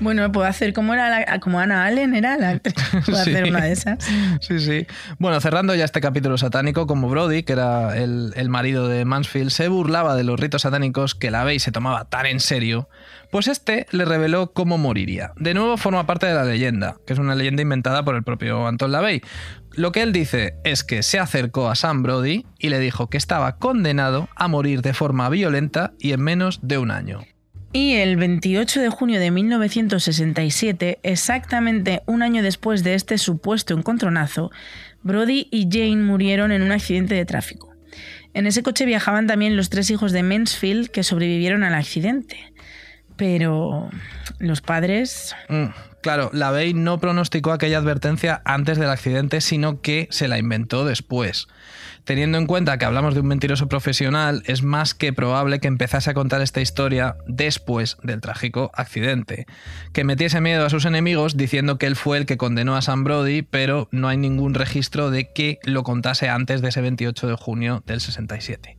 Bueno, 0.00 0.30
puedo 0.32 0.46
hacer 0.46 0.72
como, 0.72 0.94
era 0.94 1.08
la- 1.10 1.40
como 1.40 1.58
Ana 1.60 1.84
Allen, 1.84 2.14
era 2.14 2.36
la 2.38 2.50
actriz. 2.50 2.74
Puedo 3.06 3.22
Sí. 3.24 3.30
hacer 3.30 3.44
una 3.48 3.64
de 3.64 3.72
esas. 3.72 3.98
Sí, 4.40 4.58
sí. 4.58 4.86
Bueno, 5.18 5.40
cerrando 5.40 5.74
ya 5.74 5.84
este 5.84 6.00
capítulo 6.00 6.36
satánico, 6.38 6.86
como 6.86 7.08
Brody, 7.08 7.42
que 7.42 7.52
era 7.54 7.96
el, 7.96 8.32
el 8.36 8.48
marido 8.48 8.88
de 8.88 9.04
Mansfield, 9.04 9.45
se 9.50 9.68
burlaba 9.68 10.16
de 10.16 10.24
los 10.24 10.38
ritos 10.38 10.62
satánicos 10.62 11.14
que 11.14 11.30
la 11.30 11.46
se 11.58 11.72
tomaba 11.72 12.06
tan 12.06 12.26
en 12.26 12.40
serio, 12.40 12.88
pues 13.30 13.48
este 13.48 13.86
le 13.90 14.04
reveló 14.04 14.52
cómo 14.52 14.78
moriría. 14.78 15.32
De 15.36 15.54
nuevo 15.54 15.76
forma 15.76 16.06
parte 16.06 16.26
de 16.26 16.34
la 16.34 16.44
leyenda, 16.44 16.96
que 17.06 17.12
es 17.12 17.18
una 17.18 17.34
leyenda 17.34 17.62
inventada 17.62 18.04
por 18.04 18.16
el 18.16 18.24
propio 18.24 18.66
Anton 18.66 18.92
LaVey. 18.92 19.22
Lo 19.72 19.92
que 19.92 20.02
él 20.02 20.12
dice 20.12 20.54
es 20.64 20.84
que 20.84 21.02
se 21.02 21.18
acercó 21.18 21.68
a 21.68 21.74
Sam 21.74 22.02
Brody 22.02 22.46
y 22.58 22.70
le 22.70 22.78
dijo 22.78 23.08
que 23.08 23.18
estaba 23.18 23.58
condenado 23.58 24.28
a 24.34 24.48
morir 24.48 24.82
de 24.82 24.94
forma 24.94 25.28
violenta 25.28 25.92
y 25.98 26.12
en 26.12 26.22
menos 26.22 26.60
de 26.62 26.78
un 26.78 26.90
año. 26.90 27.20
Y 27.72 27.96
el 27.96 28.16
28 28.16 28.80
de 28.80 28.88
junio 28.88 29.20
de 29.20 29.30
1967, 29.30 30.98
exactamente 31.02 32.02
un 32.06 32.22
año 32.22 32.42
después 32.42 32.82
de 32.82 32.94
este 32.94 33.18
supuesto 33.18 33.74
encontronazo, 33.74 34.50
Brody 35.02 35.48
y 35.50 35.68
Jane 35.70 36.02
murieron 36.02 36.52
en 36.52 36.62
un 36.62 36.72
accidente 36.72 37.14
de 37.14 37.26
tráfico. 37.26 37.74
En 38.36 38.46
ese 38.46 38.62
coche 38.62 38.84
viajaban 38.84 39.26
también 39.26 39.56
los 39.56 39.70
tres 39.70 39.88
hijos 39.88 40.12
de 40.12 40.22
Mansfield 40.22 40.90
que 40.90 41.02
sobrevivieron 41.04 41.64
al 41.64 41.72
accidente. 41.72 42.52
Pero 43.16 43.88
los 44.38 44.60
padres... 44.60 45.34
Mm, 45.48 45.68
claro, 46.02 46.28
la 46.34 46.50
Bey 46.50 46.74
no 46.74 47.00
pronosticó 47.00 47.52
aquella 47.52 47.78
advertencia 47.78 48.42
antes 48.44 48.76
del 48.76 48.90
accidente, 48.90 49.40
sino 49.40 49.80
que 49.80 50.06
se 50.10 50.28
la 50.28 50.36
inventó 50.36 50.84
después. 50.84 51.48
Teniendo 52.06 52.38
en 52.38 52.46
cuenta 52.46 52.78
que 52.78 52.84
hablamos 52.84 53.14
de 53.14 53.20
un 53.20 53.26
mentiroso 53.26 53.68
profesional, 53.68 54.44
es 54.46 54.62
más 54.62 54.94
que 54.94 55.12
probable 55.12 55.58
que 55.58 55.66
empezase 55.66 56.08
a 56.08 56.14
contar 56.14 56.40
esta 56.40 56.60
historia 56.60 57.16
después 57.26 57.96
del 58.04 58.20
trágico 58.20 58.70
accidente. 58.74 59.46
Que 59.92 60.04
metiese 60.04 60.40
miedo 60.40 60.64
a 60.64 60.70
sus 60.70 60.84
enemigos 60.84 61.36
diciendo 61.36 61.78
que 61.78 61.86
él 61.86 61.96
fue 61.96 62.18
el 62.18 62.24
que 62.24 62.36
condenó 62.36 62.76
a 62.76 62.82
Sam 62.82 63.02
Brody, 63.02 63.42
pero 63.42 63.88
no 63.90 64.06
hay 64.06 64.18
ningún 64.18 64.54
registro 64.54 65.10
de 65.10 65.32
que 65.32 65.58
lo 65.64 65.82
contase 65.82 66.28
antes 66.28 66.62
de 66.62 66.68
ese 66.68 66.80
28 66.80 67.26
de 67.26 67.34
junio 67.34 67.82
del 67.86 68.00
67. 68.00 68.76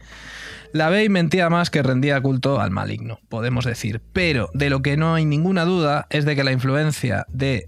La 0.72 0.88
Bey 0.88 1.10
mentía 1.10 1.50
más 1.50 1.70
que 1.70 1.84
rendía 1.84 2.22
culto 2.22 2.62
al 2.62 2.72
maligno, 2.72 3.20
podemos 3.28 3.66
decir, 3.66 4.02
pero 4.14 4.50
de 4.54 4.70
lo 4.70 4.82
que 4.82 4.96
no 4.96 5.16
hay 5.16 5.26
ninguna 5.26 5.66
duda 5.66 6.08
es 6.10 6.24
de 6.24 6.38
que 6.38 6.46
la 6.46 6.54
influencia 6.54 7.26
de 7.28 7.68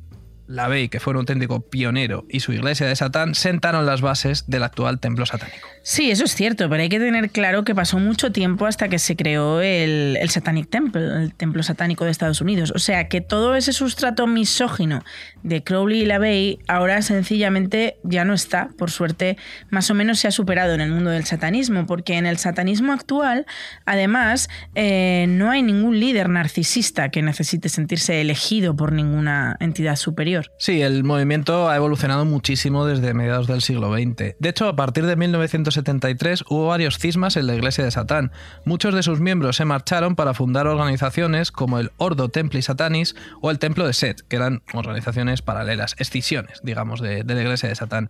la 0.49 0.67
Bey, 0.67 0.89
que 0.89 0.99
fue 0.99 1.11
un 1.11 1.17
auténtico 1.17 1.61
pionero, 1.61 2.25
y 2.27 2.39
su 2.39 2.51
iglesia 2.53 2.87
de 2.87 2.95
Satán 2.95 3.35
sentaron 3.35 3.85
las 3.85 4.01
bases 4.01 4.45
del 4.47 4.63
actual 4.63 4.99
templo 4.99 5.27
satánico. 5.27 5.67
Sí, 5.83 6.09
eso 6.09 6.23
es 6.23 6.33
cierto, 6.33 6.67
pero 6.69 6.81
hay 6.81 6.89
que 6.89 6.99
tener 6.99 7.29
claro 7.29 7.63
que 7.63 7.75
pasó 7.75 7.99
mucho 7.99 8.31
tiempo 8.31 8.65
hasta 8.65 8.89
que 8.89 8.97
se 8.97 9.15
creó 9.15 9.61
el, 9.61 10.17
el 10.19 10.29
Satanic 10.31 10.67
Temple, 10.67 11.23
el 11.23 11.35
templo 11.35 11.61
satánico 11.61 12.03
de 12.03 12.11
Estados 12.11 12.41
Unidos. 12.41 12.73
O 12.75 12.79
sea 12.79 13.07
que 13.07 13.21
todo 13.21 13.55
ese 13.55 13.73
sustrato 13.73 14.25
misógino 14.25 15.03
de 15.43 15.63
Crowley 15.63 16.01
y 16.01 16.05
LaVey 16.05 16.59
ahora 16.67 17.03
sencillamente 17.03 17.97
ya 18.03 18.25
no 18.25 18.33
está. 18.33 18.69
Por 18.75 18.89
suerte, 18.89 19.37
más 19.69 19.91
o 19.91 19.93
menos 19.93 20.19
se 20.19 20.27
ha 20.27 20.31
superado 20.31 20.73
en 20.73 20.81
el 20.81 20.91
mundo 20.91 21.11
del 21.11 21.25
satanismo, 21.25 21.85
porque 21.85 22.17
en 22.17 22.25
el 22.25 22.37
satanismo 22.37 22.91
actual, 22.91 23.45
además, 23.85 24.49
eh, 24.73 25.27
no 25.29 25.51
hay 25.51 25.61
ningún 25.61 25.99
líder 25.99 26.27
narcisista 26.27 27.09
que 27.09 27.21
necesite 27.21 27.69
sentirse 27.69 28.19
elegido 28.19 28.75
por 28.75 28.93
ninguna 28.93 29.55
entidad 29.59 29.95
superior. 29.95 30.38
Sí, 30.57 30.81
el 30.81 31.03
movimiento 31.03 31.69
ha 31.69 31.75
evolucionado 31.75 32.25
muchísimo 32.25 32.85
desde 32.85 33.13
mediados 33.13 33.47
del 33.47 33.61
siglo 33.61 33.93
XX. 33.93 34.35
De 34.39 34.49
hecho, 34.49 34.67
a 34.67 34.75
partir 34.75 35.05
de 35.05 35.15
1973 35.15 36.45
hubo 36.49 36.67
varios 36.67 36.97
cismas 36.97 37.37
en 37.37 37.47
la 37.47 37.55
iglesia 37.55 37.83
de 37.83 37.91
Satán. 37.91 38.31
Muchos 38.65 38.93
de 38.93 39.03
sus 39.03 39.19
miembros 39.19 39.57
se 39.57 39.65
marcharon 39.65 40.15
para 40.15 40.33
fundar 40.33 40.67
organizaciones 40.67 41.51
como 41.51 41.79
el 41.79 41.91
Ordo 41.97 42.29
Templi 42.29 42.61
Satanis 42.61 43.15
o 43.41 43.51
el 43.51 43.59
Templo 43.59 43.85
de 43.85 43.93
Set, 43.93 44.21
que 44.27 44.35
eran 44.35 44.61
organizaciones 44.73 45.41
paralelas, 45.41 45.95
escisiones, 45.97 46.59
digamos, 46.63 47.01
de, 47.01 47.23
de 47.23 47.35
la 47.35 47.41
iglesia 47.41 47.69
de 47.69 47.75
Satán. 47.75 48.09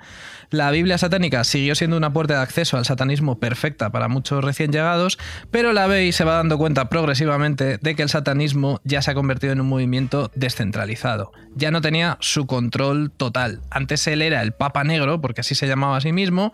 La 0.49 0.71
Biblia 0.71 0.97
satánica 0.97 1.43
siguió 1.43 1.75
siendo 1.75 1.97
una 1.97 2.13
puerta 2.13 2.35
de 2.35 2.41
acceso 2.41 2.77
al 2.77 2.85
satanismo 2.85 3.39
perfecta 3.39 3.91
para 3.91 4.07
muchos 4.07 4.43
recién 4.43 4.71
llegados, 4.71 5.17
pero 5.51 5.73
la 5.73 5.87
BEI 5.87 6.11
se 6.11 6.23
va 6.23 6.35
dando 6.35 6.57
cuenta 6.57 6.89
progresivamente 6.89 7.77
de 7.77 7.95
que 7.95 8.03
el 8.03 8.09
satanismo 8.09 8.81
ya 8.83 9.01
se 9.01 9.11
ha 9.11 9.15
convertido 9.15 9.53
en 9.53 9.61
un 9.61 9.67
movimiento 9.67 10.31
descentralizado. 10.35 11.31
Ya 11.55 11.71
no 11.71 11.81
tenía 11.81 12.17
su 12.19 12.45
control 12.47 13.12
total. 13.12 13.62
Antes 13.71 14.05
él 14.08 14.21
era 14.21 14.41
el 14.41 14.51
Papa 14.51 14.84
Negro, 14.84 15.21
porque 15.21 15.41
así 15.41 15.55
se 15.55 15.67
llamaba 15.67 15.97
a 15.97 16.01
sí 16.01 16.12
mismo, 16.12 16.53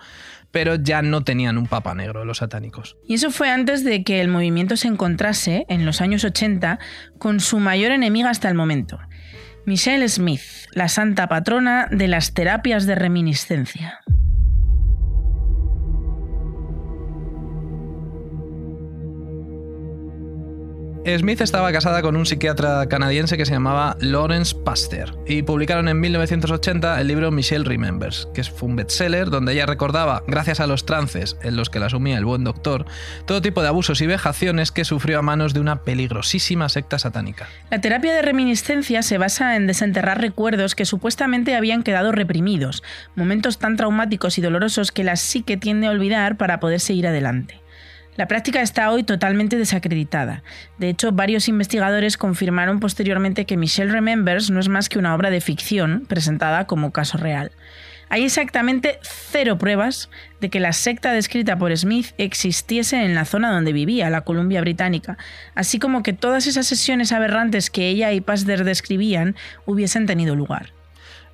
pero 0.51 0.75
ya 0.75 1.01
no 1.01 1.23
tenían 1.23 1.57
un 1.57 1.67
Papa 1.67 1.93
Negro 1.95 2.25
los 2.25 2.37
satánicos. 2.37 2.97
Y 3.07 3.15
eso 3.15 3.31
fue 3.31 3.49
antes 3.49 3.83
de 3.83 4.03
que 4.03 4.21
el 4.21 4.27
movimiento 4.27 4.77
se 4.77 4.87
encontrase, 4.87 5.65
en 5.69 5.85
los 5.85 6.01
años 6.01 6.23
80, 6.23 6.79
con 7.17 7.39
su 7.39 7.59
mayor 7.59 7.91
enemiga 7.91 8.29
hasta 8.29 8.47
el 8.47 8.55
momento, 8.55 8.99
Michelle 9.65 10.07
Smith, 10.07 10.41
la 10.73 10.89
santa 10.89 11.27
patrona 11.27 11.87
de 11.91 12.07
las 12.07 12.33
terapias 12.33 12.85
de 12.85 12.95
reminiscencia. 12.95 14.01
Smith 21.05 21.39
estaba 21.41 21.71
casada 21.71 22.01
con 22.01 22.15
un 22.15 22.25
psiquiatra 22.25 22.87
canadiense 22.87 23.37
que 23.37 23.45
se 23.45 23.51
llamaba 23.53 23.95
Lawrence 23.99 24.55
Pasteur 24.55 25.15
y 25.27 25.43
publicaron 25.43 25.87
en 25.87 25.99
1980 25.99 26.99
el 26.99 27.07
libro 27.07 27.29
Michelle 27.29 27.63
Remembers, 27.63 28.27
que 28.33 28.43
fue 28.43 28.69
un 28.69 28.75
bestseller 28.75 29.29
donde 29.29 29.53
ella 29.53 29.67
recordaba, 29.67 30.23
gracias 30.27 30.59
a 30.59 30.65
los 30.65 30.87
trances 30.87 31.37
en 31.43 31.57
los 31.57 31.69
que 31.69 31.77
la 31.77 31.85
asumía 31.85 32.17
el 32.17 32.25
buen 32.25 32.43
doctor, 32.43 32.87
todo 33.27 33.39
tipo 33.43 33.61
de 33.61 33.67
abusos 33.67 34.01
y 34.01 34.07
vejaciones 34.07 34.71
que 34.71 34.83
sufrió 34.83 35.19
a 35.19 35.21
manos 35.21 35.53
de 35.53 35.59
una 35.59 35.83
peligrosísima 35.83 36.69
secta 36.69 36.97
satánica. 36.97 37.47
La 37.69 37.81
terapia 37.81 38.15
de 38.15 38.23
reminiscencia 38.23 39.03
se 39.03 39.19
basa 39.19 39.55
en 39.55 39.67
desenterrar 39.67 40.19
recuerdos 40.19 40.73
que 40.73 40.85
supuestamente 40.85 41.55
habían 41.55 41.83
quedado 41.83 42.13
reprimidos, 42.13 42.81
momentos 43.13 43.59
tan 43.59 43.77
traumáticos 43.77 44.39
y 44.39 44.41
dolorosos 44.41 44.91
que 44.91 45.03
la 45.03 45.17
psique 45.17 45.55
tiende 45.55 45.85
a 45.85 45.91
olvidar 45.91 46.35
para 46.35 46.59
poder 46.59 46.79
seguir 46.79 47.05
adelante. 47.05 47.64
La 48.15 48.27
práctica 48.27 48.61
está 48.61 48.91
hoy 48.91 49.03
totalmente 49.03 49.57
desacreditada. 49.57 50.41
De 50.77 50.87
hecho, 50.87 51.11
varios 51.11 51.49
investigadores 51.49 52.17
confirmaron 52.17 52.79
posteriormente 52.79 53.45
que 53.45 53.57
Michelle 53.57 53.91
Remembers 53.91 54.49
no 54.49 54.61
es 54.61 54.69
más 54.69 54.87
que 54.87 54.99
una 54.99 55.13
obra 55.13 55.29
de 55.29 55.41
ficción 55.41 56.05
presentada 56.07 56.65
como 56.65 56.91
caso 56.91 57.17
real. 57.17 57.51
Hay 58.07 58.23
exactamente 58.23 58.99
cero 59.01 59.57
pruebas 59.57 60.09
de 60.39 60.49
que 60.49 60.59
la 60.59 60.73
secta 60.73 61.11
descrita 61.11 61.57
por 61.57 61.75
Smith 61.75 62.13
existiese 62.17 63.03
en 63.03 63.15
la 63.15 63.25
zona 63.25 63.51
donde 63.51 63.73
vivía, 63.73 64.09
la 64.09 64.21
Columbia 64.21 64.61
Británica, 64.61 65.17
así 65.55 65.79
como 65.79 66.03
que 66.03 66.13
todas 66.13 66.47
esas 66.47 66.67
sesiones 66.67 67.11
aberrantes 67.11 67.69
que 67.69 67.89
ella 67.89 68.13
y 68.13 68.21
Pasder 68.21 68.63
describían 68.63 69.35
hubiesen 69.65 70.05
tenido 70.05 70.35
lugar. 70.35 70.74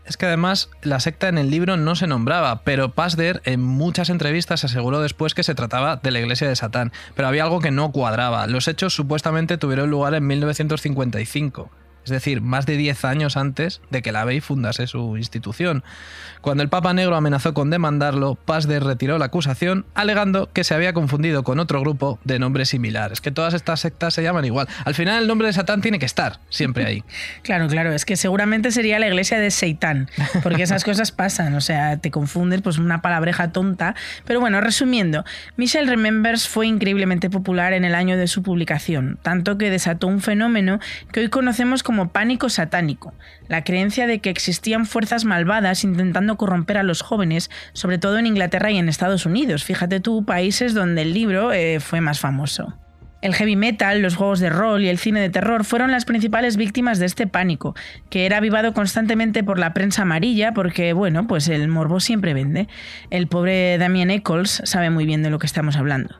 Es 0.05 0.17
que 0.17 0.25
además 0.25 0.69
la 0.81 0.99
secta 0.99 1.29
en 1.29 1.37
el 1.37 1.51
libro 1.51 1.77
no 1.77 1.95
se 1.95 2.07
nombraba, 2.07 2.63
pero 2.63 2.91
Pasder 2.91 3.41
en 3.45 3.61
muchas 3.61 4.09
entrevistas 4.09 4.63
aseguró 4.63 4.99
después 4.99 5.33
que 5.33 5.43
se 5.43 5.55
trataba 5.55 5.97
de 5.97 6.11
la 6.11 6.19
iglesia 6.19 6.47
de 6.47 6.55
Satán, 6.55 6.91
pero 7.15 7.27
había 7.27 7.43
algo 7.43 7.59
que 7.59 7.71
no 7.71 7.91
cuadraba. 7.91 8.47
Los 8.47 8.67
hechos 8.67 8.93
supuestamente 8.95 9.57
tuvieron 9.57 9.89
lugar 9.89 10.15
en 10.15 10.25
1955. 10.25 11.69
Es 12.03 12.11
decir, 12.11 12.41
más 12.41 12.65
de 12.65 12.77
10 12.77 13.05
años 13.05 13.37
antes 13.37 13.81
de 13.89 14.01
que 14.01 14.11
la 14.11 14.25
BEI 14.25 14.41
fundase 14.41 14.87
su 14.87 15.17
institución. 15.17 15.83
Cuando 16.41 16.63
el 16.63 16.69
Papa 16.69 16.93
Negro 16.93 17.15
amenazó 17.15 17.53
con 17.53 17.69
demandarlo, 17.69 18.35
Pasder 18.35 18.83
retiró 18.83 19.19
la 19.19 19.25
acusación, 19.25 19.85
alegando 19.93 20.49
que 20.51 20.63
se 20.63 20.73
había 20.73 20.93
confundido 20.93 21.43
con 21.43 21.59
otro 21.59 21.79
grupo 21.81 22.19
de 22.23 22.39
nombre 22.39 22.65
similar. 22.65 23.11
Es 23.11 23.21
que 23.21 23.31
todas 23.31 23.53
estas 23.53 23.81
sectas 23.81 24.13
se 24.15 24.23
llaman 24.23 24.45
igual. 24.45 24.67
Al 24.83 24.95
final 24.95 25.21
el 25.21 25.27
nombre 25.27 25.47
de 25.47 25.53
Satán 25.53 25.81
tiene 25.81 25.99
que 25.99 26.05
estar 26.05 26.39
siempre 26.49 26.85
ahí. 26.85 27.03
Claro, 27.43 27.67
claro, 27.67 27.91
es 27.91 28.05
que 28.05 28.17
seguramente 28.17 28.71
sería 28.71 28.99
la 28.99 29.07
iglesia 29.07 29.39
de 29.39 29.51
Seitán, 29.51 30.09
porque 30.43 30.63
esas 30.63 30.83
cosas 30.83 31.11
pasan, 31.11 31.53
o 31.55 31.61
sea, 31.61 31.97
te 31.97 32.11
confundes, 32.11 32.61
pues 32.61 32.77
una 32.77 33.01
palabreja 33.01 33.51
tonta. 33.51 33.95
Pero 34.25 34.39
bueno, 34.39 34.61
resumiendo, 34.61 35.25
Michelle 35.57 35.89
Remembers 35.89 36.47
fue 36.47 36.67
increíblemente 36.67 37.29
popular 37.29 37.73
en 37.73 37.83
el 37.83 37.95
año 37.95 38.15
de 38.15 38.27
su 38.27 38.43
publicación, 38.43 39.19
tanto 39.21 39.57
que 39.57 39.69
desató 39.69 40.07
un 40.07 40.21
fenómeno 40.21 40.79
que 41.11 41.21
hoy 41.21 41.29
conocemos 41.29 41.83
como 41.83 41.90
como 41.91 42.13
pánico 42.13 42.47
satánico, 42.47 43.13
la 43.49 43.65
creencia 43.65 44.07
de 44.07 44.19
que 44.19 44.29
existían 44.29 44.85
fuerzas 44.85 45.25
malvadas 45.25 45.83
intentando 45.83 46.37
corromper 46.37 46.77
a 46.77 46.83
los 46.83 47.01
jóvenes, 47.01 47.51
sobre 47.73 47.97
todo 47.97 48.17
en 48.17 48.27
Inglaterra 48.27 48.71
y 48.71 48.77
en 48.77 48.87
Estados 48.87 49.25
Unidos. 49.25 49.65
Fíjate 49.65 49.99
tú, 49.99 50.23
países 50.23 50.73
donde 50.73 51.01
el 51.01 51.13
libro 51.13 51.51
eh, 51.51 51.81
fue 51.81 51.99
más 51.99 52.21
famoso. 52.21 52.77
El 53.21 53.35
heavy 53.35 53.57
metal, 53.57 54.01
los 54.01 54.15
juegos 54.15 54.39
de 54.39 54.49
rol 54.49 54.83
y 54.83 54.87
el 54.87 54.99
cine 54.99 55.19
de 55.19 55.29
terror 55.29 55.65
fueron 55.65 55.91
las 55.91 56.05
principales 56.05 56.55
víctimas 56.55 56.97
de 56.97 57.07
este 57.07 57.27
pánico, 57.27 57.75
que 58.09 58.25
era 58.25 58.37
avivado 58.37 58.73
constantemente 58.73 59.43
por 59.43 59.59
la 59.59 59.73
prensa 59.73 60.03
amarilla 60.03 60.53
porque, 60.53 60.93
bueno, 60.93 61.27
pues 61.27 61.49
el 61.49 61.67
morbo 61.67 61.99
siempre 61.99 62.33
vende. 62.33 62.69
El 63.09 63.27
pobre 63.27 63.77
Damien 63.77 64.11
Eccles 64.11 64.61
sabe 64.63 64.89
muy 64.91 65.05
bien 65.05 65.23
de 65.23 65.29
lo 65.29 65.39
que 65.39 65.45
estamos 65.45 65.75
hablando. 65.75 66.15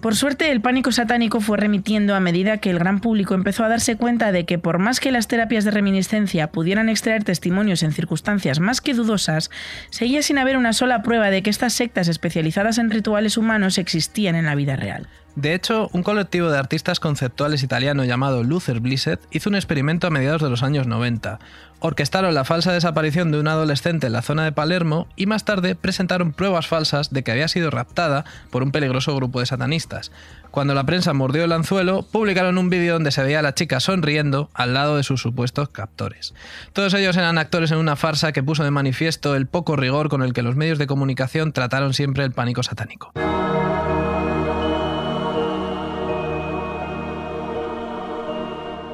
Por 0.00 0.16
suerte, 0.16 0.50
el 0.50 0.62
pánico 0.62 0.92
satánico 0.92 1.42
fue 1.42 1.58
remitiendo 1.58 2.14
a 2.14 2.20
medida 2.20 2.56
que 2.56 2.70
el 2.70 2.78
gran 2.78 3.00
público 3.00 3.34
empezó 3.34 3.64
a 3.64 3.68
darse 3.68 3.96
cuenta 3.96 4.32
de 4.32 4.46
que 4.46 4.58
por 4.58 4.78
más 4.78 4.98
que 4.98 5.12
las 5.12 5.28
terapias 5.28 5.64
de 5.64 5.72
reminiscencia 5.72 6.50
pudieran 6.50 6.88
extraer 6.88 7.22
testimonios 7.22 7.82
en 7.82 7.92
circunstancias 7.92 8.60
más 8.60 8.80
que 8.80 8.94
dudosas, 8.94 9.50
seguía 9.90 10.22
sin 10.22 10.38
haber 10.38 10.56
una 10.56 10.72
sola 10.72 11.02
prueba 11.02 11.28
de 11.28 11.42
que 11.42 11.50
estas 11.50 11.74
sectas 11.74 12.08
especializadas 12.08 12.78
en 12.78 12.90
rituales 12.90 13.36
humanos 13.36 13.76
existían 13.76 14.36
en 14.36 14.46
la 14.46 14.54
vida 14.54 14.74
real. 14.74 15.06
De 15.40 15.54
hecho, 15.54 15.88
un 15.94 16.02
colectivo 16.02 16.50
de 16.50 16.58
artistas 16.58 17.00
conceptuales 17.00 17.62
italiano 17.62 18.04
llamado 18.04 18.44
Luther 18.44 18.80
Blissett 18.80 19.22
hizo 19.30 19.48
un 19.48 19.54
experimento 19.54 20.06
a 20.06 20.10
mediados 20.10 20.42
de 20.42 20.50
los 20.50 20.62
años 20.62 20.86
90. 20.86 21.38
Orquestaron 21.78 22.34
la 22.34 22.44
falsa 22.44 22.74
desaparición 22.74 23.32
de 23.32 23.40
un 23.40 23.48
adolescente 23.48 24.08
en 24.08 24.12
la 24.12 24.20
zona 24.20 24.44
de 24.44 24.52
Palermo 24.52 25.08
y 25.16 25.24
más 25.24 25.46
tarde 25.46 25.74
presentaron 25.74 26.34
pruebas 26.34 26.66
falsas 26.66 27.10
de 27.10 27.22
que 27.22 27.32
había 27.32 27.48
sido 27.48 27.70
raptada 27.70 28.26
por 28.50 28.62
un 28.62 28.70
peligroso 28.70 29.16
grupo 29.16 29.40
de 29.40 29.46
satanistas. 29.46 30.12
Cuando 30.50 30.74
la 30.74 30.84
prensa 30.84 31.14
mordió 31.14 31.44
el 31.44 31.52
anzuelo, 31.52 32.02
publicaron 32.02 32.58
un 32.58 32.68
vídeo 32.68 32.92
donde 32.92 33.10
se 33.10 33.22
veía 33.22 33.38
a 33.38 33.42
la 33.42 33.54
chica 33.54 33.80
sonriendo 33.80 34.50
al 34.52 34.74
lado 34.74 34.98
de 34.98 35.04
sus 35.04 35.22
supuestos 35.22 35.70
captores. 35.70 36.34
Todos 36.74 36.92
ellos 36.92 37.16
eran 37.16 37.38
actores 37.38 37.70
en 37.70 37.78
una 37.78 37.96
farsa 37.96 38.32
que 38.32 38.42
puso 38.42 38.62
de 38.62 38.72
manifiesto 38.72 39.34
el 39.34 39.46
poco 39.46 39.76
rigor 39.76 40.10
con 40.10 40.22
el 40.22 40.34
que 40.34 40.42
los 40.42 40.54
medios 40.54 40.78
de 40.78 40.86
comunicación 40.86 41.54
trataron 41.54 41.94
siempre 41.94 42.24
el 42.24 42.32
pánico 42.32 42.62
satánico. 42.62 43.14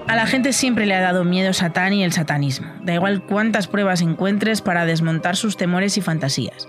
A 0.09 0.15
la 0.15 0.27
gente 0.27 0.53
siempre 0.53 0.87
le 0.87 0.95
ha 0.95 1.01
dado 1.01 1.25
miedo 1.25 1.53
Satán 1.53 1.93
y 1.93 2.05
el 2.05 2.13
satanismo. 2.13 2.69
Da 2.83 2.95
igual 2.95 3.25
cuántas 3.25 3.67
pruebas 3.67 4.03
encuentres 4.03 4.63
para 4.63 4.87
desmontar 4.87 5.35
sus 5.35 5.57
temores 5.57 5.99
y 5.99 6.01
fantasías. 6.01 6.69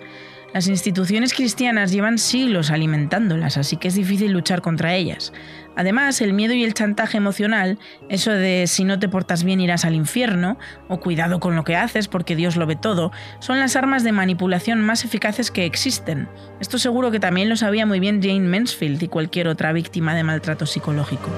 Las 0.54 0.68
instituciones 0.68 1.36
cristianas 1.36 1.92
llevan 1.92 2.18
siglos 2.18 2.72
alimentándolas, 2.72 3.58
así 3.58 3.78
que 3.78 3.90
es 3.90 3.94
difícil 3.94 4.32
luchar 4.32 4.64
contra 4.64 4.96
ellas. 4.96 5.34
Además, 5.76 6.20
el 6.22 6.34
miedo 6.34 6.56
y 6.56 6.64
el 6.64 6.74
chantaje 6.74 7.18
emocional, 7.18 7.78
eso 8.10 8.32
de 8.32 8.66
si 8.66 8.84
no 8.84 8.98
te 8.98 9.08
portas 9.08 9.44
bien 9.44 9.60
irás 9.62 9.86
al 9.86 9.94
infierno, 9.94 10.58
o 10.88 11.00
cuidado 11.00 11.40
con 11.40 11.56
lo 11.56 11.64
que 11.64 11.76
haces 11.76 12.08
porque 12.08 12.36
Dios 12.36 12.56
lo 12.56 12.66
ve 12.66 12.76
todo, 12.76 13.12
son 13.40 13.60
las 13.60 13.76
armas 13.76 14.04
de 14.04 14.14
manipulación 14.14 14.82
más 14.82 15.06
eficaces 15.06 15.52
que 15.52 15.66
existen. 15.66 16.28
Esto 16.60 16.80
seguro 16.80 17.12
que 17.12 17.20
también 17.20 17.50
lo 17.50 17.56
sabía 17.56 17.86
muy 17.86 18.00
bien 18.00 18.20
Jane 18.20 18.48
Mansfield 18.48 19.04
y 19.04 19.10
cualquier 19.10 19.48
otra 19.50 19.74
víctima 19.74 20.16
de 20.16 20.24
maltrato 20.24 20.66
psicológico. 20.66 21.30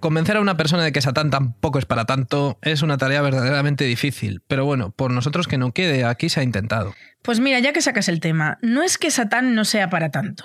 Convencer 0.00 0.36
a 0.36 0.40
una 0.40 0.56
persona 0.56 0.84
de 0.84 0.92
que 0.92 1.00
Satán 1.00 1.30
tampoco 1.30 1.78
es 1.78 1.86
para 1.86 2.04
tanto 2.04 2.58
es 2.62 2.82
una 2.82 2.98
tarea 2.98 3.22
verdaderamente 3.22 3.84
difícil, 3.84 4.42
pero 4.46 4.64
bueno, 4.64 4.90
por 4.90 5.10
nosotros 5.10 5.48
que 5.48 5.58
no 5.58 5.72
quede, 5.72 6.04
aquí 6.04 6.28
se 6.28 6.40
ha 6.40 6.42
intentado. 6.42 6.94
Pues 7.22 7.40
mira, 7.40 7.58
ya 7.60 7.72
que 7.72 7.82
sacas 7.82 8.08
el 8.08 8.20
tema, 8.20 8.58
no 8.62 8.82
es 8.82 8.98
que 8.98 9.10
Satán 9.10 9.54
no 9.54 9.64
sea 9.64 9.90
para 9.90 10.10
tanto. 10.10 10.44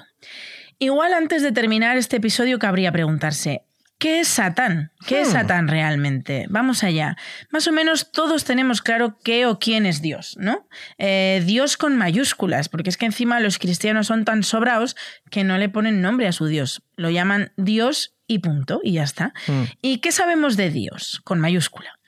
Igual 0.80 1.14
antes 1.14 1.44
de 1.44 1.52
terminar 1.52 1.98
este 1.98 2.18
episodio 2.18 2.58
cabría 2.58 2.92
preguntarse, 2.92 3.66
¿Qué 4.02 4.22
es 4.22 4.30
Satán? 4.30 4.92
¿Qué 5.06 5.22
es 5.22 5.30
Hmm. 5.30 5.34
Satán 5.34 5.68
realmente? 5.68 6.48
Vamos 6.50 6.84
allá. 6.84 7.18
Más 7.52 7.68
o 7.68 7.72
menos 7.72 8.12
todos 8.12 8.46
tenemos 8.46 8.82
claro 8.82 9.20
qué 9.24 9.46
o 9.46 9.60
quién 9.60 9.86
es 9.86 10.02
Dios, 10.02 10.38
¿no? 10.40 10.68
Eh, 10.98 11.44
Dios 11.46 11.78
con 11.78 11.96
mayúsculas, 11.98 12.68
porque 12.68 12.90
es 12.90 12.98
que 12.98 13.06
encima 13.06 13.40
los 13.40 13.60
cristianos 13.60 14.08
son 14.08 14.26
tan 14.26 14.42
sobraos 14.42 14.96
que 15.30 15.44
no 15.44 15.60
le 15.60 15.70
ponen 15.70 16.02
nombre 16.02 16.28
a 16.28 16.32
su 16.32 16.48
Dios. 16.48 16.82
Lo 16.96 17.12
llaman 17.12 17.52
Dios 17.58 18.16
y 18.32 18.40
punto, 18.40 18.80
y 18.84 18.94
ya 18.94 19.04
está. 19.04 19.34
Hmm. 19.48 19.64
¿Y 19.82 19.98
qué 19.98 20.12
sabemos 20.12 20.58
de 20.58 20.70
Dios? 20.70 21.22
Con 21.24 21.40
mayúscula. 21.40 22.00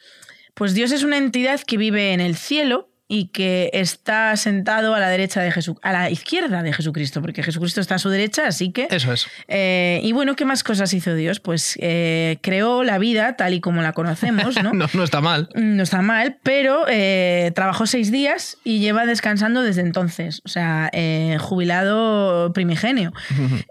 Pues 0.54 0.74
Dios 0.74 0.92
es 0.92 1.04
una 1.04 1.18
entidad 1.18 1.62
que 1.62 1.78
vive 1.78 2.14
en 2.14 2.22
el 2.22 2.36
cielo 2.36 2.90
y 3.08 3.28
que 3.28 3.70
está 3.74 4.36
sentado 4.38 4.96
a 4.96 5.00
la 5.00 5.10
derecha 5.10 5.42
de 5.42 5.52
Jesús, 5.52 5.76
a 5.84 5.92
la 5.92 6.10
izquierda 6.10 6.64
de 6.64 6.74
Jesucristo, 6.74 7.22
porque 7.22 7.44
Jesucristo 7.44 7.82
está 7.82 7.96
a 7.96 8.00
su 8.00 8.10
derecha, 8.10 8.48
así 8.48 8.72
que. 8.72 8.88
Eso 8.90 9.12
es. 9.12 9.28
Eh, 9.48 10.00
y 10.04 10.14
bueno, 10.14 10.36
¿qué 10.36 10.46
más 10.46 10.64
cosas 10.64 10.94
hizo 10.94 11.14
Dios? 11.14 11.40
Pues 11.40 11.78
eh, 11.80 12.38
creó 12.42 12.84
la 12.84 12.98
vida 12.98 13.36
tal 13.36 13.54
y 13.54 13.60
como 13.60 13.82
la 13.82 13.94
conocemos, 13.94 14.62
¿no? 14.64 14.74
No, 14.84 14.88
no 14.94 15.04
está 15.04 15.22
mal. 15.22 15.50
No 15.54 15.84
está 15.84 16.02
mal, 16.02 16.38
pero 16.42 16.86
eh, 16.88 17.52
trabajó 17.54 17.86
seis 17.86 18.12
días 18.12 18.58
y 18.64 18.80
lleva 18.80 19.06
descansando 19.06 19.62
desde 19.62 19.82
entonces. 19.82 20.42
O 20.46 20.50
sea, 20.50 20.90
jubilado 21.40 22.54
primigenio. 22.54 23.12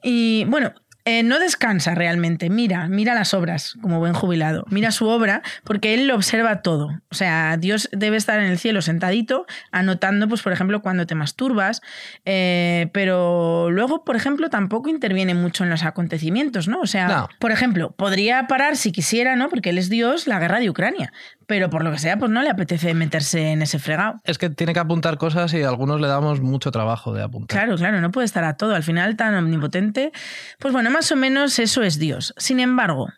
Y 0.02 0.44
bueno. 0.44 0.72
Eh, 1.04 1.22
no 1.22 1.38
descansa 1.38 1.94
realmente, 1.94 2.48
mira, 2.50 2.88
mira 2.88 3.14
las 3.14 3.34
obras 3.34 3.74
como 3.82 3.98
buen 3.98 4.12
jubilado, 4.12 4.64
mira 4.70 4.90
su 4.92 5.08
obra 5.08 5.42
porque 5.64 5.94
él 5.94 6.06
lo 6.06 6.14
observa 6.14 6.62
todo. 6.62 6.90
O 7.10 7.14
sea, 7.14 7.56
Dios 7.56 7.88
debe 7.92 8.16
estar 8.16 8.38
en 8.40 8.46
el 8.46 8.58
cielo 8.58 8.82
sentadito, 8.82 9.46
anotando, 9.72 10.28
pues 10.28 10.42
por 10.42 10.52
ejemplo, 10.52 10.80
cuando 10.82 11.06
te 11.06 11.14
masturbas, 11.14 11.80
eh, 12.24 12.88
pero 12.92 13.70
luego, 13.70 14.04
por 14.04 14.16
ejemplo, 14.16 14.48
tampoco 14.50 14.88
interviene 14.90 15.34
mucho 15.34 15.64
en 15.64 15.70
los 15.70 15.82
acontecimientos, 15.84 16.68
¿no? 16.68 16.80
O 16.80 16.86
sea, 16.86 17.08
No. 17.08 17.28
por 17.38 17.50
ejemplo, 17.52 17.92
podría 17.92 18.46
parar 18.46 18.76
si 18.76 18.92
quisiera, 18.92 19.34
¿no? 19.36 19.48
Porque 19.48 19.70
él 19.70 19.78
es 19.78 19.88
Dios, 19.88 20.26
la 20.26 20.38
guerra 20.38 20.60
de 20.60 20.70
Ucrania, 20.70 21.12
pero 21.46 21.70
por 21.70 21.84
lo 21.84 21.90
que 21.90 21.98
sea, 21.98 22.16
pues 22.16 22.30
no 22.30 22.42
le 22.42 22.50
apetece 22.50 22.94
meterse 22.94 23.52
en 23.52 23.62
ese 23.62 23.78
fregado. 23.78 24.20
Es 24.24 24.38
que 24.38 24.50
tiene 24.50 24.72
que 24.72 24.80
apuntar 24.80 25.18
cosas 25.18 25.52
y 25.54 25.62
a 25.62 25.68
algunos 25.68 26.00
le 26.00 26.08
damos 26.08 26.40
mucho 26.40 26.70
trabajo 26.70 27.12
de 27.12 27.22
apuntar. 27.22 27.58
Claro, 27.58 27.76
claro, 27.76 28.00
no 28.00 28.10
puede 28.10 28.24
estar 28.24 28.44
a 28.44 28.56
todo. 28.56 28.74
Al 28.74 28.82
final, 28.82 29.16
tan 29.16 29.34
omnipotente. 29.34 30.12
Pues 30.58 30.72
bueno, 30.72 30.90
más 30.90 31.10
o 31.12 31.16
menos 31.16 31.58
eso 31.58 31.82
es 31.82 31.98
Dios. 31.98 32.34
Sin 32.36 32.60
embargo, 32.60 33.08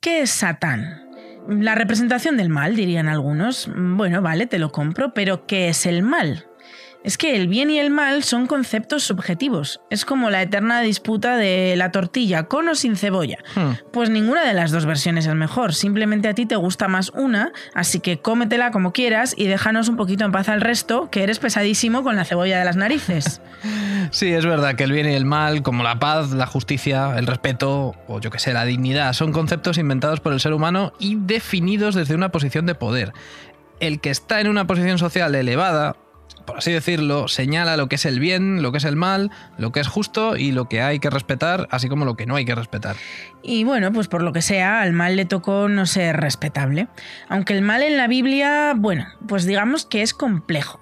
¿qué 0.00 0.22
es 0.22 0.30
Satán? 0.30 1.02
La 1.48 1.74
representación 1.74 2.36
del 2.36 2.48
mal, 2.48 2.74
dirían 2.74 3.08
algunos. 3.08 3.70
Bueno, 3.74 4.22
vale, 4.22 4.46
te 4.46 4.58
lo 4.58 4.72
compro, 4.72 5.12
pero 5.12 5.46
¿qué 5.46 5.68
es 5.68 5.84
el 5.86 6.02
mal? 6.02 6.46
Es 7.04 7.18
que 7.18 7.36
el 7.36 7.48
bien 7.48 7.68
y 7.68 7.78
el 7.78 7.90
mal 7.90 8.24
son 8.24 8.46
conceptos 8.46 9.04
subjetivos. 9.04 9.82
Es 9.90 10.06
como 10.06 10.30
la 10.30 10.40
eterna 10.40 10.80
disputa 10.80 11.36
de 11.36 11.74
la 11.76 11.92
tortilla 11.92 12.44
con 12.44 12.66
o 12.66 12.74
sin 12.74 12.96
cebolla. 12.96 13.36
Hmm. 13.54 13.72
Pues 13.92 14.08
ninguna 14.08 14.42
de 14.42 14.54
las 14.54 14.70
dos 14.70 14.86
versiones 14.86 15.26
es 15.26 15.34
mejor. 15.34 15.74
Simplemente 15.74 16.28
a 16.28 16.34
ti 16.34 16.46
te 16.46 16.56
gusta 16.56 16.88
más 16.88 17.10
una, 17.10 17.52
así 17.74 18.00
que 18.00 18.20
cómetela 18.20 18.70
como 18.70 18.92
quieras 18.92 19.34
y 19.36 19.46
déjanos 19.48 19.90
un 19.90 19.96
poquito 19.96 20.24
en 20.24 20.32
paz 20.32 20.48
al 20.48 20.62
resto, 20.62 21.10
que 21.10 21.22
eres 21.22 21.38
pesadísimo 21.38 22.02
con 22.02 22.16
la 22.16 22.24
cebolla 22.24 22.58
de 22.58 22.64
las 22.64 22.76
narices. 22.76 23.42
Sí, 24.10 24.32
es 24.32 24.44
verdad 24.44 24.74
que 24.74 24.84
el 24.84 24.92
bien 24.92 25.08
y 25.08 25.14
el 25.14 25.24
mal, 25.24 25.62
como 25.62 25.82
la 25.82 25.98
paz, 25.98 26.30
la 26.30 26.46
justicia, 26.46 27.16
el 27.16 27.26
respeto 27.26 27.94
o 28.06 28.20
yo 28.20 28.30
que 28.30 28.38
sé, 28.38 28.52
la 28.52 28.64
dignidad, 28.64 29.12
son 29.14 29.32
conceptos 29.32 29.78
inventados 29.78 30.20
por 30.20 30.34
el 30.34 30.40
ser 30.40 30.52
humano 30.52 30.92
y 30.98 31.16
definidos 31.16 31.94
desde 31.94 32.14
una 32.14 32.30
posición 32.30 32.66
de 32.66 32.74
poder. 32.74 33.12
El 33.80 34.00
que 34.00 34.10
está 34.10 34.40
en 34.40 34.48
una 34.48 34.66
posición 34.66 34.98
social 34.98 35.34
elevada, 35.34 35.96
por 36.44 36.58
así 36.58 36.72
decirlo, 36.72 37.28
señala 37.28 37.76
lo 37.76 37.88
que 37.88 37.96
es 37.96 38.04
el 38.04 38.20
bien, 38.20 38.62
lo 38.62 38.72
que 38.72 38.78
es 38.78 38.84
el 38.84 38.96
mal, 38.96 39.30
lo 39.58 39.72
que 39.72 39.80
es 39.80 39.88
justo 39.88 40.36
y 40.36 40.52
lo 40.52 40.68
que 40.68 40.82
hay 40.82 40.98
que 40.98 41.10
respetar, 41.10 41.68
así 41.70 41.88
como 41.88 42.04
lo 42.04 42.16
que 42.16 42.26
no 42.26 42.36
hay 42.36 42.44
que 42.44 42.54
respetar. 42.54 42.96
Y 43.42 43.64
bueno, 43.64 43.92
pues 43.92 44.08
por 44.08 44.22
lo 44.22 44.32
que 44.32 44.42
sea, 44.42 44.80
al 44.80 44.92
mal 44.92 45.16
le 45.16 45.24
tocó 45.24 45.68
no 45.68 45.86
ser 45.86 46.16
respetable. 46.18 46.88
Aunque 47.28 47.54
el 47.54 47.62
mal 47.62 47.82
en 47.82 47.96
la 47.96 48.06
Biblia, 48.06 48.74
bueno, 48.76 49.06
pues 49.26 49.44
digamos 49.44 49.86
que 49.86 50.02
es 50.02 50.14
complejo. 50.14 50.80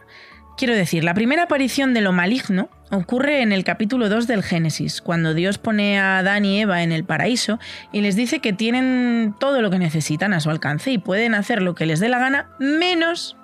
Quiero 0.56 0.74
decir, 0.74 1.02
la 1.02 1.14
primera 1.14 1.44
aparición 1.44 1.94
de 1.94 2.02
lo 2.02 2.12
maligno 2.12 2.68
ocurre 2.90 3.40
en 3.40 3.52
el 3.52 3.64
capítulo 3.64 4.08
2 4.08 4.26
del 4.26 4.42
Génesis, 4.42 5.00
cuando 5.00 5.32
Dios 5.32 5.56
pone 5.58 5.98
a 5.98 6.18
Adán 6.18 6.44
y 6.44 6.60
Eva 6.60 6.82
en 6.82 6.92
el 6.92 7.04
paraíso 7.04 7.58
y 7.90 8.02
les 8.02 8.16
dice 8.16 8.40
que 8.40 8.52
tienen 8.52 9.34
todo 9.40 9.62
lo 9.62 9.70
que 9.70 9.78
necesitan 9.78 10.34
a 10.34 10.40
su 10.40 10.50
alcance 10.50 10.90
y 10.92 10.98
pueden 10.98 11.34
hacer 11.34 11.62
lo 11.62 11.74
que 11.74 11.86
les 11.86 12.00
dé 12.00 12.08
la 12.10 12.18
gana, 12.18 12.50
menos 12.58 13.36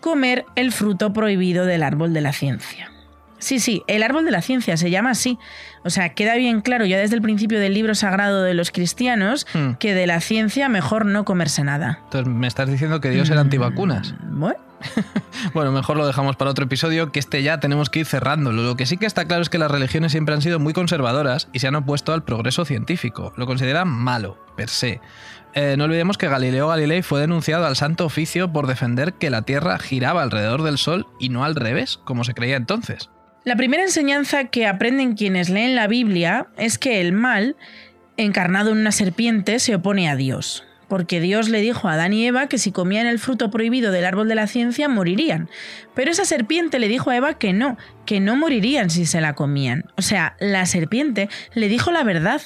comer 0.00 0.44
el 0.56 0.72
fruto 0.72 1.12
prohibido 1.12 1.64
del 1.66 1.82
árbol 1.82 2.12
de 2.14 2.20
la 2.20 2.32
ciencia. 2.32 2.90
Sí, 3.40 3.60
sí, 3.60 3.84
el 3.86 4.02
árbol 4.02 4.24
de 4.24 4.32
la 4.32 4.42
ciencia 4.42 4.76
se 4.76 4.90
llama 4.90 5.10
así. 5.10 5.38
O 5.84 5.90
sea, 5.90 6.08
queda 6.08 6.34
bien 6.34 6.60
claro 6.60 6.84
ya 6.86 6.98
desde 6.98 7.14
el 7.14 7.22
principio 7.22 7.60
del 7.60 7.72
libro 7.72 7.94
sagrado 7.94 8.42
de 8.42 8.52
los 8.54 8.72
cristianos 8.72 9.46
Hmm. 9.54 9.74
que 9.74 9.94
de 9.94 10.08
la 10.08 10.20
ciencia 10.20 10.68
mejor 10.68 11.06
no 11.06 11.24
comerse 11.24 11.62
nada. 11.62 12.00
Entonces, 12.04 12.32
¿me 12.32 12.48
estás 12.48 12.68
diciendo 12.68 13.00
que 13.00 13.10
Dios 13.10 13.30
era 13.30 13.40
antivacunas? 13.40 14.14
Bueno, 14.28 14.56
Bueno, 15.54 15.72
mejor 15.72 15.96
lo 15.96 16.06
dejamos 16.06 16.36
para 16.36 16.50
otro 16.50 16.64
episodio, 16.64 17.12
que 17.12 17.18
este 17.20 17.42
ya 17.42 17.60
tenemos 17.60 17.90
que 17.90 18.00
ir 18.00 18.06
cerrándolo. 18.06 18.62
Lo 18.62 18.76
que 18.76 18.86
sí 18.86 18.96
que 18.96 19.06
está 19.06 19.24
claro 19.24 19.42
es 19.42 19.48
que 19.48 19.58
las 19.58 19.70
religiones 19.70 20.12
siempre 20.12 20.34
han 20.34 20.42
sido 20.42 20.58
muy 20.58 20.72
conservadoras 20.72 21.48
y 21.52 21.60
se 21.60 21.68
han 21.68 21.74
opuesto 21.76 22.12
al 22.12 22.24
progreso 22.24 22.64
científico. 22.64 23.32
Lo 23.36 23.46
consideran 23.46 23.88
malo, 23.88 24.36
per 24.56 24.68
se. 24.68 25.00
Eh, 25.60 25.76
no 25.76 25.86
olvidemos 25.86 26.16
que 26.16 26.28
Galileo 26.28 26.68
Galilei 26.68 27.02
fue 27.02 27.18
denunciado 27.18 27.66
al 27.66 27.74
Santo 27.74 28.06
Oficio 28.06 28.52
por 28.52 28.68
defender 28.68 29.14
que 29.14 29.28
la 29.28 29.42
Tierra 29.42 29.76
giraba 29.80 30.22
alrededor 30.22 30.62
del 30.62 30.78
Sol 30.78 31.08
y 31.18 31.30
no 31.30 31.42
al 31.42 31.56
revés, 31.56 31.98
como 32.04 32.22
se 32.22 32.32
creía 32.32 32.54
entonces. 32.54 33.10
la 33.44 33.56
primera 33.56 33.82
enseñanza 33.82 34.44
que 34.44 34.68
aprenden 34.68 35.16
quienes 35.16 35.48
leen 35.48 35.74
la 35.74 35.88
Biblia 35.88 36.46
es 36.56 36.78
que 36.78 37.00
el 37.00 37.12
mal 37.12 37.56
encarnado 38.16 38.70
en 38.70 38.78
una 38.78 38.92
serpiente, 38.92 39.58
se 39.58 39.74
opone 39.74 40.08
a 40.08 40.14
Dios 40.14 40.64
porque 40.88 41.20
Dios 41.20 41.48
le 41.48 41.60
dijo 41.60 41.86
a 41.88 41.92
Adán 41.92 42.12
y 42.12 42.26
Eva 42.26 42.48
que 42.48 42.58
si 42.58 42.72
comían 42.72 43.06
el 43.06 43.18
fruto 43.18 43.50
prohibido 43.50 43.92
del 43.92 44.06
árbol 44.06 44.28
de 44.28 44.34
la 44.34 44.46
ciencia 44.46 44.88
morirían. 44.88 45.48
Pero 45.94 46.10
esa 46.10 46.24
serpiente 46.24 46.78
le 46.78 46.88
dijo 46.88 47.10
a 47.10 47.16
Eva 47.16 47.34
que 47.34 47.52
no, 47.52 47.76
que 48.06 48.20
no 48.20 48.36
morirían 48.36 48.90
si 48.90 49.06
se 49.06 49.20
la 49.20 49.34
comían. 49.34 49.84
O 49.96 50.02
sea, 50.02 50.36
la 50.40 50.64
serpiente 50.66 51.28
le 51.52 51.68
dijo 51.68 51.92
la 51.92 52.04
verdad. 52.04 52.40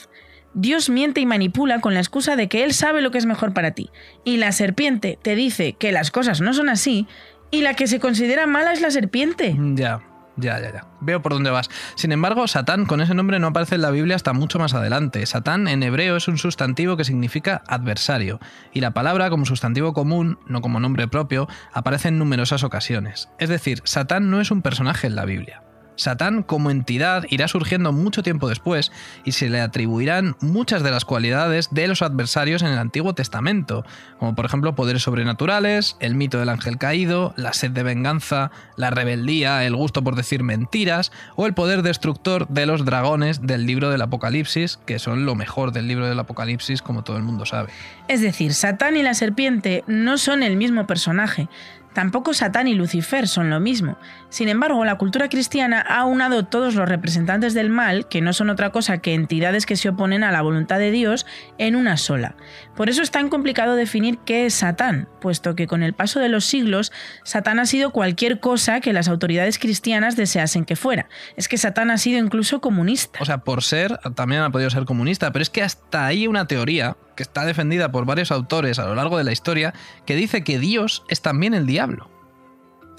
Dios 0.54 0.90
miente 0.90 1.20
y 1.20 1.26
manipula 1.26 1.80
con 1.80 1.94
la 1.94 2.00
excusa 2.00 2.36
de 2.36 2.48
que 2.48 2.64
Él 2.64 2.74
sabe 2.74 3.02
lo 3.02 3.10
que 3.10 3.18
es 3.18 3.26
mejor 3.26 3.52
para 3.52 3.72
ti. 3.72 3.90
Y 4.24 4.36
la 4.36 4.52
serpiente 4.52 5.18
te 5.22 5.34
dice 5.34 5.74
que 5.74 5.92
las 5.92 6.10
cosas 6.10 6.40
no 6.40 6.52
son 6.54 6.68
así, 6.68 7.06
y 7.50 7.60
la 7.62 7.74
que 7.74 7.86
se 7.86 8.00
considera 8.00 8.46
mala 8.46 8.72
es 8.72 8.80
la 8.80 8.90
serpiente. 8.90 9.56
Ya. 9.74 10.00
Ya, 10.36 10.58
ya, 10.60 10.72
ya. 10.72 10.86
Veo 11.00 11.20
por 11.20 11.32
dónde 11.32 11.50
vas. 11.50 11.68
Sin 11.94 12.10
embargo, 12.10 12.48
Satán 12.48 12.86
con 12.86 13.02
ese 13.02 13.14
nombre 13.14 13.38
no 13.38 13.48
aparece 13.48 13.74
en 13.74 13.82
la 13.82 13.90
Biblia 13.90 14.16
hasta 14.16 14.32
mucho 14.32 14.58
más 14.58 14.72
adelante. 14.72 15.26
Satán 15.26 15.68
en 15.68 15.82
hebreo 15.82 16.16
es 16.16 16.26
un 16.26 16.38
sustantivo 16.38 16.96
que 16.96 17.04
significa 17.04 17.62
adversario, 17.68 18.40
y 18.72 18.80
la 18.80 18.92
palabra 18.92 19.28
como 19.28 19.44
sustantivo 19.44 19.92
común, 19.92 20.38
no 20.46 20.62
como 20.62 20.80
nombre 20.80 21.06
propio, 21.06 21.48
aparece 21.72 22.08
en 22.08 22.18
numerosas 22.18 22.64
ocasiones. 22.64 23.28
Es 23.38 23.50
decir, 23.50 23.82
Satán 23.84 24.30
no 24.30 24.40
es 24.40 24.50
un 24.50 24.62
personaje 24.62 25.06
en 25.06 25.16
la 25.16 25.26
Biblia. 25.26 25.62
Satán 26.02 26.42
como 26.42 26.70
entidad 26.70 27.24
irá 27.30 27.48
surgiendo 27.48 27.92
mucho 27.92 28.22
tiempo 28.22 28.48
después 28.48 28.92
y 29.24 29.32
se 29.32 29.48
le 29.48 29.60
atribuirán 29.60 30.36
muchas 30.40 30.82
de 30.82 30.90
las 30.90 31.04
cualidades 31.04 31.68
de 31.70 31.88
los 31.88 32.02
adversarios 32.02 32.62
en 32.62 32.68
el 32.68 32.78
Antiguo 32.78 33.14
Testamento, 33.14 33.84
como 34.18 34.34
por 34.34 34.44
ejemplo 34.44 34.74
poderes 34.74 35.02
sobrenaturales, 35.02 35.96
el 36.00 36.14
mito 36.14 36.38
del 36.38 36.48
ángel 36.48 36.78
caído, 36.78 37.34
la 37.36 37.52
sed 37.52 37.70
de 37.70 37.82
venganza, 37.82 38.50
la 38.76 38.90
rebeldía, 38.90 39.64
el 39.64 39.76
gusto 39.76 40.02
por 40.04 40.16
decir 40.16 40.42
mentiras 40.42 41.12
o 41.36 41.46
el 41.46 41.54
poder 41.54 41.82
destructor 41.82 42.48
de 42.48 42.66
los 42.66 42.84
dragones 42.84 43.46
del 43.46 43.66
libro 43.66 43.90
del 43.90 44.02
Apocalipsis, 44.02 44.78
que 44.84 44.98
son 44.98 45.24
lo 45.24 45.34
mejor 45.34 45.72
del 45.72 45.88
libro 45.88 46.08
del 46.08 46.18
Apocalipsis 46.18 46.82
como 46.82 47.04
todo 47.04 47.16
el 47.16 47.22
mundo 47.22 47.46
sabe. 47.46 47.70
Es 48.08 48.20
decir, 48.20 48.54
Satán 48.54 48.96
y 48.96 49.02
la 49.02 49.14
serpiente 49.14 49.84
no 49.86 50.18
son 50.18 50.42
el 50.42 50.56
mismo 50.56 50.86
personaje, 50.86 51.48
Tampoco 51.94 52.34
Satán 52.34 52.68
y 52.68 52.74
Lucifer 52.74 53.28
son 53.28 53.50
lo 53.50 53.60
mismo. 53.60 53.98
Sin 54.28 54.48
embargo, 54.48 54.84
la 54.84 54.96
cultura 54.96 55.28
cristiana 55.28 55.80
ha 55.80 56.04
unado 56.04 56.44
todos 56.44 56.74
los 56.74 56.88
representantes 56.88 57.54
del 57.54 57.68
mal, 57.68 58.08
que 58.08 58.20
no 58.20 58.32
son 58.32 58.50
otra 58.50 58.70
cosa 58.70 58.98
que 58.98 59.14
entidades 59.14 59.66
que 59.66 59.76
se 59.76 59.90
oponen 59.90 60.24
a 60.24 60.32
la 60.32 60.42
voluntad 60.42 60.78
de 60.78 60.90
Dios, 60.90 61.26
en 61.58 61.76
una 61.76 61.96
sola. 61.96 62.36
Por 62.76 62.88
eso 62.88 63.02
es 63.02 63.10
tan 63.10 63.28
complicado 63.28 63.74
definir 63.74 64.18
qué 64.24 64.46
es 64.46 64.54
Satán, 64.54 65.08
puesto 65.20 65.54
que 65.54 65.66
con 65.66 65.82
el 65.82 65.92
paso 65.92 66.20
de 66.20 66.28
los 66.28 66.44
siglos, 66.44 66.92
Satán 67.24 67.58
ha 67.58 67.66
sido 67.66 67.90
cualquier 67.90 68.40
cosa 68.40 68.80
que 68.80 68.92
las 68.92 69.08
autoridades 69.08 69.58
cristianas 69.58 70.16
deseasen 70.16 70.64
que 70.64 70.76
fuera. 70.76 71.08
Es 71.36 71.48
que 71.48 71.58
Satán 71.58 71.90
ha 71.90 71.98
sido 71.98 72.18
incluso 72.18 72.60
comunista. 72.60 73.18
O 73.20 73.24
sea, 73.24 73.38
por 73.38 73.62
ser, 73.62 73.98
también 74.14 74.42
ha 74.42 74.50
podido 74.50 74.70
ser 74.70 74.84
comunista, 74.84 75.32
pero 75.32 75.42
es 75.42 75.50
que 75.50 75.62
hasta 75.62 76.06
ahí 76.06 76.26
una 76.26 76.46
teoría 76.46 76.96
que 77.14 77.22
está 77.22 77.44
defendida 77.44 77.92
por 77.92 78.04
varios 78.04 78.30
autores 78.30 78.78
a 78.78 78.86
lo 78.86 78.94
largo 78.94 79.18
de 79.18 79.24
la 79.24 79.32
historia, 79.32 79.74
que 80.06 80.16
dice 80.16 80.44
que 80.44 80.58
Dios 80.58 81.04
es 81.08 81.22
también 81.22 81.54
el 81.54 81.66
diablo. 81.66 82.10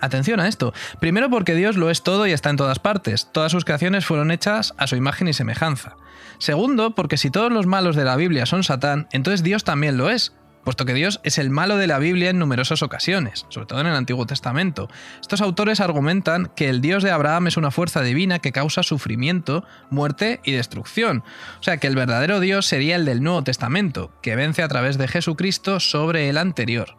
Atención 0.02 0.40
a 0.42 0.50
esto. 0.50 0.74
Primero 1.00 1.30
porque 1.30 1.56
Dios 1.56 1.78
lo 1.78 1.90
es 1.90 2.04
todo 2.04 2.28
y 2.28 2.34
está 2.34 2.50
en 2.50 2.58
todas 2.58 2.80
partes. 2.80 3.30
Todas 3.32 3.54
sus 3.54 3.64
creaciones 3.64 4.06
fueron 4.06 4.32
hechas 4.32 4.74
a 4.78 4.88
su 4.88 4.98
imagen 4.98 5.30
y 5.30 5.34
semejanza. 5.34 5.96
Segundo, 6.40 6.94
porque 6.94 7.18
si 7.18 7.32
todos 7.32 7.54
los 7.54 7.68
malos 7.68 7.96
de 7.96 8.04
la 8.04 8.18
Biblia 8.18 8.46
son 8.46 8.64
Satán, 8.64 9.08
entonces 9.14 9.44
Dios 9.44 9.64
también 9.64 9.96
lo 9.96 10.10
es 10.10 10.34
puesto 10.64 10.86
que 10.86 10.94
Dios 10.94 11.20
es 11.24 11.38
el 11.38 11.50
malo 11.50 11.78
de 11.78 11.88
la 11.88 12.00
Biblia 12.00 12.30
en 12.30 12.40
numerosas 12.40 12.82
ocasiones, 12.82 13.46
sobre 13.50 13.68
todo 13.68 13.82
en 13.82 13.88
el 13.88 13.96
Antiguo 13.96 14.26
Testamento. 14.26 14.90
Estos 15.22 15.42
autores 15.42 15.80
argumentan 15.80 16.52
que 16.56 16.70
el 16.70 16.82
Dios 16.82 17.04
de 17.04 17.12
Abraham 17.12 17.48
es 17.48 17.58
una 17.58 17.72
fuerza 17.72 18.02
divina 18.02 18.40
que 18.40 18.52
causa 18.52 18.84
sufrimiento, 18.84 19.66
muerte 19.90 20.40
y 20.44 20.54
destrucción. 20.54 21.24
O 21.60 21.64
sea 21.64 21.78
que 21.78 21.88
el 21.88 21.96
verdadero 21.96 22.40
Dios 22.40 22.66
sería 22.66 22.96
el 22.96 23.06
del 23.06 23.24
Nuevo 23.24 23.44
Testamento, 23.44 24.12
que 24.22 24.36
vence 24.36 24.64
a 24.64 24.68
través 24.68 24.98
de 24.98 25.08
Jesucristo 25.08 25.80
sobre 25.80 26.30
el 26.30 26.38
anterior. 26.38 26.96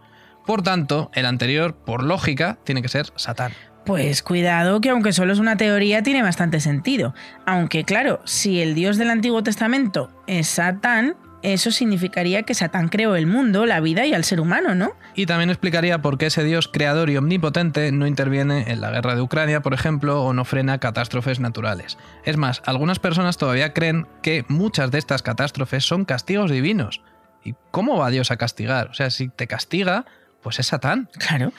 Por 0.46 0.62
tanto, 0.62 1.10
el 1.14 1.26
anterior, 1.26 1.74
por 1.74 2.02
lógica, 2.02 2.58
tiene 2.64 2.82
que 2.82 2.88
ser 2.88 3.06
Satán. 3.16 3.52
Pues 3.86 4.22
cuidado 4.22 4.80
que 4.80 4.88
aunque 4.88 5.12
solo 5.12 5.32
es 5.32 5.38
una 5.38 5.56
teoría 5.56 6.02
tiene 6.02 6.22
bastante 6.22 6.60
sentido. 6.60 7.14
Aunque 7.44 7.84
claro, 7.84 8.20
si 8.24 8.60
el 8.60 8.74
Dios 8.74 8.96
del 8.96 9.10
Antiguo 9.10 9.42
Testamento 9.42 10.10
es 10.26 10.48
Satán, 10.48 11.16
eso 11.44 11.70
significaría 11.70 12.42
que 12.42 12.54
Satán 12.54 12.88
creó 12.88 13.16
el 13.16 13.26
mundo, 13.26 13.66
la 13.66 13.80
vida 13.80 14.06
y 14.06 14.14
al 14.14 14.24
ser 14.24 14.40
humano, 14.40 14.74
¿no? 14.74 14.94
Y 15.14 15.26
también 15.26 15.50
explicaría 15.50 16.00
por 16.00 16.16
qué 16.16 16.26
ese 16.26 16.42
Dios 16.42 16.68
creador 16.68 17.10
y 17.10 17.16
omnipotente 17.16 17.92
no 17.92 18.06
interviene 18.06 18.72
en 18.72 18.80
la 18.80 18.90
guerra 18.90 19.14
de 19.14 19.20
Ucrania, 19.20 19.60
por 19.60 19.74
ejemplo, 19.74 20.22
o 20.22 20.32
no 20.32 20.44
frena 20.44 20.78
catástrofes 20.78 21.40
naturales. 21.40 21.98
Es 22.24 22.36
más, 22.36 22.62
algunas 22.64 22.98
personas 22.98 23.36
todavía 23.36 23.74
creen 23.74 24.06
que 24.22 24.44
muchas 24.48 24.90
de 24.90 24.98
estas 24.98 25.22
catástrofes 25.22 25.84
son 25.84 26.04
castigos 26.04 26.50
divinos. 26.50 27.02
¿Y 27.44 27.54
cómo 27.70 27.98
va 27.98 28.10
Dios 28.10 28.30
a 28.30 28.38
castigar? 28.38 28.88
O 28.88 28.94
sea, 28.94 29.10
si 29.10 29.28
te 29.28 29.46
castiga, 29.46 30.06
pues 30.44 30.60
es 30.60 30.68
Satán. 30.68 31.08
Claro. 31.18 31.52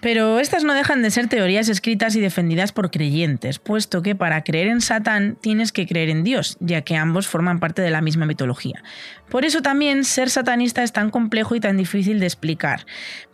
Pero 0.00 0.38
estas 0.38 0.62
no 0.62 0.74
dejan 0.74 1.02
de 1.02 1.10
ser 1.10 1.26
teorías 1.26 1.68
escritas 1.68 2.14
y 2.14 2.20
defendidas 2.20 2.70
por 2.70 2.90
creyentes, 2.90 3.58
puesto 3.58 4.02
que 4.02 4.14
para 4.14 4.44
creer 4.44 4.68
en 4.68 4.82
Satán 4.82 5.36
tienes 5.40 5.72
que 5.72 5.86
creer 5.86 6.10
en 6.10 6.22
Dios, 6.22 6.58
ya 6.60 6.82
que 6.82 6.96
ambos 6.96 7.26
forman 7.26 7.58
parte 7.58 7.82
de 7.82 7.90
la 7.90 8.02
misma 8.02 8.26
mitología. 8.26 8.84
Por 9.30 9.44
eso 9.44 9.62
también 9.62 10.04
ser 10.04 10.30
satanista 10.30 10.82
es 10.82 10.92
tan 10.92 11.10
complejo 11.10 11.56
y 11.56 11.60
tan 11.60 11.78
difícil 11.78 12.20
de 12.20 12.26
explicar. 12.26 12.86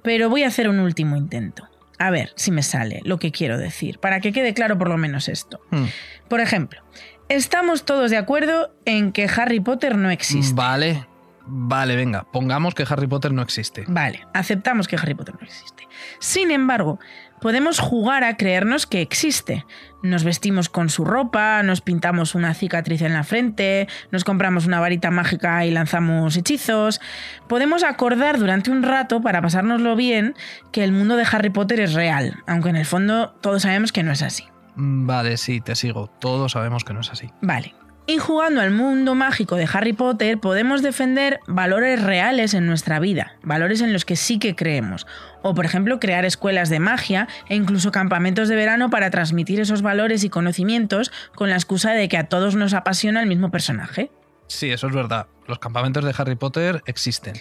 Pero 0.02 0.30
voy 0.30 0.44
a 0.44 0.48
hacer 0.48 0.68
un 0.68 0.78
último 0.78 1.16
intento. 1.16 1.68
A 1.98 2.10
ver 2.10 2.32
si 2.36 2.50
me 2.52 2.62
sale 2.62 3.00
lo 3.04 3.18
que 3.18 3.32
quiero 3.32 3.58
decir, 3.58 3.98
para 3.98 4.20
que 4.20 4.32
quede 4.32 4.54
claro 4.54 4.78
por 4.78 4.88
lo 4.88 4.96
menos 4.96 5.28
esto. 5.28 5.60
Hmm. 5.70 5.86
Por 6.28 6.40
ejemplo, 6.40 6.80
estamos 7.28 7.84
todos 7.84 8.10
de 8.10 8.16
acuerdo 8.16 8.72
en 8.84 9.12
que 9.12 9.28
Harry 9.36 9.60
Potter 9.60 9.96
no 9.96 10.10
existe. 10.10 10.54
Vale, 10.54 11.06
Vale, 11.46 11.96
venga, 11.96 12.24
pongamos 12.30 12.74
que 12.74 12.84
Harry 12.88 13.06
Potter 13.06 13.32
no 13.32 13.42
existe. 13.42 13.84
Vale, 13.88 14.26
aceptamos 14.32 14.86
que 14.86 14.96
Harry 14.96 15.14
Potter 15.14 15.34
no 15.38 15.46
existe. 15.46 15.88
Sin 16.20 16.50
embargo, 16.50 16.98
podemos 17.40 17.80
jugar 17.80 18.22
a 18.24 18.36
creernos 18.36 18.86
que 18.86 19.00
existe. 19.00 19.66
Nos 20.02 20.24
vestimos 20.24 20.68
con 20.68 20.88
su 20.88 21.04
ropa, 21.04 21.62
nos 21.62 21.80
pintamos 21.80 22.34
una 22.34 22.54
cicatriz 22.54 23.02
en 23.02 23.12
la 23.12 23.24
frente, 23.24 23.88
nos 24.10 24.24
compramos 24.24 24.66
una 24.66 24.80
varita 24.80 25.10
mágica 25.10 25.64
y 25.66 25.70
lanzamos 25.70 26.36
hechizos. 26.36 27.00
Podemos 27.48 27.82
acordar 27.82 28.38
durante 28.38 28.70
un 28.70 28.82
rato, 28.82 29.20
para 29.20 29.42
pasárnoslo 29.42 29.96
bien, 29.96 30.34
que 30.70 30.84
el 30.84 30.92
mundo 30.92 31.16
de 31.16 31.26
Harry 31.30 31.50
Potter 31.50 31.80
es 31.80 31.92
real, 31.94 32.42
aunque 32.46 32.70
en 32.70 32.76
el 32.76 32.86
fondo 32.86 33.30
todos 33.40 33.62
sabemos 33.62 33.92
que 33.92 34.02
no 34.02 34.12
es 34.12 34.22
así. 34.22 34.44
Mm, 34.76 35.06
vale, 35.06 35.36
sí, 35.36 35.60
te 35.60 35.74
sigo. 35.74 36.06
Todos 36.06 36.52
sabemos 36.52 36.84
que 36.84 36.94
no 36.94 37.00
es 37.00 37.10
así. 37.10 37.30
Vale. 37.40 37.74
Y 38.04 38.18
jugando 38.18 38.60
al 38.60 38.72
mundo 38.72 39.14
mágico 39.14 39.54
de 39.54 39.68
Harry 39.72 39.92
Potter 39.92 40.38
podemos 40.38 40.82
defender 40.82 41.38
valores 41.46 42.02
reales 42.02 42.52
en 42.52 42.66
nuestra 42.66 42.98
vida, 42.98 43.36
valores 43.44 43.80
en 43.80 43.92
los 43.92 44.04
que 44.04 44.16
sí 44.16 44.40
que 44.40 44.56
creemos. 44.56 45.06
O 45.42 45.54
por 45.54 45.64
ejemplo 45.64 46.00
crear 46.00 46.24
escuelas 46.24 46.68
de 46.68 46.80
magia 46.80 47.28
e 47.48 47.54
incluso 47.54 47.92
campamentos 47.92 48.48
de 48.48 48.56
verano 48.56 48.90
para 48.90 49.10
transmitir 49.10 49.60
esos 49.60 49.82
valores 49.82 50.24
y 50.24 50.30
conocimientos 50.30 51.12
con 51.36 51.48
la 51.48 51.54
excusa 51.54 51.92
de 51.92 52.08
que 52.08 52.18
a 52.18 52.24
todos 52.24 52.56
nos 52.56 52.74
apasiona 52.74 53.22
el 53.22 53.28
mismo 53.28 53.52
personaje. 53.52 54.10
Sí, 54.48 54.70
eso 54.70 54.88
es 54.88 54.94
verdad. 54.94 55.28
Los 55.46 55.60
campamentos 55.60 56.04
de 56.04 56.12
Harry 56.18 56.34
Potter 56.34 56.82
existen. 56.86 57.34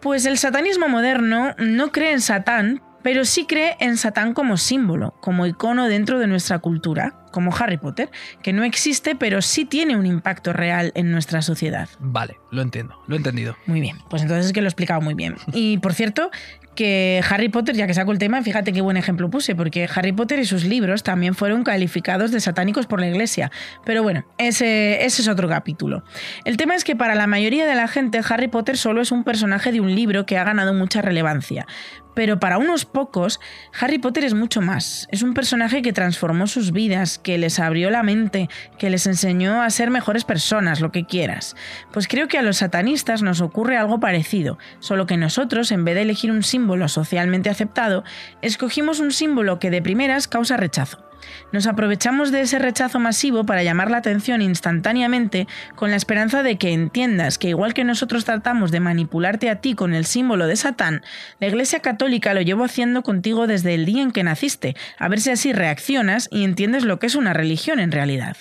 Pues 0.00 0.26
el 0.26 0.36
satanismo 0.36 0.88
moderno 0.88 1.54
no 1.58 1.90
cree 1.90 2.12
en 2.12 2.20
Satán, 2.20 2.82
pero 3.02 3.24
sí 3.24 3.46
cree 3.46 3.76
en 3.80 3.96
Satán 3.96 4.34
como 4.34 4.56
símbolo, 4.56 5.14
como 5.20 5.46
icono 5.46 5.88
dentro 5.88 6.18
de 6.18 6.26
nuestra 6.26 6.58
cultura, 6.58 7.14
como 7.32 7.54
Harry 7.56 7.78
Potter, 7.78 8.10
que 8.42 8.52
no 8.52 8.62
existe, 8.64 9.14
pero 9.16 9.42
sí 9.42 9.64
tiene 9.64 9.96
un 9.96 10.06
impacto 10.06 10.52
real 10.52 10.92
en 10.94 11.10
nuestra 11.10 11.42
sociedad. 11.42 11.88
Vale, 11.98 12.36
lo 12.50 12.62
entiendo, 12.62 12.96
lo 13.06 13.14
he 13.14 13.18
entendido. 13.18 13.56
Muy 13.66 13.80
bien, 13.80 13.98
pues 14.08 14.22
entonces 14.22 14.46
es 14.46 14.52
que 14.52 14.60
lo 14.60 14.66
he 14.66 14.68
explicado 14.68 15.00
muy 15.00 15.14
bien. 15.14 15.36
Y 15.52 15.78
por 15.78 15.94
cierto, 15.94 16.30
que 16.74 17.22
Harry 17.28 17.48
Potter, 17.48 17.74
ya 17.74 17.86
que 17.86 17.94
saco 17.94 18.12
el 18.12 18.18
tema, 18.18 18.42
fíjate 18.42 18.72
qué 18.72 18.80
buen 18.80 18.96
ejemplo 18.96 19.30
puse, 19.30 19.54
porque 19.54 19.88
Harry 19.94 20.12
Potter 20.12 20.38
y 20.38 20.44
sus 20.44 20.64
libros 20.64 21.02
también 21.02 21.34
fueron 21.34 21.64
calificados 21.64 22.30
de 22.30 22.40
satánicos 22.40 22.86
por 22.86 23.00
la 23.00 23.08
Iglesia. 23.08 23.50
Pero 23.84 24.02
bueno, 24.02 24.24
ese, 24.38 25.04
ese, 25.04 25.22
es 25.22 25.28
otro 25.28 25.48
capítulo. 25.48 26.04
El 26.44 26.56
tema 26.56 26.74
es 26.74 26.84
que 26.84 26.96
para 26.96 27.14
la 27.14 27.26
mayoría 27.26 27.66
de 27.66 27.74
la 27.74 27.88
gente 27.88 28.20
Harry 28.28 28.48
Potter 28.48 28.76
solo 28.76 29.02
es 29.02 29.12
un 29.12 29.24
personaje 29.24 29.72
de 29.72 29.80
un 29.80 29.94
libro 29.94 30.26
que 30.26 30.38
ha 30.38 30.44
ganado 30.44 30.72
mucha 30.72 31.02
relevancia. 31.02 31.66
Pero 32.14 32.38
para 32.38 32.58
unos 32.58 32.84
pocos, 32.84 33.40
Harry 33.80 33.98
Potter 33.98 34.24
es 34.24 34.34
mucho 34.34 34.60
más. 34.60 35.08
Es 35.10 35.22
un 35.22 35.34
personaje 35.34 35.82
que 35.82 35.92
transformó 35.92 36.46
sus 36.46 36.72
vidas, 36.72 37.18
que 37.18 37.38
les 37.38 37.58
abrió 37.58 37.90
la 37.90 38.02
mente, 38.02 38.48
que 38.78 38.90
les 38.90 39.06
enseñó 39.06 39.62
a 39.62 39.70
ser 39.70 39.90
mejores 39.90 40.24
personas, 40.24 40.80
lo 40.80 40.92
que 40.92 41.06
quieras. 41.06 41.56
Pues 41.92 42.08
creo 42.08 42.28
que 42.28 42.38
a 42.38 42.42
los 42.42 42.58
satanistas 42.58 43.22
nos 43.22 43.40
ocurre 43.40 43.76
algo 43.76 44.00
parecido, 44.00 44.58
solo 44.80 45.06
que 45.06 45.16
nosotros, 45.16 45.72
en 45.72 45.84
vez 45.84 45.94
de 45.94 46.02
elegir 46.02 46.30
un 46.30 46.42
símbolo 46.42 46.88
socialmente 46.88 47.50
aceptado, 47.50 48.04
escogimos 48.42 49.00
un 49.00 49.12
símbolo 49.12 49.58
que 49.58 49.70
de 49.70 49.82
primeras 49.82 50.28
causa 50.28 50.56
rechazo. 50.56 51.11
Nos 51.52 51.66
aprovechamos 51.66 52.32
de 52.32 52.40
ese 52.42 52.58
rechazo 52.58 52.98
masivo 52.98 53.44
para 53.44 53.62
llamar 53.62 53.90
la 53.90 53.98
atención 53.98 54.42
instantáneamente 54.42 55.46
con 55.74 55.90
la 55.90 55.96
esperanza 55.96 56.42
de 56.42 56.56
que 56.56 56.72
entiendas 56.72 57.38
que 57.38 57.48
igual 57.48 57.74
que 57.74 57.84
nosotros 57.84 58.24
tratamos 58.24 58.70
de 58.70 58.80
manipularte 58.80 59.50
a 59.50 59.60
ti 59.60 59.74
con 59.74 59.94
el 59.94 60.04
símbolo 60.04 60.46
de 60.46 60.56
Satán, 60.56 61.02
la 61.40 61.48
Iglesia 61.48 61.80
Católica 61.80 62.34
lo 62.34 62.40
llevo 62.40 62.64
haciendo 62.64 63.02
contigo 63.02 63.46
desde 63.46 63.74
el 63.74 63.84
día 63.84 64.02
en 64.02 64.12
que 64.12 64.22
naciste, 64.22 64.74
a 64.98 65.08
ver 65.08 65.20
si 65.20 65.30
así 65.30 65.52
reaccionas 65.52 66.28
y 66.30 66.44
entiendes 66.44 66.84
lo 66.84 66.98
que 66.98 67.06
es 67.06 67.14
una 67.14 67.32
religión 67.32 67.80
en 67.80 67.92
realidad. 67.92 68.36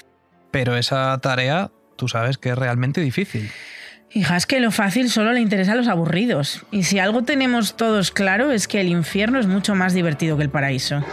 Pero 0.51 0.75
esa 0.75 1.17
tarea 1.19 1.71
tú 1.95 2.07
sabes 2.07 2.37
que 2.37 2.49
es 2.49 2.57
realmente 2.57 2.99
difícil. 2.99 3.51
Hija, 4.13 4.35
es 4.35 4.45
que 4.45 4.59
lo 4.59 4.71
fácil 4.71 5.09
solo 5.09 5.31
le 5.31 5.39
interesa 5.39 5.73
a 5.73 5.75
los 5.75 5.87
aburridos. 5.87 6.63
Y 6.71 6.83
si 6.83 6.99
algo 6.99 7.23
tenemos 7.23 7.77
todos 7.77 8.11
claro 8.11 8.51
es 8.51 8.67
que 8.67 8.81
el 8.81 8.89
infierno 8.89 9.39
es 9.39 9.47
mucho 9.47 9.75
más 9.75 9.93
divertido 9.93 10.35
que 10.35 10.43
el 10.43 10.49
paraíso. 10.49 11.05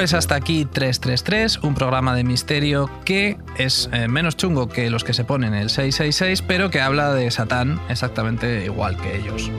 Pues 0.00 0.14
hasta 0.14 0.34
aquí 0.34 0.64
333, 0.64 1.58
un 1.58 1.74
programa 1.74 2.14
de 2.14 2.24
misterio 2.24 2.90
que 3.04 3.36
es 3.58 3.90
eh, 3.92 4.08
menos 4.08 4.34
chungo 4.34 4.66
que 4.66 4.88
los 4.88 5.04
que 5.04 5.12
se 5.12 5.24
ponen 5.24 5.52
el 5.52 5.68
666, 5.68 6.40
pero 6.40 6.70
que 6.70 6.80
habla 6.80 7.12
de 7.12 7.30
Satán 7.30 7.78
exactamente 7.90 8.64
igual 8.64 8.96
que 8.96 9.18
ellos. 9.18 9.50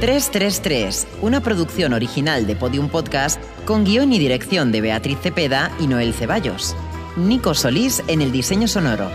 ...333, 0.00 1.06
una 1.22 1.40
producción 1.40 1.92
original 1.92 2.46
de 2.46 2.54
Podium 2.54 2.88
Podcast... 2.88 3.42
...con 3.64 3.82
guion 3.82 4.12
y 4.12 4.20
dirección 4.20 4.70
de 4.70 4.80
Beatriz 4.80 5.18
Cepeda 5.20 5.72
y 5.80 5.88
Noel 5.88 6.14
Ceballos... 6.14 6.76
...Nico 7.16 7.54
Solís 7.54 8.00
en 8.06 8.22
el 8.22 8.30
diseño 8.30 8.68
sonoro... 8.68 9.10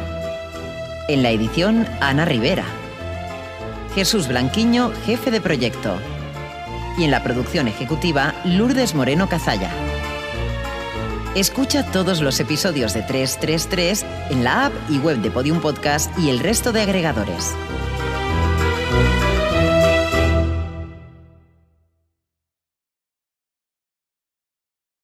...en 1.08 1.24
la 1.24 1.30
edición 1.30 1.88
Ana 2.02 2.26
Rivera... 2.26 2.66
Jesús 3.96 4.28
Blanquiño, 4.28 4.92
jefe 5.06 5.32
de 5.32 5.40
proyecto. 5.40 5.98
Y 6.98 7.06
en 7.06 7.12
la 7.12 7.24
producción 7.24 7.70
ejecutiva, 7.70 8.36
Lourdes 8.44 8.94
Moreno 8.94 9.30
Cazalla. 9.30 9.72
Escucha 11.34 11.90
todos 11.92 12.20
los 12.20 12.42
episodios 12.42 12.94
de 12.94 13.04
333 13.04 14.06
en 14.32 14.44
la 14.44 14.66
app 14.66 14.74
y 14.90 15.00
web 15.00 15.20
de 15.20 15.32
Podium 15.32 15.62
Podcast 15.62 16.12
y 16.20 16.30
el 16.30 16.40
resto 16.40 16.74
de 16.74 16.82
agregadores. 16.82 17.56